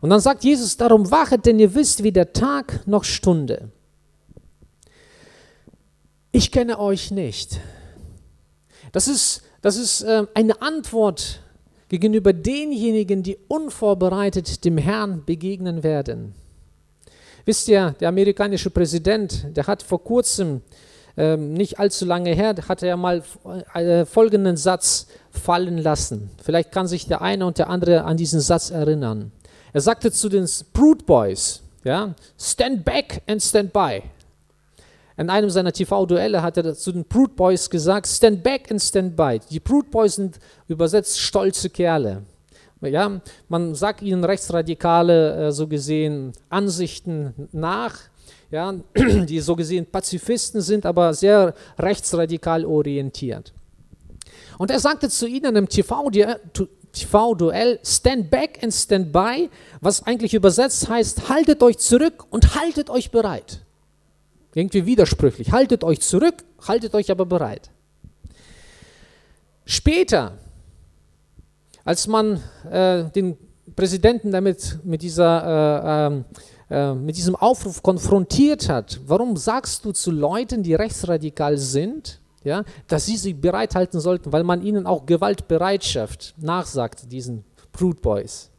Und 0.00 0.10
dann 0.10 0.20
sagt 0.20 0.44
Jesus, 0.44 0.76
darum 0.76 1.10
wachet, 1.10 1.44
denn 1.44 1.58
ihr 1.58 1.74
wisst 1.74 2.04
weder 2.04 2.32
Tag 2.32 2.86
noch 2.86 3.02
Stunde. 3.02 3.72
Ich 6.30 6.52
kenne 6.52 6.78
euch 6.78 7.10
nicht. 7.10 7.60
Das 8.92 9.08
ist, 9.08 9.42
das 9.60 9.76
ist 9.76 10.02
äh, 10.02 10.26
eine 10.34 10.62
Antwort 10.62 11.40
gegenüber 11.88 12.32
denjenigen, 12.32 13.22
die 13.22 13.38
unvorbereitet 13.48 14.64
dem 14.64 14.78
Herrn 14.78 15.24
begegnen 15.24 15.82
werden. 15.82 16.34
Wisst 17.44 17.66
ihr, 17.68 17.96
der 17.98 18.10
amerikanische 18.10 18.70
Präsident, 18.70 19.56
der 19.56 19.66
hat 19.66 19.82
vor 19.82 20.04
kurzem, 20.04 20.60
äh, 21.18 21.36
nicht 21.36 21.80
allzu 21.80 22.04
lange 22.04 22.32
her, 22.32 22.54
hat 22.68 22.82
er 22.82 22.96
mal 22.96 23.22
äh, 23.74 24.04
folgenden 24.04 24.56
Satz 24.56 25.08
fallen 25.32 25.78
lassen. 25.78 26.30
Vielleicht 26.42 26.70
kann 26.70 26.86
sich 26.86 27.06
der 27.06 27.20
eine 27.22 27.44
und 27.44 27.58
der 27.58 27.68
andere 27.68 28.04
an 28.04 28.16
diesen 28.16 28.40
Satz 28.40 28.70
erinnern. 28.70 29.32
Er 29.72 29.80
sagte 29.80 30.12
zu 30.12 30.28
den 30.28 30.48
Brood 30.72 31.06
Boys, 31.06 31.62
ja, 31.82 32.14
stand 32.38 32.84
back 32.84 33.20
and 33.26 33.42
stand 33.42 33.72
by. 33.72 34.02
In 35.16 35.28
einem 35.28 35.50
seiner 35.50 35.72
TV-Duelle 35.72 36.40
hat 36.40 36.56
er 36.56 36.76
zu 36.76 36.92
den 36.92 37.04
Brood 37.04 37.34
Boys 37.34 37.68
gesagt, 37.68 38.06
stand 38.06 38.44
back 38.44 38.70
and 38.70 38.80
stand 38.80 39.16
by. 39.16 39.40
Die 39.50 39.58
Brood 39.58 39.90
Boys 39.90 40.14
sind 40.14 40.38
übersetzt 40.68 41.18
stolze 41.18 41.68
Kerle. 41.68 42.22
Ja, 42.80 43.20
man 43.48 43.74
sagt 43.74 44.02
ihnen 44.02 44.22
rechtsradikale, 44.22 45.48
äh, 45.48 45.52
so 45.52 45.66
gesehen, 45.66 46.32
Ansichten 46.48 47.48
nach, 47.50 47.98
ja, 48.50 48.72
die 48.96 49.40
so 49.40 49.56
gesehen 49.56 49.86
Pazifisten 49.86 50.60
sind, 50.60 50.86
aber 50.86 51.14
sehr 51.14 51.54
rechtsradikal 51.78 52.64
orientiert. 52.64 53.52
Und 54.58 54.70
er 54.70 54.80
sagte 54.80 55.08
zu 55.08 55.26
ihnen 55.26 55.54
im 55.56 55.68
TV-Duell, 55.68 56.40
stand 57.84 58.30
back 58.30 58.58
and 58.62 58.72
stand 58.72 59.12
by, 59.12 59.50
was 59.80 60.02
eigentlich 60.04 60.34
übersetzt 60.34 60.88
heißt, 60.88 61.28
haltet 61.28 61.62
euch 61.62 61.78
zurück 61.78 62.24
und 62.30 62.54
haltet 62.54 62.90
euch 62.90 63.10
bereit. 63.10 63.60
Irgendwie 64.54 64.86
widersprüchlich. 64.86 65.52
Haltet 65.52 65.84
euch 65.84 66.00
zurück, 66.00 66.42
haltet 66.66 66.94
euch 66.94 67.10
aber 67.10 67.26
bereit. 67.26 67.70
Später 69.64 70.38
als 71.84 72.06
man 72.06 72.42
äh, 72.70 73.04
den 73.04 73.38
Präsidenten 73.74 74.30
damit 74.30 74.78
mit, 74.84 75.00
dieser, 75.00 76.10
äh, 76.10 76.16
äh, 76.16 76.22
mit 76.68 77.16
diesem 77.16 77.34
Aufruf 77.34 77.82
konfrontiert 77.82 78.68
hat, 78.68 79.00
warum 79.06 79.36
sagst 79.36 79.84
du 79.84 79.92
zu 79.92 80.10
Leuten, 80.10 80.62
die 80.62 80.74
rechtsradikal 80.74 81.56
sind, 81.56 82.20
ja, 82.44 82.64
dass 82.86 83.06
sie 83.06 83.16
sich 83.16 83.40
bereithalten 83.40 84.00
sollten, 84.00 84.32
weil 84.32 84.44
man 84.44 84.62
ihnen 84.62 84.86
auch 84.86 85.06
Gewaltbereitschaft 85.06 86.34
nachsagt, 86.38 87.10
diesen 87.10 87.44
Brood 87.72 88.02
Boys. 88.02 88.50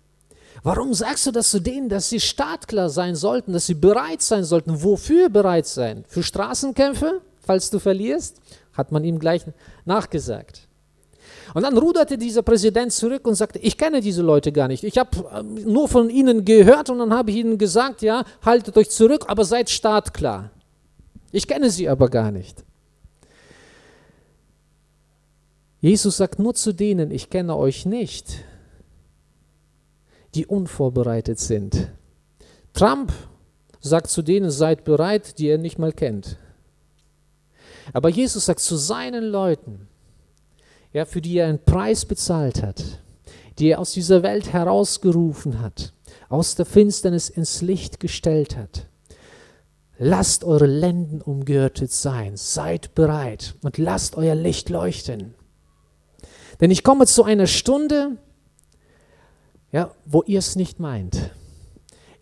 Warum 0.64 0.94
sagst 0.94 1.26
du 1.28 1.32
das 1.32 1.52
zu 1.52 1.60
denen, 1.60 1.88
dass 1.88 2.10
sie 2.10 2.20
startklar 2.20 2.90
sein 2.90 3.16
sollten, 3.16 3.54
dass 3.54 3.68
sie 3.68 3.76
bereit 3.76 4.22
sein 4.22 4.44
sollten? 4.44 4.84
Wofür 4.84 5.30
bereit 5.30 5.68
sein? 5.68 6.04
Für 6.08 6.24
Straßenkämpfe, 6.24 7.22
falls 7.40 7.70
du 7.70 7.80
verlierst? 7.80 8.42
Hat 8.74 8.92
man 8.92 9.04
ihm 9.04 9.20
gleich 9.20 9.46
nachgesagt. 9.86 10.69
Und 11.54 11.64
dann 11.64 11.78
ruderte 11.78 12.18
dieser 12.18 12.42
Präsident 12.42 12.94
zurück 12.94 13.28
und 13.28 13.36
sagte, 13.36 13.60
ich 13.60 13.78
kenne 13.78 14.02
diese 14.02 14.22
Leute 14.22 14.52
gar 14.52 14.68
nicht. 14.68 14.84
Ich 14.84 14.98
habe 14.98 15.10
ähm, 15.36 15.56
nur 15.66 15.88
von 15.88 16.10
ihnen 16.10 16.46
gehört 16.46 16.90
und 16.90 17.00
dann 17.00 17.14
habe 17.14 17.32
ich 17.32 17.38
ihnen 17.38 17.58
gesagt, 17.58 18.02
ja, 18.02 18.24
haltet 18.46 18.78
euch 18.78 18.90
zurück, 18.90 19.26
aber 19.28 19.46
seid 19.46 19.70
startklar. 19.70 20.52
Ich 21.32 21.48
kenne 21.48 21.70
sie 21.70 21.90
aber 21.90 22.10
gar 22.10 22.32
nicht. 22.32 22.64
Jesus 25.82 26.18
sagt 26.18 26.40
nur 26.40 26.54
zu 26.56 26.74
denen, 26.74 27.12
ich 27.12 27.30
kenne 27.30 27.56
euch 27.56 27.86
nicht, 27.86 28.44
die 30.36 30.46
unvorbereitet 30.46 31.40
sind. 31.40 31.90
Trump 32.74 33.14
sagt 33.80 34.10
zu 34.10 34.22
denen, 34.22 34.52
seid 34.52 34.84
bereit, 34.84 35.40
die 35.40 35.48
er 35.48 35.58
nicht 35.58 35.80
mal 35.80 35.94
kennt. 35.94 36.38
Aber 37.94 38.10
Jesus 38.10 38.46
sagt 38.46 38.60
zu 38.60 38.76
seinen 38.76 39.24
Leuten, 39.24 39.89
ja, 40.94 41.06
für 41.06 41.22
die 41.22 41.38
er 41.38 41.48
einen 41.48 41.64
Preis 41.64 42.06
bezahlt 42.06 42.64
hat, 42.64 42.84
die 43.58 43.70
er 43.70 43.80
aus 43.80 43.94
dieser 43.94 44.24
Welt 44.24 44.54
herausgerufen 44.54 45.62
hat, 45.62 45.94
aus 46.30 46.56
der 46.56 46.66
Finsternis 46.66 47.30
ins 47.30 47.62
Licht 47.62 48.00
gestellt 48.00 48.58
hat. 48.58 48.88
Lasst 49.98 50.44
eure 50.46 50.66
Lenden 50.66 51.22
umgürtet 51.22 51.92
sein, 51.92 52.38
seid 52.38 52.96
bereit 52.96 53.56
und 53.64 53.78
lasst 53.78 54.16
euer 54.16 54.36
Licht 54.36 54.70
leuchten. 54.70 55.36
Denn 56.62 56.72
ich 56.72 56.84
komme 56.84 57.06
zu 57.06 57.24
einer 57.24 57.48
Stunde, 57.48 58.18
ja, 59.72 59.92
wo 60.06 60.24
ihr 60.24 60.40
es 60.40 60.56
nicht 60.56 60.80
meint. 60.80 61.32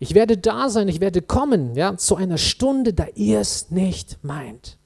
Ich 0.00 0.14
werde 0.14 0.36
da 0.36 0.68
sein, 0.68 0.88
ich 0.88 1.00
werde 1.00 1.22
kommen, 1.22 1.74
ja, 1.74 1.96
zu 1.96 2.16
einer 2.16 2.38
Stunde, 2.38 2.92
da 2.92 3.06
ihr 3.14 3.40
es 3.40 3.70
nicht 3.70 4.22
meint. 4.22 4.78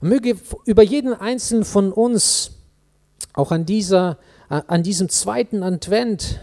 Möge 0.00 0.36
über 0.66 0.82
jeden 0.82 1.14
einzelnen 1.14 1.64
von 1.64 1.92
uns 1.92 2.53
auch 3.34 3.50
an, 3.50 3.66
dieser, 3.66 4.18
an 4.48 4.82
diesem 4.82 5.08
zweiten 5.08 5.62
Advent 5.62 6.40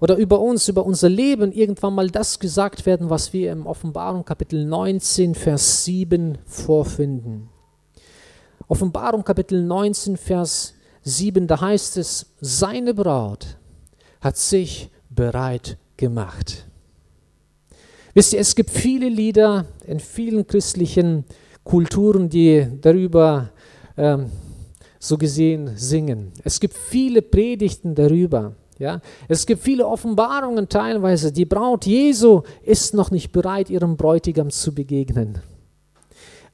oder 0.00 0.16
über 0.16 0.40
uns, 0.40 0.68
über 0.68 0.84
unser 0.84 1.08
Leben 1.08 1.52
irgendwann 1.52 1.94
mal 1.94 2.10
das 2.10 2.38
gesagt 2.38 2.84
werden, 2.84 3.08
was 3.08 3.32
wir 3.32 3.52
im 3.52 3.66
Offenbarung 3.66 4.24
Kapitel 4.24 4.64
19, 4.66 5.34
Vers 5.34 5.84
7 5.84 6.38
vorfinden. 6.44 7.48
Offenbarung 8.68 9.24
Kapitel 9.24 9.62
19, 9.62 10.16
Vers 10.16 10.74
7, 11.02 11.46
da 11.46 11.60
heißt 11.60 11.96
es, 11.96 12.26
seine 12.40 12.94
Braut 12.94 13.58
hat 14.20 14.36
sich 14.36 14.90
bereit 15.10 15.78
gemacht. 15.96 16.66
Wisst 18.14 18.32
ihr, 18.32 18.40
es 18.40 18.54
gibt 18.54 18.70
viele 18.70 19.08
Lieder 19.08 19.66
in 19.86 20.00
vielen 20.00 20.46
christlichen 20.46 21.24
Kulturen, 21.62 22.28
die 22.28 22.66
darüber 22.80 23.50
ähm, 23.96 24.30
so 25.04 25.18
gesehen 25.18 25.76
singen. 25.76 26.32
Es 26.44 26.58
gibt 26.58 26.74
viele 26.74 27.20
Predigten 27.20 27.94
darüber. 27.94 28.54
Ja? 28.78 29.02
Es 29.28 29.44
gibt 29.44 29.62
viele 29.62 29.86
Offenbarungen 29.86 30.66
teilweise. 30.66 31.30
Die 31.30 31.44
Braut 31.44 31.84
Jesu 31.84 32.40
ist 32.62 32.94
noch 32.94 33.10
nicht 33.10 33.30
bereit, 33.30 33.68
ihrem 33.68 33.98
Bräutigam 33.98 34.48
zu 34.50 34.74
begegnen. 34.74 35.40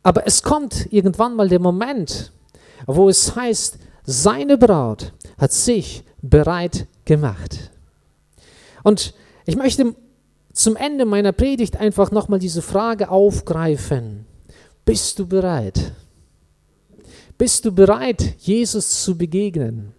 Aber 0.03 0.27
es 0.27 0.43
kommt 0.43 0.93
irgendwann 0.93 1.37
mal 1.37 1.49
der 1.49 1.61
Moment, 1.61 2.33
wo 2.87 3.09
es 3.09 3.37
heißt, 3.37 3.79
seine 4.05 4.59
Braut 4.59 5.13
hat 5.39 5.53
sich 5.53 6.03
bereit 6.21 6.89
gemacht. 7.05 7.71
Und 8.83 9.15
ich 9.47 9.55
möchte 9.55 9.95
zum 10.53 10.75
Ende 10.75 11.05
meiner 11.05 11.33
Predigt 11.33 11.77
einfach 11.77 12.11
nochmal 12.11 12.41
diese 12.41 12.63
Frage 12.63 13.11
aufgreifen. 13.11 14.27
Bist 14.85 15.21
du 15.21 15.29
bereit? 15.29 15.93
Bist 17.41 17.65
du 17.65 17.73
bereit, 17.73 18.35
Jesus 18.41 19.03
zu 19.03 19.17
begegnen? 19.17 19.95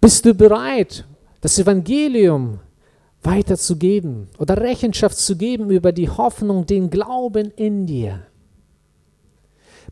Bist 0.00 0.24
du 0.24 0.32
bereit, 0.32 1.04
das 1.42 1.58
Evangelium 1.58 2.58
weiterzugeben 3.22 4.28
oder 4.38 4.56
Rechenschaft 4.56 5.18
zu 5.18 5.36
geben 5.36 5.68
über 5.70 5.92
die 5.92 6.08
Hoffnung, 6.08 6.64
den 6.64 6.88
Glauben 6.88 7.50
in 7.50 7.86
dir? 7.86 8.26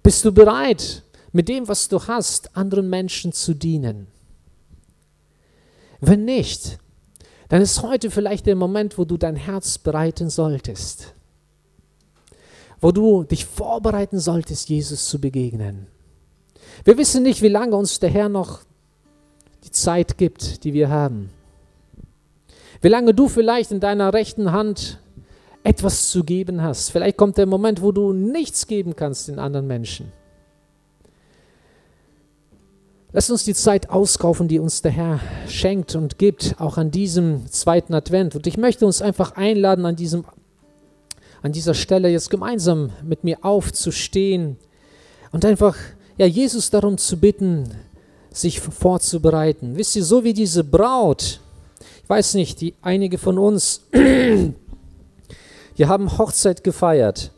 Bist 0.02 0.24
du 0.24 0.32
bereit, 0.32 1.02
mit 1.30 1.46
dem, 1.50 1.68
was 1.68 1.88
du 1.88 2.00
hast, 2.06 2.56
anderen 2.56 2.88
Menschen 2.88 3.34
zu 3.34 3.52
dienen? 3.52 4.06
Wenn 6.00 6.24
nicht, 6.24 6.78
dann 7.50 7.60
ist 7.60 7.82
heute 7.82 8.10
vielleicht 8.10 8.46
der 8.46 8.56
Moment, 8.56 8.96
wo 8.96 9.04
du 9.04 9.18
dein 9.18 9.36
Herz 9.36 9.76
bereiten 9.76 10.30
solltest, 10.30 11.12
wo 12.80 12.92
du 12.92 13.24
dich 13.24 13.44
vorbereiten 13.44 14.18
solltest, 14.18 14.70
Jesus 14.70 15.06
zu 15.06 15.20
begegnen. 15.20 15.86
Wir 16.84 16.96
wissen 16.98 17.22
nicht, 17.22 17.42
wie 17.42 17.48
lange 17.48 17.76
uns 17.76 18.00
der 18.00 18.10
Herr 18.10 18.28
noch 18.28 18.60
die 19.64 19.70
Zeit 19.70 20.16
gibt, 20.16 20.64
die 20.64 20.72
wir 20.72 20.88
haben. 20.88 21.30
Wie 22.80 22.88
lange 22.88 23.12
du 23.12 23.28
vielleicht 23.28 23.70
in 23.70 23.80
deiner 23.80 24.12
rechten 24.14 24.52
Hand 24.52 24.98
etwas 25.62 26.10
zu 26.10 26.24
geben 26.24 26.62
hast. 26.62 26.90
Vielleicht 26.90 27.16
kommt 27.16 27.36
der 27.36 27.46
Moment, 27.46 27.82
wo 27.82 27.92
du 27.92 28.12
nichts 28.12 28.66
geben 28.66 28.96
kannst 28.96 29.28
den 29.28 29.38
anderen 29.38 29.66
Menschen. 29.66 30.12
Lass 33.12 33.30
uns 33.30 33.44
die 33.44 33.54
Zeit 33.54 33.90
auskaufen, 33.90 34.46
die 34.46 34.60
uns 34.60 34.82
der 34.82 34.92
Herr 34.92 35.20
schenkt 35.48 35.96
und 35.96 36.16
gibt, 36.16 36.54
auch 36.58 36.78
an 36.78 36.92
diesem 36.92 37.50
zweiten 37.50 37.92
Advent. 37.92 38.36
Und 38.36 38.46
ich 38.46 38.56
möchte 38.56 38.86
uns 38.86 39.02
einfach 39.02 39.32
einladen, 39.32 39.84
an, 39.84 39.96
diesem, 39.96 40.24
an 41.42 41.52
dieser 41.52 41.74
Stelle 41.74 42.08
jetzt 42.08 42.30
gemeinsam 42.30 42.90
mit 43.02 43.24
mir 43.24 43.38
aufzustehen 43.44 44.56
und 45.32 45.44
einfach 45.44 45.76
ja, 46.20 46.26
Jesus 46.26 46.68
darum 46.68 46.98
zu 46.98 47.16
bitten, 47.16 47.70
sich 48.30 48.60
vorzubereiten. 48.60 49.78
Wisst 49.78 49.96
ihr, 49.96 50.04
so 50.04 50.22
wie 50.22 50.34
diese 50.34 50.62
Braut, 50.62 51.40
ich 52.02 52.10
weiß 52.10 52.34
nicht, 52.34 52.60
die, 52.60 52.74
einige 52.82 53.16
von 53.16 53.38
uns, 53.38 53.86
die 53.94 55.86
haben 55.86 56.18
Hochzeit 56.18 56.62
gefeiert. 56.62 57.32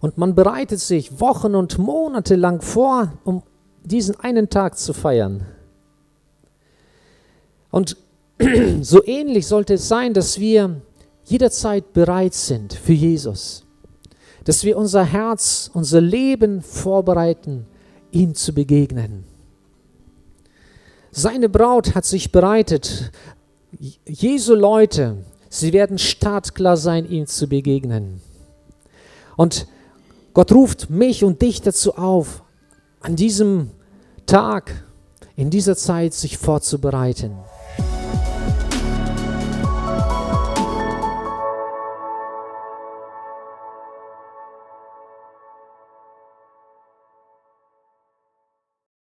Und 0.00 0.16
man 0.16 0.34
bereitet 0.34 0.80
sich 0.80 1.20
Wochen 1.20 1.54
und 1.54 1.76
Monate 1.76 2.36
lang 2.36 2.62
vor, 2.62 3.12
um 3.24 3.42
diesen 3.84 4.18
einen 4.18 4.48
Tag 4.48 4.78
zu 4.78 4.94
feiern. 4.94 5.44
Und 7.70 7.98
so 8.80 9.04
ähnlich 9.04 9.46
sollte 9.46 9.74
es 9.74 9.88
sein, 9.88 10.14
dass 10.14 10.40
wir 10.40 10.80
jederzeit 11.26 11.92
bereit 11.92 12.32
sind 12.32 12.72
für 12.72 12.94
Jesus. 12.94 13.66
Dass 14.44 14.64
wir 14.64 14.76
unser 14.76 15.04
Herz, 15.04 15.70
unser 15.72 16.00
Leben 16.00 16.62
vorbereiten, 16.62 17.66
ihm 18.10 18.34
zu 18.34 18.52
begegnen. 18.52 19.24
Seine 21.10 21.48
Braut 21.48 21.94
hat 21.94 22.04
sich 22.04 22.32
bereitet. 22.32 23.12
Jesu 24.06 24.54
Leute, 24.54 25.18
sie 25.48 25.72
werden 25.72 25.98
startklar 25.98 26.76
sein, 26.76 27.08
ihm 27.08 27.26
zu 27.26 27.48
begegnen. 27.48 28.20
Und 29.36 29.66
Gott 30.34 30.52
ruft 30.52 30.88
mich 30.88 31.24
und 31.24 31.42
dich 31.42 31.60
dazu 31.60 31.94
auf, 31.96 32.42
an 33.00 33.16
diesem 33.16 33.70
Tag, 34.24 34.84
in 35.36 35.50
dieser 35.50 35.76
Zeit 35.76 36.14
sich 36.14 36.38
vorzubereiten. 36.38 37.32